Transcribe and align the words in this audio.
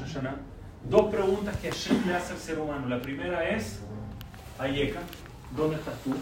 Rosh 0.00 0.12
Hashanah, 0.12 0.36
dos 0.88 1.06
preguntas 1.06 1.56
que 1.56 1.70
Hashem 1.70 2.06
le 2.06 2.14
hace 2.14 2.32
al 2.34 2.38
ser 2.38 2.58
humano. 2.58 2.88
La 2.88 3.00
primera 3.00 3.48
es, 3.48 3.80
Ayeka, 4.58 5.00
¿dónde 5.56 5.76
estás 5.76 5.94
tú? 6.04 6.14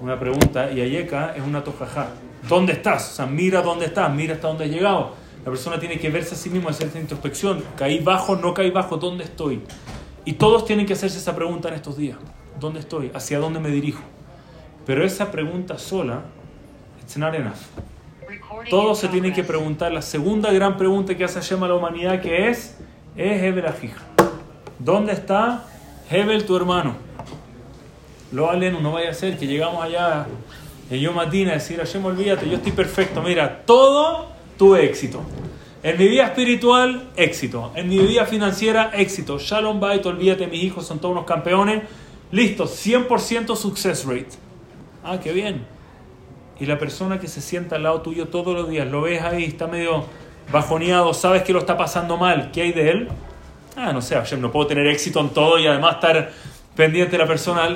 Una 0.00 0.18
pregunta, 0.18 0.70
y 0.72 0.80
Ayeka 0.80 1.34
es 1.36 1.42
una 1.42 1.62
tojajá. 1.62 2.08
¿Dónde 2.48 2.72
estás? 2.72 3.12
O 3.12 3.14
sea, 3.14 3.26
mira 3.26 3.62
dónde 3.62 3.86
estás, 3.86 4.12
mira 4.12 4.34
hasta 4.34 4.48
dónde 4.48 4.64
has 4.64 4.70
llegado. 4.70 5.14
La 5.44 5.50
persona 5.50 5.78
tiene 5.78 5.98
que 5.98 6.10
verse 6.10 6.34
a 6.34 6.38
sí 6.38 6.50
mismo, 6.50 6.68
hacer 6.68 6.88
esta 6.88 6.98
introspección. 6.98 7.62
¿Caí 7.76 8.00
bajo? 8.00 8.36
¿No 8.36 8.54
caí 8.54 8.70
bajo? 8.70 8.96
¿Dónde 8.96 9.24
estoy? 9.24 9.62
Y 10.24 10.34
todos 10.34 10.64
tienen 10.64 10.86
que 10.86 10.92
hacerse 10.92 11.18
esa 11.18 11.34
pregunta 11.34 11.68
en 11.68 11.74
estos 11.74 11.96
días. 11.96 12.18
¿Dónde 12.58 12.80
estoy? 12.80 13.10
¿Hacia 13.14 13.38
dónde 13.38 13.60
me 13.60 13.70
dirijo? 13.70 14.02
Pero 14.86 15.04
esa 15.04 15.30
pregunta 15.30 15.78
sola, 15.78 16.22
it's 17.00 17.16
not 17.16 17.34
enough. 17.34 17.58
Todos 18.70 18.98
se 18.98 19.08
tienen 19.08 19.32
que 19.32 19.44
preguntar 19.44 19.92
la 19.92 20.02
segunda 20.02 20.52
gran 20.52 20.76
pregunta 20.76 21.16
que 21.16 21.24
hace 21.24 21.40
Hashem 21.40 21.62
a 21.62 21.68
la 21.68 21.74
humanidad, 21.74 22.20
que 22.20 22.48
es, 22.48 22.76
es 23.16 23.42
Hebel 23.42 23.66
Ajija. 23.66 24.00
¿Dónde 24.78 25.12
está 25.12 25.64
Hebel, 26.10 26.44
tu 26.44 26.56
hermano? 26.56 26.94
Lo 28.32 28.50
aleno, 28.50 28.80
no 28.80 28.92
vaya 28.92 29.10
a 29.10 29.14
ser 29.14 29.38
que 29.38 29.46
llegamos 29.46 29.84
allá 29.84 30.26
en 30.90 31.00
Yom 31.00 31.18
Adin 31.18 31.48
a 31.48 31.52
decir, 31.52 31.78
Hashem, 31.78 32.04
olvídate, 32.04 32.48
yo 32.48 32.56
estoy 32.56 32.72
perfecto. 32.72 33.22
Mira, 33.22 33.62
todo 33.64 34.28
tu 34.58 34.74
éxito. 34.74 35.22
En 35.82 35.98
mi 35.98 36.08
vida 36.08 36.26
espiritual, 36.26 37.10
éxito. 37.16 37.72
En 37.74 37.88
mi 37.88 37.98
vida 37.98 38.24
financiera, 38.24 38.92
éxito. 38.94 39.38
Shalom 39.38 39.80
Bait, 39.80 40.04
olvídate, 40.06 40.46
mis 40.46 40.62
hijos 40.62 40.86
son 40.86 40.98
todos 40.98 41.12
unos 41.12 41.26
campeones. 41.26 41.82
Listo, 42.30 42.64
100% 42.64 43.56
success 43.56 44.04
rate. 44.04 44.30
Ah, 45.04 45.18
qué 45.20 45.32
bien. 45.32 45.66
Y 46.62 46.66
la 46.66 46.78
persona 46.78 47.18
que 47.18 47.26
se 47.26 47.40
sienta 47.40 47.74
al 47.74 47.82
lado 47.82 48.02
tuyo 48.02 48.28
todos 48.28 48.54
los 48.54 48.68
días, 48.68 48.86
lo 48.86 49.02
ves 49.02 49.20
ahí, 49.20 49.42
está 49.42 49.66
medio 49.66 50.04
bajoneado, 50.52 51.12
sabes 51.12 51.42
que 51.42 51.52
lo 51.52 51.58
está 51.58 51.76
pasando 51.76 52.16
mal, 52.16 52.52
¿qué 52.52 52.62
hay 52.62 52.72
de 52.72 52.88
él? 52.88 53.08
Ah, 53.74 53.92
no 53.92 54.00
sé, 54.00 54.16
no 54.36 54.52
puedo 54.52 54.68
tener 54.68 54.86
éxito 54.86 55.18
en 55.18 55.30
todo 55.30 55.58
y 55.58 55.66
además 55.66 55.96
estar 55.96 56.30
pendiente 56.76 57.10
de 57.10 57.18
la 57.18 57.26
persona. 57.26 57.68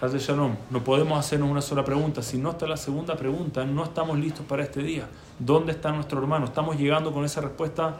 Hazle 0.00 0.20
Shalom, 0.20 0.54
no 0.70 0.84
podemos 0.84 1.18
hacernos 1.18 1.50
una 1.50 1.60
sola 1.60 1.84
pregunta. 1.84 2.22
Si 2.22 2.38
no 2.38 2.50
está 2.50 2.68
la 2.68 2.76
segunda 2.76 3.16
pregunta, 3.16 3.64
no 3.64 3.82
estamos 3.82 4.16
listos 4.16 4.46
para 4.46 4.62
este 4.62 4.84
día. 4.84 5.08
¿Dónde 5.40 5.72
está 5.72 5.90
nuestro 5.90 6.20
hermano? 6.20 6.44
¿Estamos 6.44 6.78
llegando 6.78 7.10
con 7.10 7.24
esa 7.24 7.40
respuesta 7.40 7.96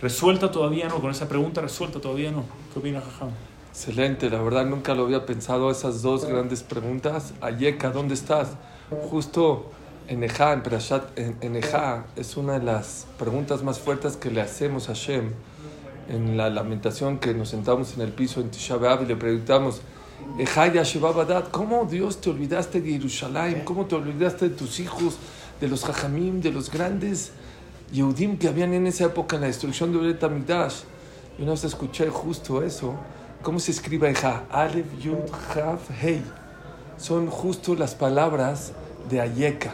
resuelta 0.00 0.50
todavía 0.50 0.88
no? 0.88 0.98
¿Con 0.98 1.10
esa 1.10 1.28
pregunta 1.28 1.60
resuelta 1.60 2.00
todavía 2.00 2.30
no? 2.30 2.46
¿Qué 2.72 2.78
opina 2.78 3.02
Jajam? 3.02 3.28
Excelente, 3.68 4.30
la 4.30 4.40
verdad 4.40 4.64
nunca 4.64 4.94
lo 4.94 5.04
había 5.04 5.26
pensado 5.26 5.70
esas 5.70 6.00
dos 6.00 6.24
grandes 6.24 6.62
preguntas. 6.62 7.34
Ayeka, 7.42 7.90
¿dónde 7.90 8.14
estás? 8.14 8.56
Justo 9.10 9.70
en 10.08 10.24
Ejá, 10.24 10.52
en 10.52 10.62
Perashat, 10.62 11.18
en, 11.18 11.60
es 12.16 12.36
una 12.36 12.58
de 12.58 12.64
las 12.64 13.06
preguntas 13.18 13.62
más 13.62 13.78
fuertes 13.78 14.16
que 14.16 14.30
le 14.30 14.40
hacemos 14.40 14.88
a 14.88 14.94
Shem 14.94 15.32
en 16.08 16.36
la 16.36 16.50
lamentación 16.50 17.18
que 17.18 17.32
nos 17.34 17.50
sentamos 17.50 17.94
en 17.94 18.02
el 18.02 18.12
piso 18.12 18.40
en 18.40 18.50
Tisha 18.50 18.76
B'Av 18.76 19.02
y 19.02 19.06
le 19.06 19.16
preguntamos, 19.16 19.80
Ejá 20.38 20.70
Badat, 21.00 21.50
¿cómo 21.50 21.84
Dios 21.84 22.20
te 22.20 22.30
olvidaste 22.30 22.80
de 22.80 22.92
Jerusalén? 22.92 23.62
¿Cómo 23.64 23.86
te 23.86 23.94
olvidaste 23.94 24.48
de 24.48 24.54
tus 24.54 24.80
hijos, 24.80 25.16
de 25.60 25.68
los 25.68 25.84
Jajamim, 25.84 26.40
de 26.40 26.52
los 26.52 26.70
grandes 26.70 27.32
Yehudim 27.92 28.38
que 28.38 28.48
habían 28.48 28.72
en 28.72 28.86
esa 28.86 29.04
época 29.04 29.36
en 29.36 29.42
la 29.42 29.48
destrucción 29.48 29.92
de 29.92 29.98
Beit 29.98 30.22
HaMikdash? 30.22 30.82
Y 31.38 31.42
una 31.42 31.52
vez 31.52 31.64
escuché 31.64 32.08
justo 32.08 32.62
eso 32.62 32.94
¿Cómo 33.42 33.58
se 33.58 33.72
escribe 33.72 34.08
Eja? 34.08 34.44
Alef, 34.52 34.86
Yud, 35.00 35.16
Hav, 35.52 35.80
Hei. 36.00 36.22
Son 36.96 37.26
justo 37.26 37.74
las 37.74 37.96
palabras 37.96 38.72
de 39.08 39.20
Ayeka. 39.20 39.72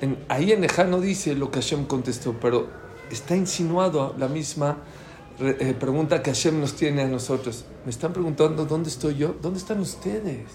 En, 0.00 0.18
ahí 0.28 0.52
en 0.52 0.64
Eja 0.64 0.84
no 0.84 1.00
dice 1.00 1.34
lo 1.34 1.50
que 1.50 1.60
Hashem 1.60 1.86
contestó, 1.86 2.34
pero 2.40 2.68
está 3.10 3.36
insinuado 3.36 4.14
la 4.18 4.28
misma 4.28 4.78
eh, 5.40 5.74
pregunta 5.78 6.22
que 6.22 6.30
Hashem 6.30 6.60
nos 6.60 6.74
tiene 6.74 7.02
a 7.02 7.08
nosotros. 7.08 7.64
Me 7.84 7.90
están 7.90 8.12
preguntando 8.12 8.64
dónde 8.66 8.88
estoy 8.88 9.16
yo, 9.16 9.34
dónde 9.40 9.58
están 9.58 9.80
ustedes. 9.80 10.46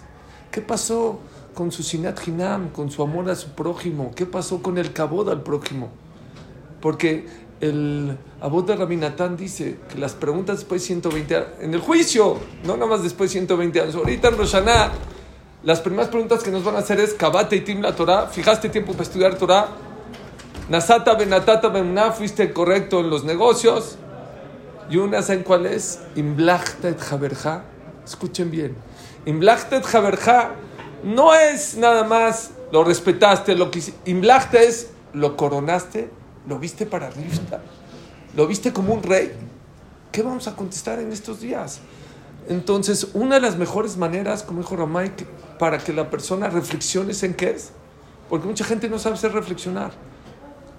¿Qué 0.52 0.62
pasó 0.62 1.20
con 1.54 1.72
su 1.72 1.84
sinat 1.84 2.20
hinam, 2.28 2.70
con 2.70 2.90
su 2.92 3.02
amor 3.04 3.30
a 3.30 3.36
su 3.36 3.50
prójimo? 3.50 4.12
¿Qué 4.16 4.26
pasó 4.26 4.62
con 4.62 4.78
el 4.78 4.94
cabod 4.94 5.30
al 5.30 5.44
prójimo? 5.44 5.90
Porque 6.82 7.26
el 7.62 8.18
Abod 8.42 8.66
de 8.66 8.76
Rabinatán 8.76 9.38
dice 9.38 9.78
que 9.90 9.98
las 9.98 10.14
preguntas 10.14 10.58
después 10.58 10.82
de 10.82 10.88
120 10.88 11.36
años, 11.36 11.48
en 11.62 11.74
el 11.74 11.80
juicio, 11.80 12.38
no 12.64 12.76
nada 12.76 12.90
más 12.90 13.04
después 13.04 13.32
de 13.32 13.40
120 13.40 13.82
años, 13.82 13.96
ahorita 13.96 14.28
en 14.28 14.38
Roshaná, 14.38 14.92
las 15.66 15.82
primeras 15.82 16.08
preguntas 16.08 16.44
que 16.44 16.52
nos 16.52 16.64
van 16.64 16.76
a 16.76 16.80
hacer 16.80 17.00
es, 17.00 17.14
Kabate 17.14 17.58
y 17.58 17.62
Tim 17.62 17.82
la 17.82 17.96
Torah, 17.96 18.28
¿fijaste 18.28 18.70
tiempo 18.70 18.94
para 18.94 19.04
estudiar 19.04 19.36
Torah? 19.36 19.68
Nasata 20.70 21.16
benatata 21.16 21.68
benna, 21.68 22.12
¿fuiste 22.12 22.54
correcto 22.54 23.02
en 23.02 23.10
los 23.10 23.26
negocios? 23.26 23.98
Y 24.90 24.98
una, 24.98 25.22
¿saben 25.22 25.44
cuál 25.44 25.66
es? 25.66 26.00
Imblachtet 26.16 27.00
jaberja. 27.00 27.64
Escuchen 28.06 28.52
bien. 28.52 28.76
Imblachtet 29.26 29.84
jaberja 29.84 30.52
no 31.04 31.34
es 31.34 31.76
nada 31.76 32.04
más 32.04 32.52
lo 32.72 32.84
respetaste, 32.84 33.56
lo 33.56 33.70
que 33.72 33.82
Imblachtet 34.06 34.62
es 34.62 34.92
lo 35.14 35.36
coronaste 35.36 36.10
lo 36.48 36.60
viste 36.60 36.86
para 36.86 37.08
arriba, 37.08 37.62
lo 38.36 38.48
viste 38.48 38.72
como 38.72 38.94
un 38.94 39.04
rey. 39.04 39.32
¿Qué 40.12 40.22
vamos 40.22 40.48
a 40.48 40.56
contestar 40.56 41.00
en 41.00 41.12
estos 41.12 41.42
días? 41.42 41.80
Entonces, 42.48 43.10
una 43.14 43.36
de 43.36 43.42
las 43.42 43.58
mejores 43.58 43.98
maneras, 43.98 44.44
como 44.44 44.62
dijo 44.62 44.76
Ramay, 44.76 45.12
para 45.58 45.78
que 45.78 45.94
la 45.94 46.10
persona 46.10 46.50
reflexione 46.50 47.14
en 47.22 47.34
qué 47.34 47.52
es, 47.52 47.72
porque 48.30 48.48
mucha 48.48 48.66
gente 48.66 48.90
no 48.90 49.00
sabe 49.00 49.16
hacer 49.16 49.32
reflexionar. 49.32 49.92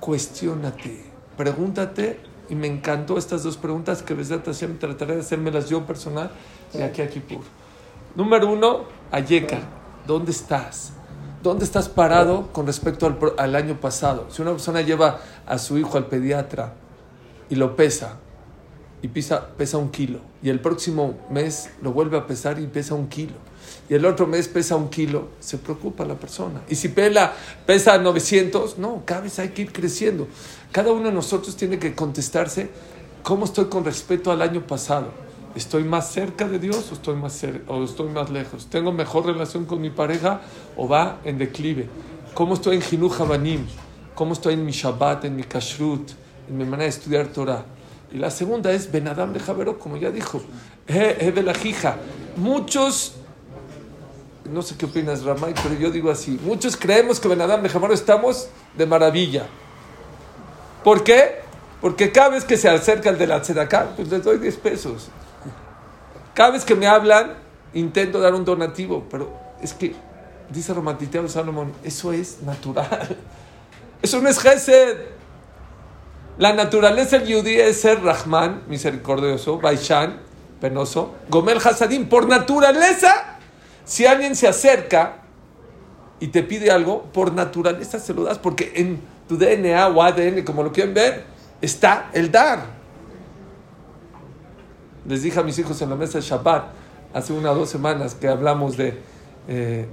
Cuestiónate, 0.00 1.04
pregúntate, 1.36 2.20
y 2.48 2.54
me 2.54 2.66
encantó 2.66 3.18
estas 3.18 3.42
dos 3.42 3.56
preguntas 3.56 4.02
que 4.02 4.14
desde 4.14 4.38
trataré 4.38 5.14
de 5.14 5.20
hacérmelas 5.20 5.68
yo 5.68 5.84
personal 5.84 6.30
de 6.72 6.84
aquí 6.84 7.02
a 7.02 7.08
Kipur. 7.08 7.42
Número 8.14 8.50
uno, 8.50 8.84
Ayeka, 9.10 9.58
¿dónde 10.06 10.30
estás? 10.30 10.92
¿Dónde 11.42 11.64
estás 11.64 11.88
parado 11.88 12.52
con 12.52 12.66
respecto 12.66 13.34
al, 13.36 13.54
año 13.54 13.80
pasado? 13.80 14.26
Si 14.30 14.42
una 14.42 14.52
persona 14.52 14.80
lleva 14.80 15.20
a 15.46 15.58
su 15.58 15.78
hijo 15.78 15.96
al 15.96 16.06
pediatra 16.06 16.74
y 17.48 17.56
lo 17.56 17.76
pesa, 17.76 18.18
y 19.02 19.08
pesa 19.08 19.78
un 19.78 19.90
kilo, 19.90 20.20
y 20.42 20.48
el 20.48 20.60
próximo 20.60 21.14
mes 21.30 21.70
lo 21.82 21.92
vuelve 21.92 22.16
a 22.16 22.26
pesar 22.26 22.58
y 22.58 22.66
pesa 22.66 22.94
un 22.94 23.08
kilo, 23.08 23.34
y 23.88 23.94
el 23.94 24.04
otro 24.04 24.26
mes 24.26 24.48
pesa 24.48 24.76
un 24.76 24.88
kilo, 24.88 25.28
se 25.40 25.58
preocupa 25.58 26.04
la 26.04 26.14
persona. 26.14 26.62
Y 26.68 26.74
si 26.74 26.88
pela, 26.88 27.34
pesa 27.64 27.98
900, 27.98 28.78
no, 28.78 29.02
cada 29.04 29.22
vez 29.22 29.38
hay 29.38 29.50
que 29.50 29.62
ir 29.62 29.72
creciendo. 29.72 30.28
Cada 30.72 30.92
uno 30.92 31.08
de 31.08 31.12
nosotros 31.12 31.56
tiene 31.56 31.78
que 31.78 31.94
contestarse 31.94 32.70
cómo 33.22 33.44
estoy 33.44 33.66
con 33.66 33.84
respecto 33.84 34.30
al 34.30 34.42
año 34.42 34.66
pasado. 34.66 35.08
¿Estoy 35.54 35.84
más 35.84 36.12
cerca 36.12 36.46
de 36.46 36.58
Dios 36.58 36.90
o 36.90 36.94
estoy 36.94 37.16
más, 37.16 37.42
o 37.66 37.82
estoy 37.82 38.08
más 38.10 38.28
lejos? 38.28 38.66
¿Tengo 38.66 38.92
mejor 38.92 39.24
relación 39.24 39.64
con 39.64 39.80
mi 39.80 39.88
pareja 39.88 40.42
o 40.76 40.86
va 40.86 41.20
en 41.24 41.38
declive? 41.38 41.88
¿Cómo 42.34 42.54
estoy 42.54 42.76
en 42.76 42.82
Jinuj 42.82 43.20
Habanim? 43.20 43.66
¿Cómo 44.14 44.34
estoy 44.34 44.54
en 44.54 44.66
mi 44.66 44.72
Shabbat, 44.72 45.24
en 45.24 45.34
mi 45.34 45.44
Kashrut, 45.44 46.10
en 46.48 46.58
mi 46.58 46.64
manera 46.64 46.82
de 46.82 46.90
estudiar 46.90 47.28
Torah? 47.28 47.64
Y 48.12 48.18
la 48.18 48.30
segunda 48.30 48.70
es 48.72 48.92
Benadam 48.92 49.32
de 49.32 49.40
Javero, 49.40 49.78
como 49.78 49.96
ya 49.96 50.10
dijo, 50.10 50.42
he 50.86 51.32
de 51.32 51.42
la 51.42 51.54
Jija. 51.54 51.96
Muchos, 52.36 53.14
no 54.50 54.62
sé 54.62 54.76
qué 54.76 54.86
opinas 54.86 55.22
Ramay, 55.22 55.54
pero 55.62 55.74
yo 55.74 55.90
digo 55.90 56.10
así, 56.10 56.38
muchos 56.42 56.76
creemos 56.76 57.20
que 57.20 57.28
Benadam 57.28 57.62
de 57.62 57.68
Javero 57.68 57.94
estamos 57.94 58.48
de 58.76 58.86
maravilla. 58.86 59.46
¿Por 60.84 61.02
qué? 61.02 61.40
Porque 61.80 62.12
cada 62.12 62.30
vez 62.30 62.44
que 62.44 62.56
se 62.56 62.68
acerca 62.68 63.10
el 63.10 63.18
de 63.18 63.26
la 63.26 63.42
Tzedaká, 63.42 63.92
pues 63.96 64.08
les 64.08 64.22
doy 64.22 64.38
10 64.38 64.56
pesos. 64.56 65.08
Cada 66.34 66.50
vez 66.50 66.64
que 66.64 66.74
me 66.74 66.86
hablan, 66.86 67.34
intento 67.74 68.20
dar 68.20 68.34
un 68.34 68.44
donativo, 68.44 69.04
pero 69.10 69.32
es 69.62 69.72
que, 69.74 69.94
dice 70.50 70.74
Romantiteo 70.74 71.28
Salomón, 71.28 71.72
eso 71.82 72.12
es 72.12 72.42
natural. 72.42 73.16
Eso 74.02 74.20
no 74.20 74.28
es 74.28 74.38
Gesed. 74.38 74.98
La 76.38 76.52
naturaleza 76.52 77.18
del 77.18 77.28
Yudí 77.28 77.58
es 77.58 77.80
ser 77.80 78.04
Rahman, 78.04 78.64
misericordioso, 78.68 79.58
Baishan, 79.58 80.20
penoso, 80.60 81.14
Gomel 81.30 81.58
Hasadim, 81.58 82.08
por 82.08 82.28
naturaleza. 82.28 83.35
Si 83.86 84.04
alguien 84.04 84.36
se 84.36 84.46
acerca 84.46 85.22
y 86.20 86.26
te 86.26 86.42
pide 86.42 86.70
algo, 86.70 87.04
por 87.04 87.32
naturaleza 87.32 87.98
se 87.98 88.12
lo 88.12 88.24
das, 88.24 88.38
porque 88.38 88.72
en 88.76 89.00
tu 89.26 89.38
DNA 89.38 89.88
o 89.88 90.02
ADN, 90.02 90.44
como 90.44 90.62
lo 90.62 90.72
quieren 90.72 90.92
ver, 90.92 91.24
está 91.62 92.10
el 92.12 92.30
dar 92.30 92.76
les 95.08 95.22
dije 95.22 95.38
a 95.38 95.42
mis 95.42 95.58
hijos 95.58 95.80
en 95.82 95.90
la 95.90 95.96
mesa 95.96 96.18
de 96.18 96.24
Shabbat, 96.24 96.64
hace 97.14 97.32
una 97.32 97.52
o 97.52 97.54
dos 97.54 97.68
semanas 97.68 98.14
que 98.14 98.28
hablamos 98.28 98.76
de, 98.76 98.94
eh, 99.48 99.86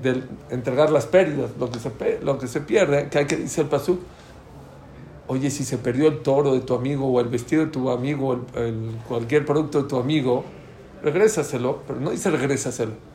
entregar 0.49 0.89
las 0.89 1.05
pérdidas, 1.05 1.51
lo 1.59 1.69
que, 1.69 1.79
se, 2.47 2.61
pierde, 2.61 3.09
que 3.09 3.19
hay 3.19 3.25
que 3.25 3.37
decir 3.37 3.63
el 3.63 3.69
pasuk. 3.69 3.99
Oye, 5.27 5.49
si 5.51 5.63
se 5.63 5.77
perdió 5.77 6.07
el 6.07 6.19
toro 6.21 6.53
de 6.53 6.61
tu 6.61 6.73
amigo 6.73 7.07
o 7.07 7.19
el 7.19 7.27
vestido 7.27 7.65
de 7.65 7.71
tu 7.71 7.89
amigo, 7.89 8.45
el, 8.55 8.97
cualquier 9.07 9.45
producto 9.45 9.83
de 9.83 9.87
tu 9.87 9.97
amigo, 9.97 10.43
regrésaselo, 11.01 11.83
pero 11.87 11.99
no 11.99 12.09
dice 12.09 12.29
regrésaselo. 12.29 13.12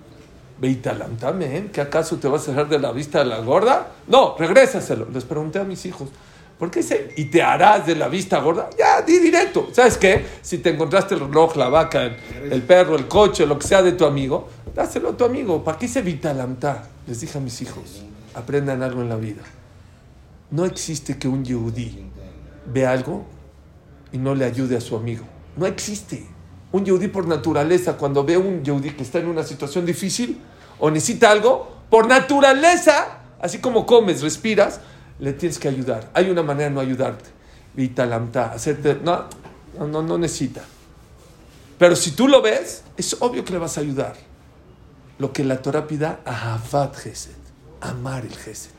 Veitalam 0.60 1.16
también, 1.16 1.69
¿que 1.69 1.81
acaso 1.81 2.16
te 2.16 2.26
vas 2.26 2.49
a 2.49 2.50
dejar 2.50 2.69
de 2.69 2.78
la 2.78 2.93
vista 2.93 3.20
de 3.20 3.26
la 3.26 3.38
gorda? 3.38 3.93
No, 4.08 4.37
regrésaselo. 4.37 5.06
Les 5.12 5.25
pregunté 5.25 5.60
a 5.60 5.64
mis 5.64 5.87
hijos, 5.87 6.08
¿Por 6.58 6.72
qué 6.72 6.81
dice, 6.81 7.14
y 7.16 7.26
te 7.26 7.40
harás 7.40 7.87
de 7.87 7.94
la 7.94 8.08
vista 8.08 8.40
gorda? 8.40 8.69
Ya, 8.76 9.00
di 9.02 9.19
directo. 9.20 9.69
¿Sabes 9.72 9.96
qué? 9.96 10.26
Si 10.43 10.58
te 10.58 10.70
encontraste 10.70 11.14
el 11.14 11.20
reloj, 11.20 11.55
la 11.56 11.69
vaca, 11.69 12.02
el, 12.02 12.62
perro, 12.62 12.96
el 12.96 13.06
coche, 13.06 13.46
lo 13.46 13.56
que 13.58 13.66
sea 13.69 13.81
de 13.81 13.93
tu 13.93 14.05
amigo, 14.05 14.49
dáselo 14.75 15.10
a 15.10 15.16
tu 15.16 15.25
amigo. 15.25 15.62
¿Para 15.62 15.78
qué 15.78 15.87
se 15.87 16.00
evita 16.00 16.34
la 16.34 16.49
Les 17.06 17.20
dije 17.20 17.38
a 17.38 17.40
mis 17.40 17.62
hijos, 17.62 18.02
aprendan 18.34 18.82
algo 18.82 19.02
en 19.02 19.08
la 19.08 19.16
vida. 19.16 19.43
No 20.50 20.64
existe 20.64 21.16
que 21.16 21.28
un 21.28 21.44
yehudí 21.44 22.10
vea 22.66 22.90
algo 22.90 23.25
y 24.10 24.19
no 24.19 24.34
le 24.34 24.44
ayude 24.44 24.76
a 24.76 24.81
su 24.81 24.96
amigo. 24.96 25.25
No 25.56 25.64
existe. 25.64 26.26
Un 26.73 26.85
yehudí 26.85 27.09
por 27.09 27.26
naturaleza, 27.26 27.97
cuando 27.97 28.25
ve 28.25 28.35
a 28.35 28.38
un 28.38 28.62
yehudí 28.62 28.91
que 28.91 29.03
está 29.03 29.19
en 29.19 29.29
una 29.29 29.43
situación 29.43 29.87
difícil 29.87 30.38
o 30.79 30.91
necesita 30.91 31.31
algo, 31.31 31.76
por 31.91 32.06
naturaleza, 32.06 33.20
así 33.41 33.59
como 33.59 33.87
comes, 33.87 34.23
respiras, 34.23 34.81
le 35.19 35.32
tienes 35.32 35.59
que 35.59 35.69
ayudar. 35.69 36.11
Hay 36.15 36.31
una 36.31 36.43
manera 36.43 36.69
de 36.69 36.75
no 36.75 36.81
ayudarte. 36.81 37.31
Vitalamta, 37.75 38.53
hacerte. 38.53 38.99
No, 39.03 39.25
no, 39.79 40.03
no 40.03 40.19
necesita. 40.19 40.62
Pero 41.79 41.97
si 41.97 42.11
tú 42.11 42.29
lo 42.29 42.43
ves, 42.43 42.82
es 42.97 43.17
obvio 43.20 43.44
que 43.44 43.53
le 43.53 43.59
vas 43.59 43.79
a 43.79 43.81
ayudar. 43.81 44.17
Lo 45.19 45.32
que 45.32 45.44
la 45.44 45.62
Torah 45.62 45.87
pida, 45.87 46.20
ahavat 46.25 46.97
gesed, 46.97 47.31
amar 47.81 48.25
el 48.25 48.37
gesed. 48.37 48.70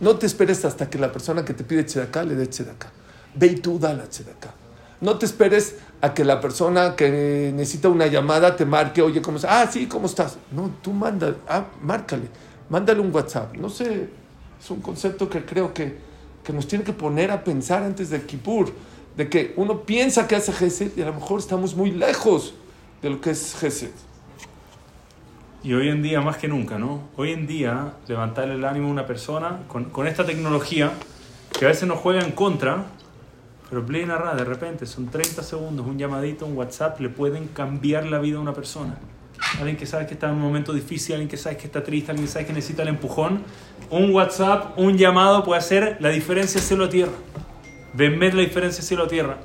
No 0.00 0.16
te 0.16 0.26
esperes 0.26 0.64
hasta 0.64 0.88
que 0.88 0.98
la 0.98 1.12
persona 1.12 1.44
que 1.44 1.54
te 1.54 1.64
pide 1.64 1.84
acá 2.00 2.22
le 2.22 2.34
dé 2.36 2.44
acá. 2.44 2.90
Ve 3.34 3.48
y 3.48 3.56
tú 3.56 3.78
dale 3.78 4.02
acá. 4.02 4.54
No 5.00 5.18
te 5.18 5.26
esperes 5.26 5.76
a 6.00 6.14
que 6.14 6.24
la 6.24 6.40
persona 6.40 6.94
que 6.94 7.52
necesita 7.54 7.88
una 7.88 8.06
llamada 8.06 8.54
te 8.54 8.64
marque, 8.64 9.02
oye, 9.02 9.20
¿cómo 9.20 9.36
estás? 9.36 9.50
Ah, 9.52 9.70
sí, 9.70 9.86
¿cómo 9.86 10.06
estás? 10.06 10.38
No, 10.52 10.70
tú 10.80 10.92
manda, 10.92 11.34
ah, 11.48 11.64
márcale, 11.82 12.28
mándale 12.68 13.00
un 13.00 13.12
WhatsApp. 13.12 13.56
No 13.56 13.68
sé, 13.68 14.08
es 14.60 14.70
un 14.70 14.80
concepto 14.80 15.28
que 15.28 15.44
creo 15.44 15.74
que, 15.74 15.98
que 16.44 16.52
nos 16.52 16.68
tiene 16.68 16.84
que 16.84 16.92
poner 16.92 17.30
a 17.30 17.42
pensar 17.42 17.82
antes 17.82 18.10
de 18.10 18.22
Kippur, 18.22 18.72
de 19.16 19.28
que 19.28 19.52
uno 19.56 19.82
piensa 19.82 20.28
que 20.28 20.36
hace 20.36 20.52
Gesed 20.52 20.96
y 20.96 21.02
a 21.02 21.06
lo 21.06 21.14
mejor 21.14 21.40
estamos 21.40 21.74
muy 21.74 21.90
lejos 21.90 22.54
de 23.02 23.10
lo 23.10 23.20
que 23.20 23.30
es 23.30 23.56
Gesed. 23.56 23.90
Y 25.64 25.74
hoy 25.74 25.88
en 25.88 26.02
día, 26.02 26.20
más 26.20 26.36
que 26.36 26.46
nunca, 26.46 26.78
¿no? 26.78 27.08
Hoy 27.16 27.32
en 27.32 27.48
día, 27.48 27.94
levantarle 28.06 28.54
el 28.54 28.64
ánimo 28.64 28.86
a 28.86 28.90
una 28.92 29.06
persona 29.06 29.64
con, 29.66 29.86
con 29.86 30.06
esta 30.06 30.24
tecnología 30.24 30.92
que 31.58 31.64
a 31.64 31.68
veces 31.68 31.88
nos 31.88 31.98
juega 31.98 32.20
en 32.20 32.30
contra, 32.30 32.86
pero 33.68 33.84
plena 33.84 34.34
de 34.34 34.44
repente, 34.44 34.86
son 34.86 35.08
30 35.08 35.42
segundos, 35.42 35.86
un 35.86 35.98
llamadito, 35.98 36.46
un 36.46 36.56
WhatsApp, 36.56 37.00
le 37.00 37.08
pueden 37.08 37.48
cambiar 37.48 38.06
la 38.06 38.18
vida 38.18 38.38
a 38.38 38.40
una 38.40 38.52
persona 38.52 38.96
alguien 39.58 39.76
que 39.76 39.86
sabe 39.86 40.06
que 40.06 40.14
está 40.14 40.28
en 40.28 40.34
un 40.34 40.40
momento 40.40 40.72
difícil, 40.72 41.14
alguien 41.14 41.28
que 41.28 41.36
sabe 41.36 41.56
que 41.56 41.66
está 41.66 41.82
triste, 41.82 42.10
alguien 42.10 42.26
que 42.26 42.32
sabe 42.32 42.46
que 42.46 42.52
necesita 42.52 42.82
el 42.82 42.88
empujón, 42.88 43.42
un 43.90 44.12
WhatsApp, 44.12 44.78
un 44.78 44.96
llamado 44.96 45.44
puede 45.44 45.58
hacer 45.58 45.96
la 46.00 46.10
diferencia 46.10 46.60
cielo-tierra. 46.60 47.12
Venmer 47.94 48.34
la 48.34 48.42
diferencia 48.42 48.82
cielo-tierra. 48.82 49.38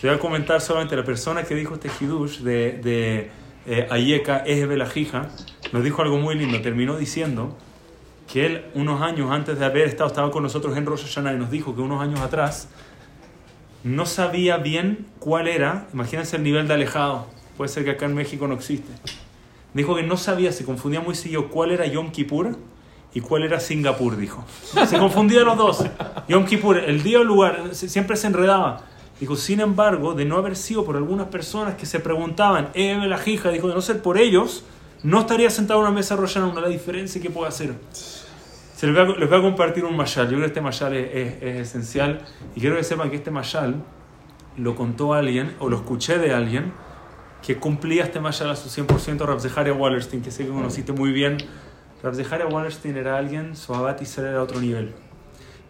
Te 0.00 0.08
voy 0.08 0.16
a 0.16 0.18
comentar 0.18 0.60
solamente 0.60 0.96
la 0.96 1.04
persona 1.04 1.44
que 1.44 1.54
dijo 1.54 1.74
este 1.74 1.88
hidush 2.00 2.40
de, 2.40 2.72
de 2.82 3.30
eh, 3.66 3.86
Ayeka 3.88 4.44
nos 5.72 5.84
dijo 5.84 6.02
algo 6.02 6.18
muy 6.18 6.34
lindo. 6.34 6.60
Terminó 6.60 6.96
diciendo 6.96 7.56
que 8.26 8.46
él, 8.46 8.64
unos 8.74 9.00
años 9.00 9.30
antes 9.30 9.58
de 9.58 9.64
haber 9.64 9.86
estado, 9.86 10.08
estaba 10.08 10.30
con 10.32 10.42
nosotros 10.42 10.76
en 10.76 10.86
Rosh 10.86 11.04
Hashanah 11.04 11.34
y 11.34 11.38
nos 11.38 11.50
dijo 11.50 11.76
que 11.76 11.82
unos 11.82 12.02
años 12.02 12.20
atrás 12.20 12.68
no 13.84 14.06
sabía 14.06 14.58
bien 14.58 15.06
cuál 15.18 15.48
era, 15.48 15.86
imagínense 15.92 16.36
el 16.36 16.42
nivel 16.42 16.68
de 16.68 16.74
alejado 16.74 17.26
Puede 17.56 17.68
ser 17.68 17.84
que 17.84 17.90
acá 17.90 18.06
en 18.06 18.14
México 18.14 18.46
no 18.46 18.54
existe. 18.54 18.90
Dijo 19.74 19.94
que 19.94 20.02
no 20.02 20.16
sabía, 20.16 20.52
se 20.52 20.64
confundía 20.64 21.00
muy 21.00 21.14
seguido 21.14 21.48
cuál 21.48 21.70
era 21.70 21.86
Yom 21.86 22.10
Kippur 22.10 22.56
y 23.14 23.20
cuál 23.20 23.44
era 23.44 23.60
Singapur, 23.60 24.16
dijo. 24.16 24.44
Se 24.86 24.98
confundía 24.98 25.42
los 25.42 25.56
dos. 25.56 25.84
Yom 26.28 26.46
Kippur, 26.46 26.78
el 26.78 27.02
día 27.02 27.18
o 27.18 27.22
el 27.22 27.28
lugar, 27.28 27.74
siempre 27.74 28.16
se 28.16 28.26
enredaba. 28.26 28.82
Dijo, 29.20 29.36
sin 29.36 29.60
embargo, 29.60 30.14
de 30.14 30.24
no 30.24 30.36
haber 30.36 30.56
sido 30.56 30.84
por 30.84 30.96
algunas 30.96 31.28
personas 31.28 31.76
que 31.76 31.86
se 31.86 32.00
preguntaban, 32.00 32.70
eh, 32.74 32.98
la 33.06 33.18
jija, 33.18 33.50
dijo, 33.50 33.68
de 33.68 33.74
no 33.74 33.80
ser 33.80 34.02
por 34.02 34.18
ellos, 34.18 34.64
no 35.02 35.20
estaría 35.20 35.50
sentado 35.50 35.80
en 35.80 35.86
una 35.86 35.94
mesa 35.94 36.16
rollana, 36.16 36.46
una 36.46 36.62
la 36.62 36.68
diferencia 36.68 37.20
que 37.20 37.30
puede 37.30 37.48
hacer. 37.48 37.74
Se 38.82 38.88
les, 38.88 39.06
voy 39.06 39.38
a, 39.38 39.40
compartir 39.40 39.84
un 39.84 39.96
mashal. 39.96 40.24
Yo 40.24 40.30
creo 40.30 40.40
que 40.40 40.46
este 40.46 40.60
mashal 40.60 40.96
es, 40.96 41.40
es, 41.40 41.60
esencial 41.60 42.18
y 42.56 42.60
quiero 42.60 42.74
que 42.74 42.82
sepan 42.82 43.10
que 43.10 43.14
este 43.14 43.30
mashal 43.30 43.76
lo 44.56 44.74
contó 44.74 45.14
alguien 45.14 45.54
o 45.60 45.68
lo 45.68 45.76
escuché 45.76 46.18
de 46.18 46.34
alguien 46.34 46.72
que 47.46 47.58
cumplía 47.58 48.02
este 48.02 48.18
mashal 48.18 48.50
a 48.50 48.56
su 48.56 48.68
100%, 48.68 49.24
Rabzeharia 49.24 49.72
Wallerstein, 49.72 50.20
que 50.20 50.32
sé 50.32 50.44
que 50.44 50.50
conociste 50.50 50.92
muy 50.92 51.12
bien. 51.12 51.36
Rabzeharia 52.02 52.48
Wallerstein 52.48 52.96
era 52.96 53.18
alguien, 53.18 53.54
su 53.54 53.72
abad 53.72 54.02
era 54.18 54.38
a 54.38 54.42
otro 54.42 54.60
nivel. 54.60 54.92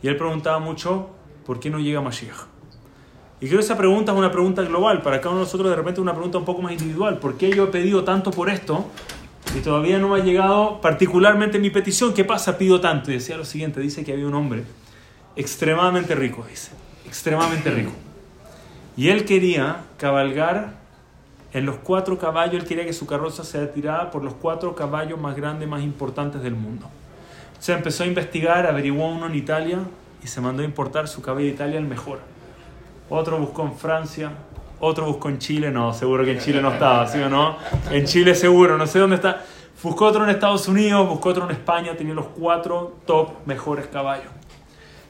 Y 0.02 0.08
él 0.08 0.16
preguntaba 0.16 0.58
mucho, 0.58 1.10
¿por 1.44 1.60
qué 1.60 1.68
no 1.68 1.80
llega 1.80 2.00
Mashiach? 2.00 2.46
Y 3.42 3.46
creo 3.46 3.58
que 3.58 3.64
esa 3.66 3.76
pregunta 3.76 4.12
es 4.12 4.18
una 4.18 4.32
pregunta 4.32 4.62
global, 4.62 5.02
para 5.02 5.20
cada 5.20 5.32
uno 5.32 5.40
de 5.40 5.44
nosotros 5.44 5.68
de 5.68 5.76
repente 5.76 6.00
una 6.00 6.14
pregunta 6.14 6.38
un 6.38 6.46
poco 6.46 6.62
más 6.62 6.72
individual. 6.72 7.18
¿Por 7.18 7.36
qué 7.36 7.50
yo 7.50 7.64
he 7.64 7.66
pedido 7.66 8.04
tanto 8.04 8.30
por 8.30 8.48
esto 8.48 8.86
y 9.54 9.60
todavía 9.60 9.98
no 9.98 10.14
ha 10.14 10.20
llegado 10.20 10.80
particularmente 10.80 11.58
mi 11.58 11.70
petición? 11.70 12.14
¿Qué 12.14 12.24
pasa? 12.24 12.56
Pido 12.58 12.80
tanto. 12.80 13.10
Y 13.10 13.14
decía 13.14 13.36
lo 13.36 13.44
siguiente, 13.44 13.80
dice 13.80 14.04
que 14.04 14.12
había 14.12 14.26
un 14.26 14.34
hombre 14.34 14.64
extremadamente 15.36 16.14
rico, 16.14 16.44
dice, 16.48 16.72
extremadamente 17.06 17.70
rico. 17.70 17.92
Y 18.96 19.08
él 19.08 19.24
quería 19.24 19.84
cabalgar 19.96 20.74
en 21.52 21.66
los 21.66 21.76
cuatro 21.76 22.18
caballos, 22.18 22.62
él 22.62 22.66
quería 22.66 22.84
que 22.84 22.92
su 22.92 23.06
carroza 23.06 23.44
sea 23.44 23.72
tirada 23.72 24.10
por 24.10 24.24
los 24.24 24.34
cuatro 24.34 24.74
caballos 24.74 25.20
más 25.20 25.36
grandes, 25.36 25.68
más 25.68 25.82
importantes 25.82 26.42
del 26.42 26.54
mundo. 26.54 26.88
Se 27.58 27.72
empezó 27.72 28.04
a 28.04 28.06
investigar, 28.06 28.66
averiguó 28.66 29.08
uno 29.08 29.26
en 29.26 29.34
Italia 29.34 29.80
y 30.22 30.26
se 30.26 30.40
mandó 30.40 30.62
a 30.62 30.64
importar 30.64 31.08
su 31.08 31.20
caballo 31.20 31.46
de 31.46 31.52
Italia 31.52 31.78
el 31.78 31.86
mejor. 31.86 32.20
Otro 33.08 33.38
buscó 33.38 33.62
en 33.62 33.74
Francia, 33.76 34.32
otro 34.84 35.06
buscó 35.06 35.28
en 35.28 35.38
Chile, 35.38 35.70
no, 35.70 35.94
seguro 35.94 36.24
que 36.24 36.32
en 36.32 36.40
Chile 36.40 36.60
no 36.60 36.72
estaba, 36.72 37.06
¿sí 37.06 37.18
o 37.18 37.28
no? 37.28 37.56
En 37.92 38.04
Chile 38.04 38.34
seguro, 38.34 38.76
no 38.76 38.86
sé 38.88 38.98
dónde 38.98 39.14
está. 39.16 39.44
Buscó 39.80 40.06
otro 40.06 40.24
en 40.24 40.30
Estados 40.30 40.66
Unidos, 40.66 41.08
buscó 41.08 41.28
otro 41.28 41.44
en 41.44 41.52
España, 41.52 41.96
tenía 41.96 42.14
los 42.14 42.26
cuatro 42.26 42.96
top 43.06 43.30
mejores 43.46 43.86
caballos. 43.86 44.26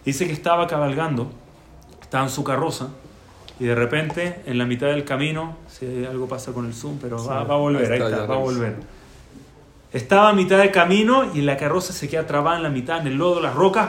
Dice 0.04 0.26
que 0.26 0.32
estaba 0.32 0.66
cabalgando, 0.66 1.30
estaba 2.02 2.24
en 2.24 2.30
su 2.30 2.44
carroza 2.44 2.88
y 3.58 3.64
de 3.64 3.74
repente, 3.74 4.42
en 4.44 4.58
la 4.58 4.66
mitad 4.66 4.88
del 4.88 5.04
camino, 5.04 5.56
si 5.68 6.04
algo 6.04 6.28
pasa 6.28 6.52
con 6.52 6.66
el 6.66 6.74
Zoom, 6.74 6.98
pero 7.00 7.24
va, 7.24 7.40
a 7.40 7.44
volver, 7.44 7.92
ahí 7.92 7.98
está, 7.98 8.26
va 8.26 8.34
a 8.34 8.38
volver. 8.38 8.76
Estaba 9.90 10.28
a 10.28 10.32
mitad 10.34 10.58
del 10.58 10.70
camino 10.70 11.32
y 11.32 11.40
la 11.40 11.56
carroza 11.56 11.94
se 11.94 12.10
queda 12.10 12.26
trabada 12.26 12.58
en 12.58 12.62
la 12.62 12.70
mitad, 12.70 13.00
en 13.00 13.06
el 13.06 13.14
lodo, 13.14 13.40
las 13.40 13.54
rocas, 13.54 13.88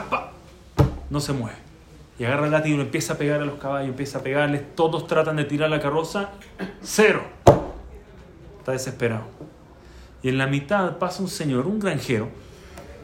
no 1.10 1.20
se 1.20 1.34
mueve. 1.34 1.63
Y 2.18 2.24
agarra 2.24 2.46
el 2.46 2.52
látigo 2.52 2.78
y 2.78 2.80
empieza 2.80 3.14
a 3.14 3.18
pegar 3.18 3.40
a 3.40 3.44
los 3.44 3.58
caballos, 3.58 3.88
empieza 3.88 4.18
a 4.18 4.22
pegarles, 4.22 4.74
todos 4.76 5.06
tratan 5.06 5.36
de 5.36 5.44
tirar 5.44 5.70
la 5.70 5.80
carroza, 5.80 6.30
cero. 6.80 7.22
Está 8.58 8.72
desesperado. 8.72 9.24
Y 10.22 10.28
en 10.28 10.38
la 10.38 10.46
mitad 10.46 10.96
pasa 10.98 11.22
un 11.22 11.28
señor, 11.28 11.66
un 11.66 11.80
granjero, 11.80 12.28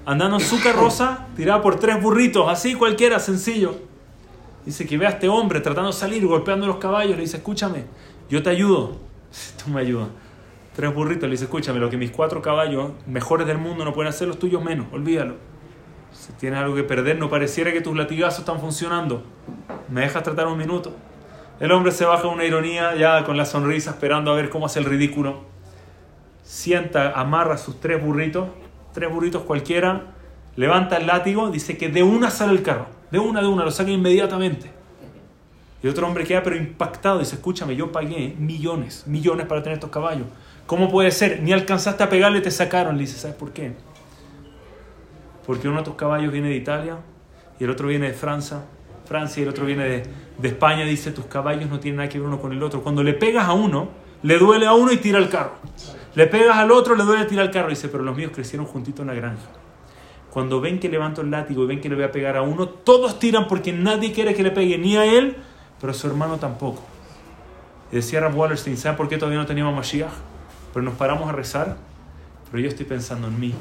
andando 0.07 0.37
en 0.37 0.43
su 0.43 0.63
carroza, 0.63 1.27
tirada 1.37 1.61
por 1.61 1.79
tres 1.79 2.01
burritos, 2.01 2.49
así 2.49 2.75
cualquiera, 2.75 3.19
sencillo. 3.19 3.75
Dice 4.65 4.87
que 4.87 4.99
ve 4.99 5.07
a 5.07 5.11
este 5.11 5.29
hombre 5.29 5.61
tratando 5.61 5.91
de 5.91 5.97
salir, 5.97 6.27
golpeando 6.27 6.67
los 6.67 6.77
caballos. 6.77 7.17
Le 7.17 7.23
dice, 7.23 7.39
escúchame, 7.39 7.85
yo 8.29 8.43
te 8.43 8.51
ayudo. 8.51 8.99
Tú 9.65 9.71
me 9.71 9.81
ayudas. 9.81 10.09
Tres 10.75 10.95
burritos. 10.95 11.25
Le 11.25 11.31
dice, 11.31 11.45
escúchame, 11.45 11.81
lo 11.81 11.91
que 11.91 11.97
mis 11.97 12.11
cuatro 12.11 12.43
caballos 12.43 12.93
mejores 13.07 13.47
del 13.47 13.59
mundo 13.59 13.85
no 13.85 13.93
pueden 13.93 14.11
hacer, 14.11 14.29
los 14.29 14.39
tuyos 14.39 14.63
menos. 14.63 14.87
Olvídalo. 14.93 15.35
Si 16.13 16.33
tienes 16.33 16.59
algo 16.61 16.75
que 16.75 16.85
perder, 16.85 17.19
no 17.19 17.29
pareciera 17.29 17.73
que 17.73 17.81
tus 17.81 17.97
latigazos 17.97 18.41
están 18.41 18.61
funcionando. 18.61 19.23
¿Me 19.89 20.03
dejas 20.03 20.23
tratar 20.23 20.47
un 20.47 20.59
minuto? 20.59 20.93
El 21.59 21.73
hombre 21.73 21.93
se 21.93 22.05
baja 22.05 22.29
una 22.29 22.45
ironía, 22.45 22.95
ya 22.95 23.25
con 23.25 23.37
la 23.37 23.45
sonrisa, 23.45 23.91
esperando 23.91 24.33
a 24.33 24.35
ver 24.35 24.51
cómo 24.51 24.67
hace 24.67 24.79
el 24.79 24.85
ridículo. 24.85 25.45
Sienta, 26.43 27.13
amarra 27.13 27.59
sus 27.59 27.81
tres 27.81 28.03
burritos, 28.03 28.49
tres 28.93 29.11
burritos 29.11 29.43
cualquiera, 29.43 30.15
levanta 30.57 30.97
el 30.97 31.07
látigo, 31.07 31.51
dice 31.51 31.77
que 31.77 31.89
de 31.89 32.03
una 32.03 32.31
sale 32.31 32.53
el 32.53 32.63
carro 32.63 33.01
de 33.11 33.19
una, 33.19 33.41
de 33.41 33.47
una, 33.47 33.65
lo 33.65 33.71
saca 33.71 33.91
inmediatamente. 33.91 34.71
Y 35.83 35.89
otro 35.89 36.07
hombre 36.07 36.25
queda 36.25 36.43
pero 36.43 36.57
impactado, 36.57 37.19
dice, 37.19 37.37
escúchame, 37.37 37.75
yo 37.75 37.91
pagué 37.91 38.35
millones, 38.39 39.07
millones 39.07 39.47
para 39.47 39.63
tener 39.63 39.75
estos 39.75 39.91
caballos. 39.91 40.27
¿Cómo 40.67 40.91
puede 40.91 41.11
ser? 41.11 41.43
Ni 41.43 41.53
alcanzaste 41.53 42.03
a 42.03 42.09
pegarle, 42.09 42.41
te 42.41 42.51
sacaron. 42.51 42.97
Le 42.97 43.03
dice, 43.03 43.19
¿sabes 43.19 43.37
por 43.37 43.53
qué? 43.53 43.75
Porque 45.51 45.67
uno 45.67 45.79
de 45.79 45.85
tus 45.85 45.97
caballos 45.97 46.31
viene 46.31 46.49
de 46.49 46.55
Italia 46.55 46.99
y 47.59 47.65
el 47.65 47.71
otro 47.71 47.89
viene 47.89 48.07
de 48.07 48.13
Francia, 48.13 48.61
Francia 49.05 49.41
y 49.41 49.43
el 49.43 49.49
otro 49.49 49.67
viene 49.67 49.83
de, 49.83 50.03
de 50.39 50.49
España. 50.49 50.85
Dice, 50.85 51.11
tus 51.11 51.25
caballos 51.25 51.69
no 51.69 51.81
tienen 51.81 51.97
nada 51.97 52.09
que 52.09 52.21
ver 52.21 52.29
uno 52.29 52.41
con 52.41 52.53
el 52.53 52.63
otro. 52.63 52.85
Cuando 52.85 53.03
le 53.03 53.15
pegas 53.15 53.49
a 53.49 53.53
uno, 53.53 53.89
le 54.23 54.39
duele 54.39 54.67
a 54.67 54.75
uno 54.75 54.93
y 54.93 54.99
tira 54.99 55.19
el 55.19 55.29
carro. 55.29 55.55
Le 56.15 56.29
pegas 56.29 56.57
al 56.57 56.71
otro, 56.71 56.95
le 56.95 57.03
duele 57.03 57.25
tirar 57.25 57.47
el 57.47 57.51
carro. 57.51 57.69
Dice, 57.69 57.89
pero 57.89 58.05
los 58.05 58.17
míos 58.17 58.31
crecieron 58.33 58.65
juntito 58.65 59.03
en 59.03 59.09
la 59.09 59.15
granja. 59.15 59.49
Cuando 60.31 60.61
ven 60.61 60.79
que 60.79 60.89
levanto 60.89 61.21
el 61.21 61.33
látigo 61.33 61.65
y 61.65 61.67
ven 61.67 61.81
que 61.81 61.89
le 61.89 61.97
voy 61.97 62.05
a 62.05 62.13
pegar 62.13 62.37
a 62.37 62.43
uno, 62.43 62.69
todos 62.69 63.19
tiran 63.19 63.49
porque 63.49 63.73
nadie 63.73 64.13
quiere 64.13 64.35
que 64.35 64.45
le 64.45 64.53
pegue 64.53 64.79
ni 64.79 64.97
a 64.97 65.05
él, 65.05 65.37
pero 65.81 65.91
a 65.91 65.95
su 65.95 66.07
hermano 66.07 66.37
tampoco. 66.37 66.85
Y 67.91 67.97
decía 67.97 68.21
Rab 68.21 68.39
Wallerstein, 68.39 68.77
¿saben 68.77 68.97
por 68.97 69.09
qué 69.09 69.19
todavía 69.19 69.41
no 69.41 69.47
teníamos 69.47 69.75
Mashiach? 69.75 70.13
Pero 70.73 70.85
nos 70.85 70.95
paramos 70.95 71.29
a 71.29 71.33
rezar, 71.33 71.77
pero 72.51 72.63
yo 72.63 72.69
estoy 72.69 72.87
pensando 72.87 73.29
en 73.29 73.39
mí. 73.39 73.55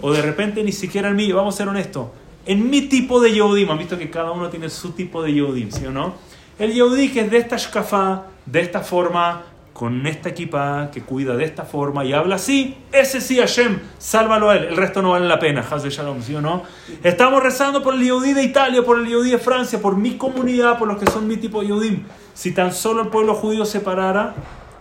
O 0.00 0.12
de 0.12 0.22
repente 0.22 0.62
ni 0.62 0.72
siquiera 0.72 1.08
en 1.08 1.16
mí, 1.16 1.30
vamos 1.32 1.54
a 1.54 1.58
ser 1.58 1.68
honestos, 1.68 2.08
en 2.46 2.70
mi 2.70 2.82
tipo 2.82 3.20
de 3.20 3.32
Yehudim. 3.32 3.70
Han 3.70 3.78
visto 3.78 3.98
que 3.98 4.10
cada 4.10 4.30
uno 4.30 4.48
tiene 4.48 4.68
su 4.70 4.92
tipo 4.92 5.22
de 5.22 5.32
Yehudim, 5.32 5.70
¿sí 5.70 5.86
o 5.86 5.90
no? 5.90 6.14
El 6.58 6.72
Yehudí 6.72 7.10
que 7.10 7.20
es 7.20 7.30
de 7.30 7.38
esta 7.38 7.56
shkafá, 7.56 8.24
de 8.46 8.60
esta 8.60 8.80
forma, 8.80 9.42
con 9.72 10.06
esta 10.06 10.28
equipa, 10.28 10.90
que 10.92 11.00
cuida 11.00 11.36
de 11.36 11.44
esta 11.44 11.64
forma 11.64 12.04
y 12.04 12.12
habla 12.12 12.34
así, 12.34 12.76
ese 12.92 13.20
sí, 13.20 13.38
Hashem, 13.38 13.78
sálvalo 13.98 14.50
a 14.50 14.56
él. 14.56 14.64
El 14.64 14.76
resto 14.76 15.00
no 15.00 15.12
vale 15.12 15.26
la 15.26 15.38
pena, 15.38 15.64
Haz 15.68 15.82
de 15.82 15.90
Shalom, 15.90 16.22
¿sí 16.22 16.34
o 16.34 16.40
no? 16.42 16.64
Estamos 17.02 17.42
rezando 17.42 17.82
por 17.82 17.94
el 17.94 18.02
Yehudí 18.02 18.34
de 18.34 18.42
Italia, 18.42 18.82
por 18.82 18.98
el 18.98 19.06
Yehudí 19.06 19.30
de 19.30 19.38
Francia, 19.38 19.80
por 19.80 19.96
mi 19.96 20.16
comunidad, 20.16 20.78
por 20.78 20.86
los 20.86 20.98
que 20.98 21.10
son 21.10 21.26
mi 21.26 21.36
tipo 21.38 21.62
de 21.62 21.68
Yehudim. 21.68 22.04
Si 22.34 22.52
tan 22.52 22.72
solo 22.74 23.02
el 23.02 23.08
pueblo 23.08 23.34
judío 23.34 23.64
se 23.64 23.80
parara 23.80 24.34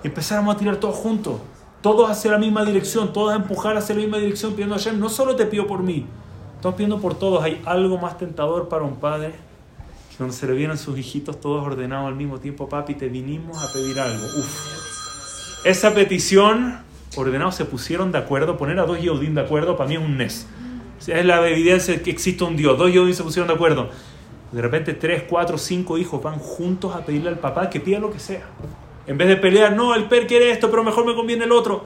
empezáramos 0.04 0.56
a 0.56 0.58
tirar 0.58 0.78
todos 0.78 0.96
juntos, 0.96 1.42
todos 1.82 2.10
hacia 2.10 2.32
la 2.32 2.38
misma 2.38 2.66
dirección, 2.66 3.14
todos 3.14 3.32
a 3.34 3.36
empujar 3.36 3.78
hacia 3.78 3.96
la 3.96 4.02
misma 4.02 4.18
dirección, 4.18 4.52
pidiendo 4.54 4.76
a 4.76 4.78
Hashem, 4.78 5.00
no 5.00 5.10
solo 5.10 5.36
te 5.36 5.46
pido 5.46 5.68
por 5.68 5.82
mí, 5.82 6.06
estamos 6.56 6.76
pidiendo 6.76 7.00
por 7.00 7.16
todos. 7.16 7.44
Hay 7.44 7.62
algo 7.66 7.98
más 7.98 8.18
tentador 8.18 8.68
para 8.68 8.84
un 8.84 8.96
padre 8.96 9.34
que 10.10 10.18
cuando 10.18 10.36
se 10.36 10.46
le 10.48 10.54
vienen 10.54 10.78
sus 10.78 10.98
hijitos 10.98 11.40
todos 11.40 11.66
ordenados 11.66 12.08
al 12.08 12.16
mismo 12.16 12.40
tiempo, 12.40 12.68
papi, 12.68 12.96
te 12.96 13.08
vinimos 13.08 13.64
a 13.64 13.72
pedir 13.72 14.00
algo. 14.00 14.26
Uf. 14.26 15.66
Esa 15.66 15.94
petición, 15.94 16.80
ordenados 17.16 17.56
se 17.56 17.66
pusieron 17.66 18.12
de 18.12 18.18
acuerdo, 18.18 18.58
poner 18.58 18.80
a 18.80 18.86
dos 18.86 19.00
Yehudim 19.02 19.36
de 19.36 19.42
acuerdo, 19.42 19.78
para 19.78 19.90
mí 19.90 19.96
es 19.96 20.02
un 20.02 20.18
nes. 20.18 20.48
Es 21.08 21.26
la 21.26 21.48
evidencia 21.48 21.94
de 21.94 22.02
que 22.02 22.12
existe 22.12 22.44
un 22.44 22.58
Dios. 22.58 22.78
Dos 22.78 22.92
Yehudim 22.92 23.14
se 23.14 23.24
pusieron 23.24 23.48
de 23.48 23.54
acuerdo. 23.54 23.90
De 24.52 24.62
repente, 24.62 24.94
tres, 24.94 25.24
cuatro, 25.30 25.58
cinco 25.58 25.98
hijos 25.98 26.22
van 26.22 26.40
juntos 26.40 26.96
a 26.96 27.06
pedirle 27.06 27.30
al 27.30 27.40
papá 27.40 27.70
que 27.70 27.80
pida 27.80 28.00
lo 28.00 28.12
que 28.12 28.20
sea. 28.20 28.44
En 29.10 29.18
vez 29.18 29.28
de 29.28 29.38
pelear, 29.38 29.76
no, 29.76 29.96
el 29.96 30.06
per 30.06 30.28
quiere 30.28 30.52
esto, 30.52 30.70
pero 30.70 30.84
mejor 30.84 31.04
me 31.04 31.16
conviene 31.16 31.46
el 31.46 31.52
otro. 31.52 31.84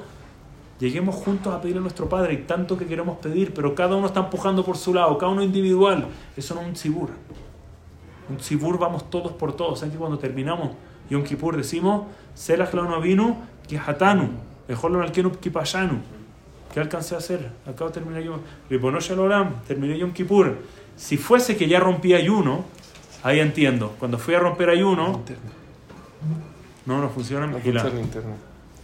Lleguemos 0.77 1.15
juntos 1.15 1.53
a 1.53 1.62
pedirle 1.62 1.80
a 1.80 1.82
nuestro 1.84 2.10
Padre 2.10 2.34
y 2.34 2.38
tanto 2.39 2.77
que 2.77 2.86
queremos 2.86 3.18
pedir, 3.20 3.53
pero 3.53 3.74
cada 3.74 3.96
uno 3.96 4.08
está 4.08 4.20
empujando 4.20 4.65
por 4.65 4.75
su 4.75 4.94
lado, 4.94 5.18
cada 5.18 5.32
uno 5.32 5.42
individual. 5.42 6.06
Eso 6.36 6.53
no 6.53 6.60
es 6.60 6.68
un 6.68 6.74
tzibur. 6.74 7.12
Un 8.30 8.36
tzibur 8.39 8.77
vamos 8.77 9.10
todos 9.10 9.32
por 9.32 9.56
todos. 9.56 9.80
¿Saben 9.80 9.94
que 9.94 9.98
cuando 9.98 10.20
terminamos 10.20 10.72
Yom 11.10 11.24
Kippur 11.24 11.56
decimos, 11.56 12.08
Selach 12.34 12.74
la 12.74 13.00
vino, 13.00 13.38
Kihatanu, 13.68 14.27
mejor 14.68 15.01
al 15.01 15.13
Kenub 15.13 15.39
Kipayanu? 15.39 16.01
¿Qué 16.74 16.82
alcancé 16.82 17.15
a 17.15 17.20
hacer? 17.20 17.51
Acabo 17.65 17.89
de 17.89 17.94
terminar 17.94 18.22
yo. 18.22 18.42
Ribonosh 18.70 19.12
Oram, 19.12 19.62
terminé 19.65 19.98
Yom 19.98 20.12
Kippur. 20.12 20.58
Si 20.98 21.15
fuese 21.15 21.56
que 21.56 21.70
ya 21.70 21.80
rompí 21.80 22.13
ayuno, 22.13 22.65
ahí 23.24 23.39
entiendo. 23.39 23.96
Cuando 23.98 24.18
fui 24.18 24.36
a 24.36 24.39
romper 24.39 24.70
ayuno, 24.70 25.22
no, 26.86 27.02
no 27.02 27.10
funciona. 27.10 27.48
No 27.48 27.60
funciona 27.60 27.90
el 27.90 28.00
internet. 28.00 28.38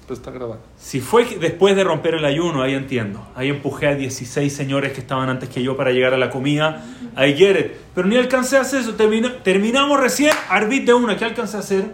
Pues 0.07 0.19
está 0.19 0.31
grabado. 0.31 0.59
Si 0.79 1.01
fue 1.01 1.23
después 1.39 1.75
de 1.75 1.83
romper 1.83 2.15
el 2.15 2.25
ayuno, 2.25 2.63
ahí 2.63 2.73
entiendo. 2.73 3.27
Ahí 3.35 3.49
empujé 3.49 3.87
a 3.87 3.95
16 3.95 4.51
señores 4.51 4.91
que 4.91 5.01
estaban 5.01 5.29
antes 5.29 5.49
que 5.49 5.61
yo 5.61 5.77
para 5.77 5.91
llegar 5.91 6.15
a 6.15 6.17
la 6.17 6.31
comida. 6.31 6.83
Ahí 7.15 7.35
get 7.35 7.77
Pero 7.93 8.07
ni 8.07 8.17
alcancé 8.17 8.57
a 8.57 8.61
hacer 8.61 8.81
eso. 8.81 8.95
terminamos 8.95 9.99
recién, 9.99 10.31
arbit 10.49 10.85
de 10.85 10.93
una. 10.95 11.15
¿Qué 11.15 11.25
alcancé 11.25 11.57
a 11.57 11.59
hacer? 11.59 11.93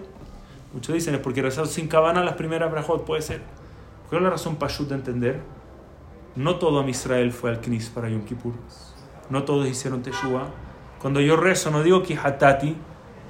Muchos 0.74 0.96
dicen 0.96 1.16
es 1.16 1.22
porque 1.22 1.42
rezaron 1.42 1.70
sin 1.70 1.88
cabana 1.88 2.24
las 2.24 2.36
primeras 2.36 2.72
brajot. 2.72 3.04
Puede 3.04 3.22
ser. 3.22 3.42
¿Cuál 4.10 4.22
es 4.22 4.24
la 4.24 4.30
razón 4.30 4.56
para 4.56 4.74
de 4.74 4.96
entender? 4.96 5.42
No 6.36 6.56
todo 6.56 6.82
a 6.82 6.90
Israel 6.90 7.32
fue 7.32 7.50
al 7.50 7.60
Knis 7.60 7.90
para 7.90 8.10
Yom 8.10 8.24
Kippur. 8.24 8.54
No 9.30 9.44
todos 9.44 9.68
hicieron 9.68 10.04
Teshua. 10.04 10.50
Cuando 11.02 11.20
yo 11.20 11.36
rezo, 11.36 11.72
no 11.72 11.84
digo 11.84 12.04
que 12.04 12.16
hatati. 12.16 12.76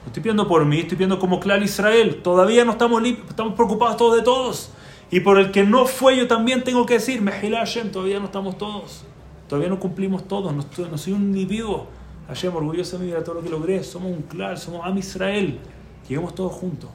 No 0.05 0.09
estoy 0.09 0.21
pidiendo 0.21 0.47
por 0.47 0.63
mí, 0.65 0.81
estoy 0.81 0.97
pidiendo 0.97 1.17
como 1.17 1.39
clan 1.39 1.63
Israel. 1.63 2.21
Todavía 2.21 2.63
no 2.63 2.73
estamos 2.73 3.03
estamos 3.03 3.55
preocupados 3.55 3.97
todos 3.97 4.15
de 4.15 4.21
todos. 4.21 4.69
Y 5.09 5.21
por 5.21 5.39
el 5.39 5.51
que 5.51 5.63
no 5.63 5.87
fue, 5.87 6.15
yo 6.15 6.27
también 6.27 6.63
tengo 6.63 6.85
que 6.85 6.95
decir, 6.95 7.21
Mejilá 7.21 7.59
Hashem, 7.59 7.91
todavía 7.91 8.19
no 8.19 8.25
estamos 8.25 8.55
todos. 8.55 9.03
Todavía 9.49 9.67
no 9.67 9.79
cumplimos 9.79 10.27
todos. 10.27 10.53
No, 10.53 10.63
no 10.91 10.97
soy 10.99 11.13
un 11.13 11.23
individuo. 11.23 11.87
Hashem, 12.27 12.55
orgulloso 12.55 12.99
de 12.99 13.05
mí, 13.05 13.13
todo 13.25 13.35
lo 13.35 13.41
que 13.41 13.49
logré. 13.49 13.83
Somos 13.83 14.11
un 14.11 14.21
clan, 14.21 14.57
somos 14.57 14.85
Am 14.85 14.95
Israel. 14.95 15.59
Lleguemos 16.07 16.35
todos 16.35 16.53
juntos. 16.53 16.91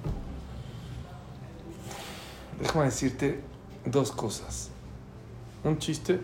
Déjame 2.60 2.84
decirte 2.84 3.40
dos 3.84 4.12
cosas. 4.12 4.70
Un 5.64 5.78
chiste 5.78 6.20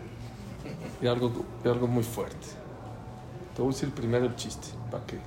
y 1.02 1.06
algo, 1.08 1.32
y 1.64 1.68
algo 1.68 1.88
muy 1.88 2.04
fuerte. 2.04 2.46
Te 3.56 3.62
voy 3.62 3.72
a 3.72 3.74
decir 3.74 3.90
primero 3.90 4.26
el 4.26 4.36
chiste, 4.36 4.68
para 4.88 5.04
que 5.04 5.18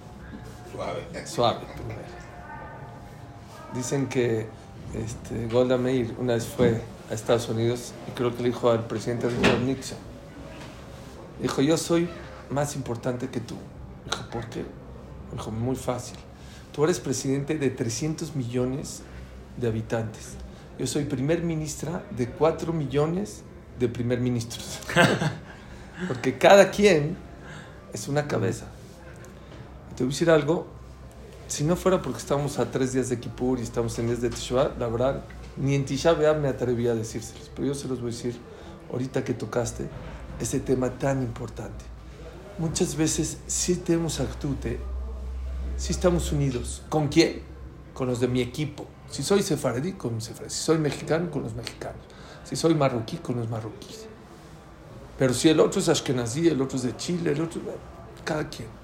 Suave. 0.72 1.26
Suave 1.26 1.60
primero. 1.76 2.02
Dicen 3.74 4.08
que 4.08 4.48
este, 4.94 5.48
Golda 5.48 5.78
Meir 5.78 6.16
una 6.18 6.34
vez 6.34 6.46
fue 6.46 6.82
a 7.10 7.14
Estados 7.14 7.50
Unidos 7.50 7.94
y 8.08 8.12
creo 8.12 8.36
que 8.36 8.44
le 8.44 8.50
dijo 8.50 8.70
al 8.72 8.86
presidente 8.86 9.30
Richard 9.30 9.62
Nixon, 9.62 9.98
dijo, 11.42 11.62
yo 11.62 11.78
soy 11.78 12.10
más 12.50 12.76
importante 12.76 13.30
que 13.30 13.40
tú. 13.40 13.56
Dijo, 14.06 14.30
¿por 14.32 14.48
qué? 14.48 14.66
Dijo, 15.32 15.52
muy 15.52 15.76
fácil. 15.76 16.18
Tú 16.74 16.84
eres 16.84 17.00
presidente 17.00 17.58
de 17.58 17.70
300 17.70 18.36
millones 18.36 19.02
de 19.58 19.68
habitantes. 19.68 20.36
Yo 20.78 20.88
soy 20.88 21.06
primer 21.06 21.44
ministra 21.44 22.04
de 22.12 22.30
4 22.30 22.74
millones 22.74 23.44
de 23.80 23.90
primer 23.90 24.20
ministros. 24.20 24.80
Porque 26.08 26.38
cada 26.38 26.72
quien 26.72 27.18
es 27.94 28.08
una 28.08 28.28
cabeza. 28.28 28.68
Te 30.00 30.06
voy 30.06 30.12
a 30.12 30.16
decir 30.16 30.30
algo, 30.30 30.66
si 31.50 31.66
no 31.66 31.76
fuera 31.76 32.02
porque 32.02 32.20
estamos 32.20 32.58
a 32.58 32.72
tres 32.72 32.94
días 32.94 33.10
de 33.10 33.20
Kippur 33.20 33.60
y 33.60 33.64
estamos 33.64 34.00
en 34.00 34.08
días 34.08 34.22
de 34.22 34.30
Teshuvah, 34.30 34.72
la 34.80 34.88
verdad, 34.88 35.26
ni 35.58 35.76
en 35.76 35.84
Tisha 35.84 36.14
me 36.14 36.48
atrevía 36.48 36.94
a 36.94 36.96
decírselos, 36.96 37.52
pero 37.54 37.68
yo 37.68 37.74
se 37.76 37.90
los 37.90 38.00
voy 38.00 38.12
a 38.12 38.16
decir 38.16 38.38
ahorita 38.94 39.26
que 39.26 39.34
tocaste 39.34 39.90
ese 40.40 40.62
tema 40.62 40.90
tan 40.92 41.22
importante. 41.22 41.84
Muchas 42.60 42.96
veces 42.96 43.40
sí 43.48 43.76
tenemos 43.76 44.22
actute, 44.22 44.80
sí 45.76 45.92
estamos 45.92 46.32
unidos. 46.32 46.82
¿Con 46.88 47.10
quién? 47.10 47.42
Con 47.94 48.08
los 48.08 48.22
de 48.22 48.30
mi 48.30 48.40
equipo. 48.40 48.86
Si 49.10 49.22
soy 49.22 49.44
sefardí, 49.44 49.92
con 49.92 50.16
mis 50.16 50.24
sefardí. 50.24 50.50
Si 50.50 50.64
soy 50.64 50.78
mexicano, 50.78 51.30
con 51.30 51.44
los 51.44 51.56
mexicanos. 51.56 52.04
Si 52.46 52.56
soy 52.56 52.74
marroquí, 52.74 53.18
con 53.18 53.36
los 53.36 53.50
marroquíes. 53.50 54.06
Pero 55.18 55.34
si 55.34 55.50
el 55.50 55.60
otro 55.60 55.82
es 55.82 55.90
ashkenazí, 55.90 56.48
el 56.48 56.62
otro 56.62 56.78
es 56.78 56.84
de 56.84 56.96
Chile, 56.96 57.34
el 57.34 57.42
otro... 57.42 57.60
Cada 58.24 58.48
quien. 58.48 58.79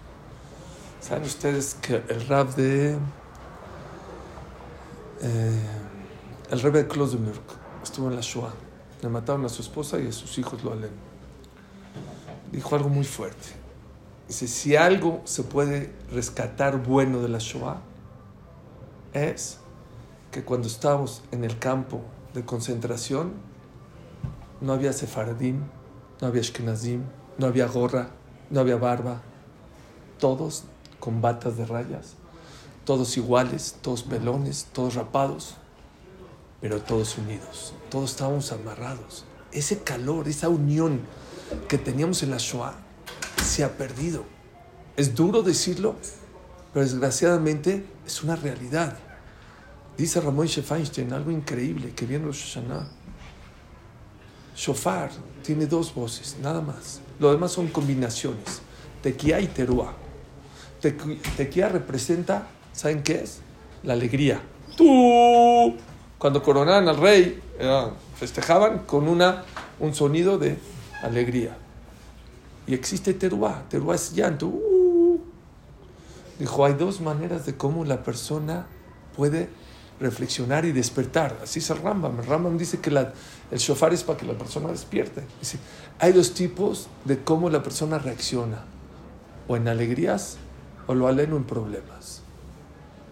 ¿Saben 1.08 1.26
ustedes 1.26 1.76
que 1.76 2.02
el 2.10 2.28
rap 2.28 2.56
de. 2.56 2.98
Eh, 5.22 5.62
el 6.50 6.60
rap 6.60 6.74
de 6.74 6.88
Klosemürk 6.88 7.44
estuvo 7.84 8.10
en 8.10 8.16
la 8.16 8.24
Shoah. 8.24 8.52
Le 9.04 9.10
mataron 9.10 9.46
a 9.46 9.50
su 9.50 9.62
esposa 9.62 10.00
y 10.00 10.08
a 10.08 10.12
sus 10.12 10.36
hijos 10.40 10.64
lo 10.64 10.74
alen. 10.74 10.90
Dijo 12.52 12.76
algo 12.76 12.90
muy 12.90 13.04
fuerte. 13.04 13.50
Dice: 14.28 14.48
si 14.48 14.76
algo 14.76 15.22
se 15.26 15.44
puede 15.44 15.94
rescatar 16.12 16.82
bueno 16.82 17.22
de 17.22 17.30
la 17.30 17.38
Shoah, 17.38 17.82
es 19.14 19.60
que 20.32 20.44
cuando 20.44 20.68
estábamos 20.68 21.22
en 21.32 21.44
el 21.44 21.60
campo 21.60 22.02
de 22.34 22.44
concentración, 22.46 23.34
no 24.60 24.74
había 24.74 24.92
sefaradín, 24.92 25.70
no 26.20 26.26
había 26.30 26.42
ashkenazim, 26.42 27.04
no 27.38 27.46
había 27.46 27.68
gorra, 27.68 28.10
no 28.50 28.60
había 28.60 28.78
barba. 28.78 29.22
Todos 30.18 30.64
con 31.06 31.22
batas 31.22 31.56
de 31.56 31.68
rayas, 31.68 32.16
todos 32.84 33.16
iguales, 33.16 33.76
todos 33.84 34.02
pelones, 34.02 34.66
todos 34.74 34.96
rapados, 34.96 35.54
pero 36.62 36.82
todos 36.82 37.20
unidos, 37.20 37.76
todos 37.92 38.10
estábamos 38.10 38.52
amarrados. 38.52 39.24
Ese 39.52 39.84
calor, 39.84 40.28
esa 40.28 40.50
unión 40.50 41.02
que 41.68 41.78
teníamos 41.78 42.24
en 42.24 42.32
la 42.32 42.38
Shoah 42.40 42.74
se 43.44 43.64
ha 43.64 43.78
perdido. 43.78 44.24
Es 44.98 45.14
duro 45.14 45.44
decirlo, 45.44 45.96
pero 46.74 46.84
desgraciadamente 46.84 47.86
es 48.04 48.24
una 48.24 48.36
realidad. 48.36 48.98
Dice 49.96 50.20
Ramón 50.20 50.50
Feinstein 50.50 51.14
algo 51.14 51.30
increíble 51.30 51.94
que 51.94 52.08
viene 52.08 52.26
los 52.26 52.38
Shoshana. 52.38 52.90
Shofar 54.56 55.12
tiene 55.44 55.68
dos 55.68 55.94
voces, 55.94 56.38
nada 56.42 56.62
más. 56.62 57.00
Lo 57.20 57.32
demás 57.32 57.52
son 57.52 57.68
combinaciones, 57.68 58.62
tequía 59.04 59.40
y 59.40 59.46
teruá. 59.46 60.05
Tequía 60.92 61.70
representa, 61.70 62.48
¿saben 62.74 63.04
qué 63.04 63.22
es? 63.24 63.40
La 63.84 63.94
alegría. 63.94 64.42
Tú, 64.76 65.76
cuando 66.18 66.44
coronaban 66.44 66.88
al 66.88 66.98
rey, 66.98 67.42
festejaban 68.18 68.80
con 68.80 69.08
una, 69.08 69.44
un 69.80 69.94
sonido 69.94 70.38
de 70.38 70.58
alegría. 71.02 71.58
Y 72.68 72.74
existe 72.74 73.14
teruá, 73.14 73.64
teruá 73.70 73.96
es 73.96 74.14
llanto. 74.14 74.48
Uh. 74.48 75.20
Dijo, 76.40 76.66
hay 76.66 76.74
dos 76.74 77.00
maneras 77.00 77.46
de 77.46 77.56
cómo 77.56 77.86
la 77.86 78.04
persona 78.04 78.66
puede 79.16 79.50
reflexionar 80.00 80.66
y 80.66 80.72
despertar. 80.72 81.38
Así 81.44 81.60
es 81.60 81.70
el 81.70 81.78
Rambam. 81.78 82.20
El 82.20 82.26
Rambam 82.26 82.58
dice 82.58 82.80
que 82.80 82.92
la, 82.92 83.14
el 83.52 83.60
shofar 83.60 83.94
es 83.94 84.04
para 84.04 84.18
que 84.20 84.26
la 84.26 84.34
persona 84.34 84.70
despierte. 84.70 85.22
Dice, 85.40 85.60
hay 86.00 86.12
dos 86.12 86.34
tipos 86.34 86.88
de 87.06 87.20
cómo 87.20 87.50
la 87.50 87.64
persona 87.64 88.00
reacciona. 88.00 88.64
O 89.48 89.56
en 89.56 89.68
alegrías 89.68 90.38
o 90.88 90.94
lo 90.94 91.08
aleno 91.08 91.38
en 91.38 91.44
problemas. 91.44 92.22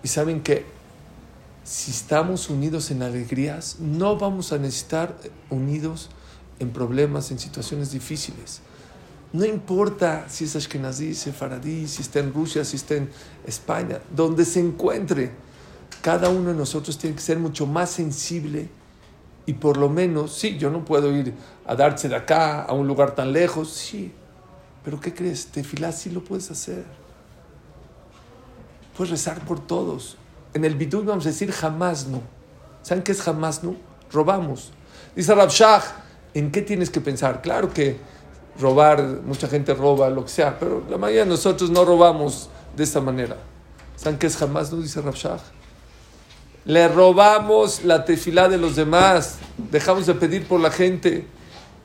Y 0.03 0.07
saben 0.07 0.41
que 0.41 0.65
si 1.63 1.91
estamos 1.91 2.49
unidos 2.49 2.91
en 2.91 3.03
alegrías, 3.03 3.77
no 3.79 4.17
vamos 4.17 4.51
a 4.51 4.57
necesitar 4.57 5.15
unidos 5.49 6.09
en 6.59 6.71
problemas, 6.71 7.31
en 7.31 7.39
situaciones 7.39 7.91
difíciles. 7.91 8.61
No 9.31 9.45
importa 9.45 10.25
si 10.29 10.43
es 10.43 10.55
Ashkenazí, 10.55 11.15
Sefaradí, 11.15 11.87
si 11.87 12.01
está 12.01 12.19
en 12.19 12.33
Rusia, 12.33 12.63
si 12.65 12.75
está 12.75 12.95
en 12.95 13.09
España, 13.47 13.99
donde 14.15 14.45
se 14.45 14.59
encuentre, 14.59 15.31
cada 16.01 16.29
uno 16.29 16.49
de 16.49 16.55
nosotros 16.55 16.97
tiene 16.97 17.15
que 17.15 17.21
ser 17.21 17.39
mucho 17.39 17.65
más 17.65 17.89
sensible 17.89 18.69
y 19.45 19.53
por 19.53 19.77
lo 19.77 19.89
menos, 19.89 20.33
sí, 20.33 20.57
yo 20.57 20.69
no 20.69 20.85
puedo 20.85 21.15
ir 21.15 21.33
a 21.65 21.75
darse 21.75 22.09
de 22.09 22.15
acá 22.15 22.61
a 22.61 22.73
un 22.73 22.87
lugar 22.87 23.15
tan 23.15 23.33
lejos, 23.33 23.71
sí, 23.71 24.11
pero 24.83 24.99
¿qué 24.99 25.13
crees? 25.13 25.47
Tefilá 25.47 25.91
sí 25.91 26.09
lo 26.09 26.23
puedes 26.23 26.51
hacer. 26.51 26.83
Puedes 28.97 29.11
rezar 29.11 29.39
por 29.45 29.59
todos. 29.59 30.17
En 30.53 30.65
el 30.65 30.75
bidú 30.75 31.03
vamos 31.03 31.25
a 31.25 31.29
decir 31.29 31.51
jamás 31.51 32.07
no. 32.07 32.21
¿Saben 32.83 33.03
qué 33.03 33.11
es 33.11 33.21
jamás 33.21 33.63
no? 33.63 33.75
Robamos. 34.11 34.71
Dice 35.15 35.33
Rabshah, 35.33 35.81
¿en 36.33 36.51
qué 36.51 36.61
tienes 36.61 36.89
que 36.89 37.01
pensar? 37.01 37.41
Claro 37.41 37.73
que 37.73 37.97
robar, 38.59 39.01
mucha 39.25 39.47
gente 39.47 39.73
roba, 39.73 40.09
lo 40.09 40.23
que 40.25 40.29
sea, 40.29 40.59
pero 40.59 40.83
la 40.89 40.97
mayoría 40.97 41.23
de 41.23 41.29
nosotros 41.29 41.69
no 41.69 41.85
robamos 41.85 42.49
de 42.75 42.83
esa 42.83 43.01
manera. 43.01 43.37
¿Saben 43.95 44.19
qué 44.19 44.27
es 44.27 44.37
jamás 44.37 44.71
no? 44.71 44.79
Dice 44.79 45.01
Rabshah. 45.01 45.39
Le 46.65 46.87
robamos 46.87 47.83
la 47.83 48.05
tefilá 48.05 48.47
de 48.47 48.57
los 48.57 48.75
demás. 48.75 49.37
Dejamos 49.71 50.05
de 50.05 50.13
pedir 50.13 50.47
por 50.47 50.59
la 50.59 50.71
gente 50.71 51.27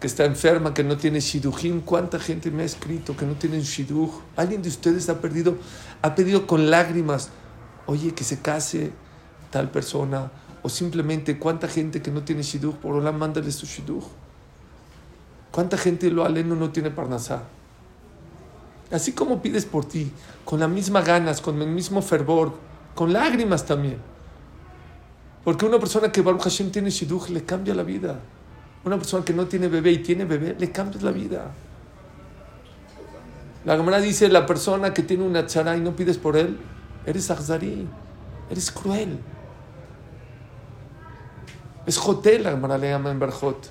que 0.00 0.06
está 0.06 0.24
enferma, 0.24 0.74
que 0.74 0.84
no 0.84 0.96
tiene 0.96 1.20
shidujim. 1.20 1.80
¿Cuánta 1.80 2.18
gente 2.18 2.50
me 2.50 2.62
ha 2.62 2.66
escrito 2.66 3.16
que 3.16 3.26
no 3.26 3.34
tienen 3.34 3.62
shiduj? 3.62 4.20
¿Alguien 4.36 4.62
de 4.62 4.68
ustedes 4.68 5.08
ha 5.08 5.20
perdido, 5.20 5.56
ha 6.02 6.14
pedido 6.14 6.46
con 6.46 6.70
lágrimas, 6.70 7.30
oye, 7.86 8.14
que 8.14 8.24
se 8.24 8.40
case 8.40 8.92
tal 9.50 9.70
persona? 9.70 10.30
O 10.62 10.68
simplemente, 10.68 11.38
¿cuánta 11.38 11.68
gente 11.68 12.02
que 12.02 12.10
no 12.10 12.22
tiene 12.22 12.42
shidduch, 12.42 12.76
por 12.76 12.94
hola, 12.94 13.12
mándale 13.12 13.50
su 13.50 13.66
shidduch? 13.66 14.04
¿Cuánta 15.50 15.78
gente 15.78 16.10
lo 16.10 16.24
aleno 16.24 16.54
no 16.54 16.70
tiene 16.70 16.90
parnasá? 16.90 17.44
Así 18.90 19.12
como 19.12 19.42
pides 19.42 19.66
por 19.66 19.84
ti, 19.84 20.10
con 20.44 20.60
las 20.60 20.68
mismas 20.68 21.04
ganas, 21.04 21.40
con 21.40 21.60
el 21.60 21.68
mismo 21.68 22.02
fervor, 22.02 22.54
con 22.94 23.12
lágrimas 23.12 23.66
también. 23.66 23.98
Porque 25.44 25.66
una 25.66 25.78
persona 25.78 26.10
que 26.10 26.22
Baruch 26.22 26.42
Hashem 26.42 26.70
tiene 26.70 26.90
shidduch 26.90 27.28
le 27.30 27.44
cambia 27.44 27.74
la 27.74 27.82
vida. 27.82 28.20
Una 28.88 28.96
persona 28.96 29.22
que 29.22 29.34
no 29.34 29.44
tiene 29.44 29.68
bebé 29.68 29.92
y 29.92 29.98
tiene 29.98 30.24
bebé 30.24 30.56
le 30.58 30.72
cambia 30.72 30.98
la 31.02 31.10
vida. 31.10 31.50
La 33.66 33.76
Gemara 33.76 34.00
dice, 34.00 34.30
la 34.30 34.46
persona 34.46 34.94
que 34.94 35.02
tiene 35.02 35.24
una 35.24 35.44
chara 35.44 35.76
y 35.76 35.80
no 35.80 35.94
pides 35.94 36.16
por 36.16 36.38
él, 36.38 36.58
eres 37.04 37.30
azari, 37.30 37.86
eres 38.48 38.70
cruel. 38.70 39.18
Es 41.84 41.98
jotel, 41.98 42.44
la 42.44 42.52
Gemara 42.52 42.78
le 42.78 42.88
llama 42.88 43.10
en 43.10 43.18
Berjot. 43.18 43.68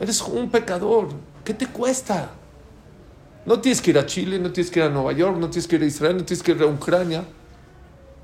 Eres 0.00 0.20
un 0.22 0.50
pecador. 0.50 1.10
¿Qué 1.44 1.54
te 1.54 1.68
cuesta? 1.68 2.32
No 3.46 3.60
tienes 3.60 3.80
que 3.80 3.92
ir 3.92 3.98
a 3.98 4.06
Chile, 4.06 4.40
no 4.40 4.50
tienes 4.50 4.72
que 4.72 4.80
ir 4.80 4.86
a 4.86 4.88
Nueva 4.88 5.12
York, 5.12 5.36
no 5.38 5.50
tienes 5.50 5.68
que 5.68 5.76
ir 5.76 5.82
a 5.82 5.86
Israel, 5.86 6.16
no 6.16 6.24
tienes 6.24 6.42
que 6.42 6.50
ir 6.50 6.60
a 6.60 6.66
Ucrania. 6.66 7.24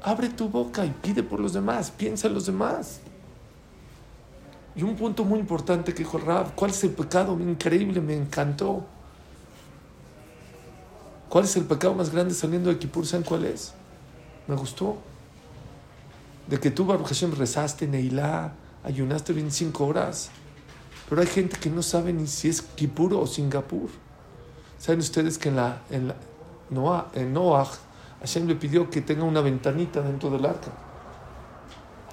Abre 0.02 0.30
tu 0.30 0.48
boca 0.48 0.84
y 0.84 0.90
pide 1.00 1.22
por 1.22 1.38
los 1.38 1.52
demás, 1.52 1.92
piensa 1.92 2.26
en 2.26 2.34
los 2.34 2.46
demás. 2.46 3.02
Y 4.78 4.84
un 4.84 4.94
punto 4.94 5.24
muy 5.24 5.40
importante 5.40 5.92
que 5.92 6.04
dijo 6.04 6.18
Rab, 6.18 6.54
¿cuál 6.54 6.70
es 6.70 6.84
el 6.84 6.92
pecado 6.92 7.36
increíble? 7.40 8.00
Me 8.00 8.14
encantó. 8.14 8.86
¿Cuál 11.28 11.46
es 11.46 11.56
el 11.56 11.64
pecado 11.64 11.94
más 11.94 12.10
grande 12.10 12.32
saliendo 12.32 12.70
de 12.70 12.78
Kippur? 12.78 13.04
¿Saben 13.04 13.26
cuál 13.26 13.46
es? 13.46 13.74
Me 14.46 14.54
gustó. 14.54 14.98
De 16.46 16.60
que 16.60 16.70
tú, 16.70 16.86
Baruch 16.86 17.08
Hashem, 17.08 17.34
rezaste 17.34 17.88
Neilá, 17.88 18.52
ayunaste 18.84 19.32
25 19.32 19.84
horas. 19.84 20.30
Pero 21.08 21.22
hay 21.22 21.26
gente 21.26 21.58
que 21.58 21.70
no 21.70 21.82
sabe 21.82 22.12
ni 22.12 22.28
si 22.28 22.48
es 22.48 22.62
Kippur 22.62 23.14
o 23.14 23.26
Singapur. 23.26 23.90
¿Saben 24.78 25.00
ustedes 25.00 25.38
que 25.38 25.48
en, 25.48 25.56
la, 25.56 25.82
en, 25.90 26.12
Noah, 26.70 27.08
en 27.14 27.32
Noah 27.32 27.68
Hashem 28.20 28.46
le 28.46 28.54
pidió 28.54 28.88
que 28.88 29.00
tenga 29.00 29.24
una 29.24 29.40
ventanita 29.40 30.02
dentro 30.02 30.30
del 30.30 30.46
arca? 30.46 30.70